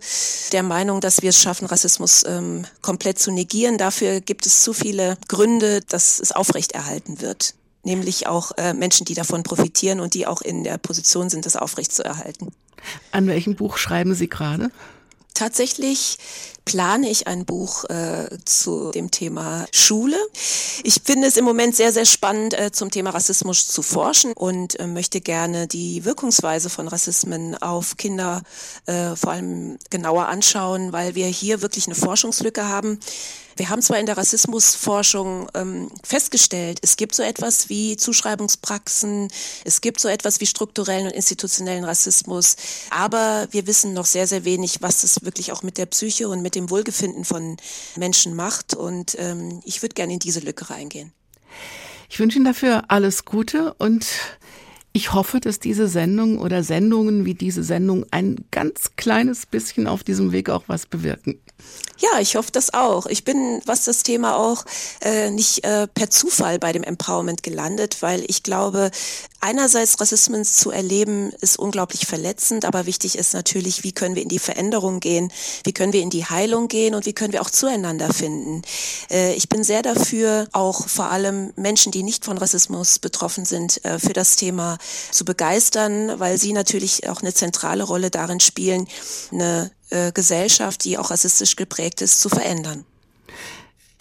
der 0.52 0.62
Meinung, 0.62 1.00
dass 1.00 1.22
wir 1.22 1.30
es 1.30 1.40
schaffen, 1.40 1.66
Rassismus 1.66 2.24
ähm, 2.26 2.64
komplett 2.80 3.18
zu 3.18 3.30
negieren. 3.30 3.78
Dafür 3.78 4.20
gibt 4.20 4.46
es 4.46 4.62
zu 4.62 4.72
viele 4.72 5.16
Gründe, 5.28 5.80
dass 5.82 6.18
es 6.20 6.32
aufrechterhalten 6.32 7.11
gehalten 7.12 7.20
wird. 7.20 7.54
Nämlich 7.84 8.28
auch 8.28 8.52
äh, 8.58 8.74
Menschen, 8.74 9.04
die 9.06 9.14
davon 9.14 9.42
profitieren 9.42 10.00
und 10.00 10.14
die 10.14 10.26
auch 10.26 10.40
in 10.40 10.62
der 10.62 10.78
Position 10.78 11.28
sind, 11.28 11.46
das 11.46 11.56
aufrechtzuerhalten. 11.56 12.52
An 13.10 13.26
welchem 13.26 13.56
Buch 13.56 13.76
schreiben 13.76 14.14
Sie 14.14 14.28
gerade? 14.28 14.70
Tatsächlich 15.34 16.18
plane 16.64 17.10
ich 17.10 17.26
ein 17.26 17.44
Buch 17.44 17.84
äh, 17.84 18.28
zu 18.44 18.90
dem 18.92 19.10
Thema 19.10 19.66
Schule. 19.72 20.16
Ich 20.84 21.00
finde 21.04 21.28
es 21.28 21.36
im 21.36 21.44
Moment 21.44 21.76
sehr, 21.76 21.92
sehr 21.92 22.04
spannend, 22.04 22.54
äh, 22.54 22.70
zum 22.72 22.90
Thema 22.90 23.10
Rassismus 23.10 23.66
zu 23.68 23.82
forschen 23.82 24.32
und 24.32 24.78
äh, 24.78 24.86
möchte 24.86 25.20
gerne 25.20 25.66
die 25.66 26.04
Wirkungsweise 26.04 26.70
von 26.70 26.88
Rassismen 26.88 27.56
auf 27.60 27.96
Kinder 27.96 28.42
äh, 28.86 29.16
vor 29.16 29.32
allem 29.32 29.78
genauer 29.90 30.28
anschauen, 30.28 30.92
weil 30.92 31.14
wir 31.14 31.26
hier 31.26 31.62
wirklich 31.62 31.86
eine 31.86 31.94
Forschungslücke 31.94 32.68
haben. 32.68 32.98
Wir 33.56 33.68
haben 33.68 33.82
zwar 33.82 33.98
in 33.98 34.06
der 34.06 34.16
Rassismusforschung 34.16 35.48
ähm, 35.54 35.90
festgestellt, 36.02 36.78
es 36.82 36.96
gibt 36.96 37.14
so 37.14 37.22
etwas 37.22 37.68
wie 37.68 37.96
Zuschreibungspraxen, 37.96 39.28
es 39.64 39.80
gibt 39.80 40.00
so 40.00 40.08
etwas 40.08 40.40
wie 40.40 40.46
strukturellen 40.46 41.06
und 41.06 41.12
institutionellen 41.12 41.84
Rassismus, 41.84 42.56
aber 42.90 43.46
wir 43.50 43.66
wissen 43.66 43.92
noch 43.92 44.06
sehr, 44.06 44.26
sehr 44.26 44.44
wenig, 44.44 44.80
was 44.80 45.02
das 45.02 45.24
wirklich 45.24 45.52
auch 45.52 45.62
mit 45.62 45.76
der 45.76 45.86
Psyche 45.86 46.28
und 46.28 46.40
mit 46.40 46.51
dem 46.54 46.70
Wohlgefinden 46.70 47.24
von 47.24 47.56
Menschen 47.96 48.34
macht. 48.34 48.74
Und 48.74 49.16
ähm, 49.18 49.60
ich 49.64 49.82
würde 49.82 49.94
gerne 49.94 50.12
in 50.12 50.18
diese 50.18 50.40
Lücke 50.40 50.70
reingehen. 50.70 51.12
Ich 52.08 52.18
wünsche 52.18 52.36
Ihnen 52.36 52.44
dafür 52.44 52.84
alles 52.88 53.24
Gute 53.24 53.74
und 53.74 54.06
ich 54.92 55.12
hoffe, 55.12 55.40
dass 55.40 55.58
diese 55.58 55.88
Sendung 55.88 56.38
oder 56.38 56.62
Sendungen 56.62 57.24
wie 57.24 57.34
diese 57.34 57.62
Sendung 57.62 58.04
ein 58.10 58.44
ganz 58.50 58.90
kleines 58.96 59.46
bisschen 59.46 59.86
auf 59.86 60.04
diesem 60.04 60.32
Weg 60.32 60.50
auch 60.50 60.64
was 60.66 60.86
bewirken. 60.86 61.40
Ja, 61.98 62.18
ich 62.20 62.34
hoffe 62.34 62.50
das 62.50 62.74
auch. 62.74 63.06
Ich 63.06 63.22
bin, 63.22 63.62
was 63.64 63.84
das 63.84 64.02
Thema 64.02 64.36
auch, 64.36 64.64
äh, 65.02 65.30
nicht 65.30 65.64
äh, 65.64 65.86
per 65.86 66.10
Zufall 66.10 66.58
bei 66.58 66.72
dem 66.72 66.82
Empowerment 66.82 67.44
gelandet, 67.44 68.02
weil 68.02 68.24
ich 68.26 68.42
glaube, 68.42 68.90
einerseits 69.40 70.00
Rassismen 70.00 70.44
zu 70.44 70.72
erleben 70.72 71.32
ist 71.40 71.58
unglaublich 71.58 72.06
verletzend, 72.06 72.64
aber 72.64 72.86
wichtig 72.86 73.16
ist 73.16 73.34
natürlich, 73.34 73.84
wie 73.84 73.92
können 73.92 74.16
wir 74.16 74.22
in 74.22 74.28
die 74.28 74.40
Veränderung 74.40 74.98
gehen, 74.98 75.32
wie 75.62 75.72
können 75.72 75.92
wir 75.92 76.02
in 76.02 76.10
die 76.10 76.24
Heilung 76.24 76.66
gehen 76.66 76.96
und 76.96 77.06
wie 77.06 77.12
können 77.12 77.32
wir 77.32 77.42
auch 77.42 77.50
zueinander 77.50 78.12
finden. 78.12 78.62
Äh, 79.08 79.34
ich 79.34 79.48
bin 79.48 79.62
sehr 79.62 79.82
dafür, 79.82 80.48
auch 80.50 80.88
vor 80.88 81.10
allem 81.10 81.52
Menschen, 81.54 81.92
die 81.92 82.02
nicht 82.02 82.24
von 82.24 82.36
Rassismus 82.36 82.98
betroffen 82.98 83.44
sind, 83.44 83.84
äh, 83.84 84.00
für 84.00 84.12
das 84.12 84.34
Thema 84.34 84.78
zu 85.10 85.24
begeistern, 85.24 86.18
weil 86.18 86.38
sie 86.38 86.52
natürlich 86.52 87.08
auch 87.08 87.22
eine 87.22 87.34
zentrale 87.34 87.84
Rolle 87.84 88.10
darin 88.10 88.40
spielen, 88.40 88.88
eine 89.30 89.70
äh, 89.90 90.12
Gesellschaft, 90.12 90.84
die 90.84 90.98
auch 90.98 91.10
rassistisch 91.10 91.56
geprägt 91.56 92.02
ist, 92.02 92.20
zu 92.20 92.28
verändern. 92.28 92.84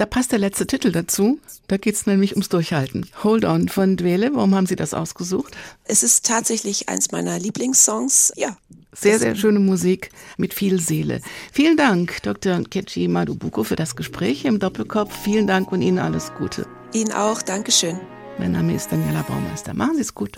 Da 0.01 0.07
passt 0.07 0.31
der 0.31 0.39
letzte 0.39 0.65
Titel 0.65 0.91
dazu. 0.91 1.39
Da 1.67 1.77
geht 1.77 1.93
es 1.93 2.07
nämlich 2.07 2.31
ums 2.31 2.49
Durchhalten. 2.49 3.05
Hold 3.23 3.45
on 3.45 3.69
von 3.69 3.97
Dwele. 3.97 4.31
Warum 4.33 4.55
haben 4.55 4.65
Sie 4.65 4.75
das 4.75 4.95
ausgesucht? 4.95 5.55
Es 5.85 6.01
ist 6.01 6.25
tatsächlich 6.25 6.89
eins 6.89 7.11
meiner 7.11 7.37
Lieblingssongs. 7.37 8.33
Ja. 8.35 8.57
Sehr, 8.93 9.19
sehr 9.19 9.35
schöne 9.35 9.59
Musik 9.59 10.09
mit 10.37 10.55
viel 10.55 10.79
Seele. 10.81 11.21
Vielen 11.53 11.77
Dank, 11.77 12.23
Dr. 12.23 12.63
Kechi 12.63 13.07
Madubuko, 13.07 13.63
für 13.63 13.75
das 13.75 13.95
Gespräch 13.95 14.43
im 14.43 14.57
Doppelkopf. 14.57 15.13
Vielen 15.23 15.45
Dank 15.45 15.71
und 15.71 15.83
Ihnen 15.83 15.99
alles 15.99 16.31
Gute. 16.37 16.65
Ihnen 16.93 17.11
auch. 17.11 17.43
Dankeschön. 17.43 17.99
Mein 18.37 18.53
Name 18.53 18.73
ist 18.73 18.91
Daniela 18.91 19.23
Baumeister. 19.23 19.73
Machen 19.73 19.95
Sie 19.95 20.01
es 20.01 20.13
gut. 20.13 20.31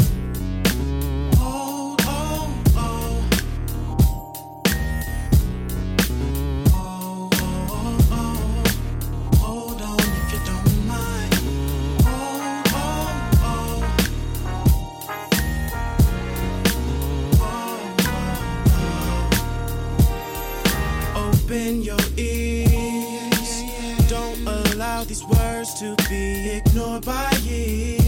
To 25.76 25.96
be 26.08 26.52
ignored 26.52 27.04
by 27.04 27.32
years. 27.42 28.04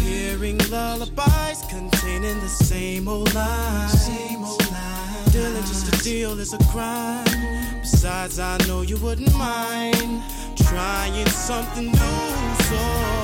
Hearing 0.00 0.58
lullabies 0.70 1.62
containing 1.68 2.40
the 2.40 2.48
same 2.48 3.06
old 3.06 3.32
lines. 3.34 3.92
Same 4.04 4.42
old. 4.42 4.60
Dealing 5.30 5.62
just 5.62 5.94
a 5.94 6.02
deal 6.02 6.38
is 6.40 6.52
a 6.52 6.58
crime. 6.72 7.24
Besides, 7.80 8.40
I 8.40 8.58
know 8.66 8.82
you 8.82 8.96
wouldn't 8.96 9.32
mind 9.34 10.22
trying 10.56 11.26
something 11.28 11.86
new. 11.92 12.34
So 12.68 12.80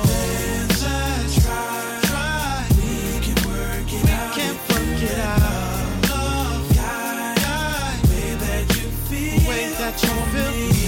let's 0.07 1.43
try. 1.43 1.99
try. 2.03 2.65
We 2.77 3.19
can 3.25 3.37
work 3.49 3.91
it 3.91 4.03
we 4.05 4.11
out. 4.11 4.35
Can 4.35 4.55
work 4.69 5.03
it 5.03 5.19
out. 5.19 6.09
Love, 6.09 6.75
guide, 6.75 7.37
guide. 7.43 8.09
Way 8.09 8.35
that 8.35 8.65
you 8.69 8.87
feel. 9.09 9.49
Way 9.49 9.69
that 9.79 10.01
you 10.01 10.09
feel. 10.09 10.80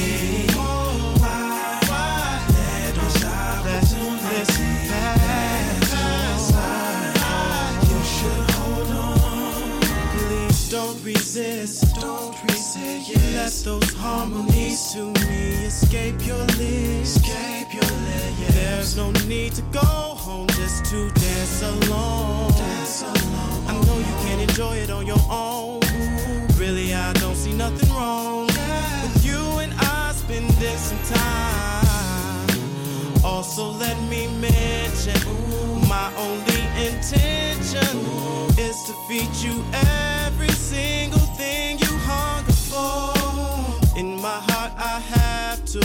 Resist. 11.04 11.95
Don't 11.99 12.36
resist. 12.43 13.10
You 13.10 13.18
let 13.36 13.51
those 13.64 13.93
harmonies 13.93 14.93
to 14.93 15.06
me 15.06 15.66
escape 15.66 16.26
your 16.26 16.45
lips. 16.58 17.18
Escape 17.18 17.74
your 17.74 17.84
lips. 17.84 18.54
There's 18.56 18.95
no 18.97 19.12
need 19.28 19.54
to 19.54 19.62
go 19.64 19.80
home 19.80 20.47
just 20.49 20.86
to 20.86 21.10
dance 21.12 21.62
alone. 21.62 22.51
Dance 22.51 23.01
alone. 23.01 23.64
I 23.68 23.74
know 23.86 23.97
you 23.97 24.16
can 24.26 24.39
enjoy 24.39 24.78
it 24.78 24.89
on 24.89 25.06
your 25.06 25.22
own. 25.30 25.82
Really, 26.58 26.93
I 26.93 27.12
don't 27.14 27.36
see 27.36 27.54
nothing 27.54 27.89
wrong 27.93 28.47
with 28.47 29.26
you 29.26 29.41
and 29.60 29.74
I 29.78 30.14
spending 30.14 30.78
some 30.78 31.04
time. 31.16 32.47
Also, 33.26 33.72
let 33.72 33.97
me 34.10 34.28
mention 34.39 35.20
my 35.88 36.12
only 36.18 36.62
intention 36.88 37.97
is 38.58 38.84
to 38.84 38.93
feed 39.08 39.34
you 39.43 39.64
every 39.74 40.22
single 40.74 41.28
thing 41.39 41.78
you 41.78 41.91
hunger 42.09 42.57
for. 42.69 43.99
In 43.99 44.19
my 44.28 44.39
heart, 44.49 44.71
I 44.93 44.95
have 45.15 45.59
to 45.74 45.82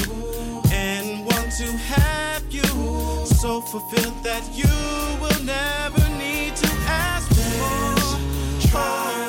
and 0.73 1.27
want 1.27 1.49
to 1.61 1.69
have 1.95 2.43
you 2.51 2.71
so 3.27 3.61
fulfilled 3.61 4.19
that 4.29 4.45
you 4.61 4.75
will 5.23 5.41
never 5.45 6.05
need 6.25 6.57
to 6.65 6.71
ask 6.87 7.27
for. 7.37 7.69
Let's 8.01 8.71
try. 8.71 9.27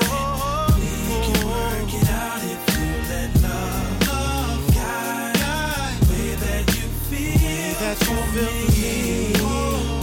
That 6.45 6.66
you 6.78 6.86
feel 7.10 7.95
for 8.05 8.24
me. 8.36 8.49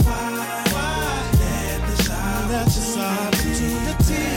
Why, 0.07 0.27
why? 0.73 1.17
Let 1.41 1.79
the 1.87 1.95
silence 2.03 2.75
to 3.57 3.67
the 3.85 3.93
tears. 4.03 4.36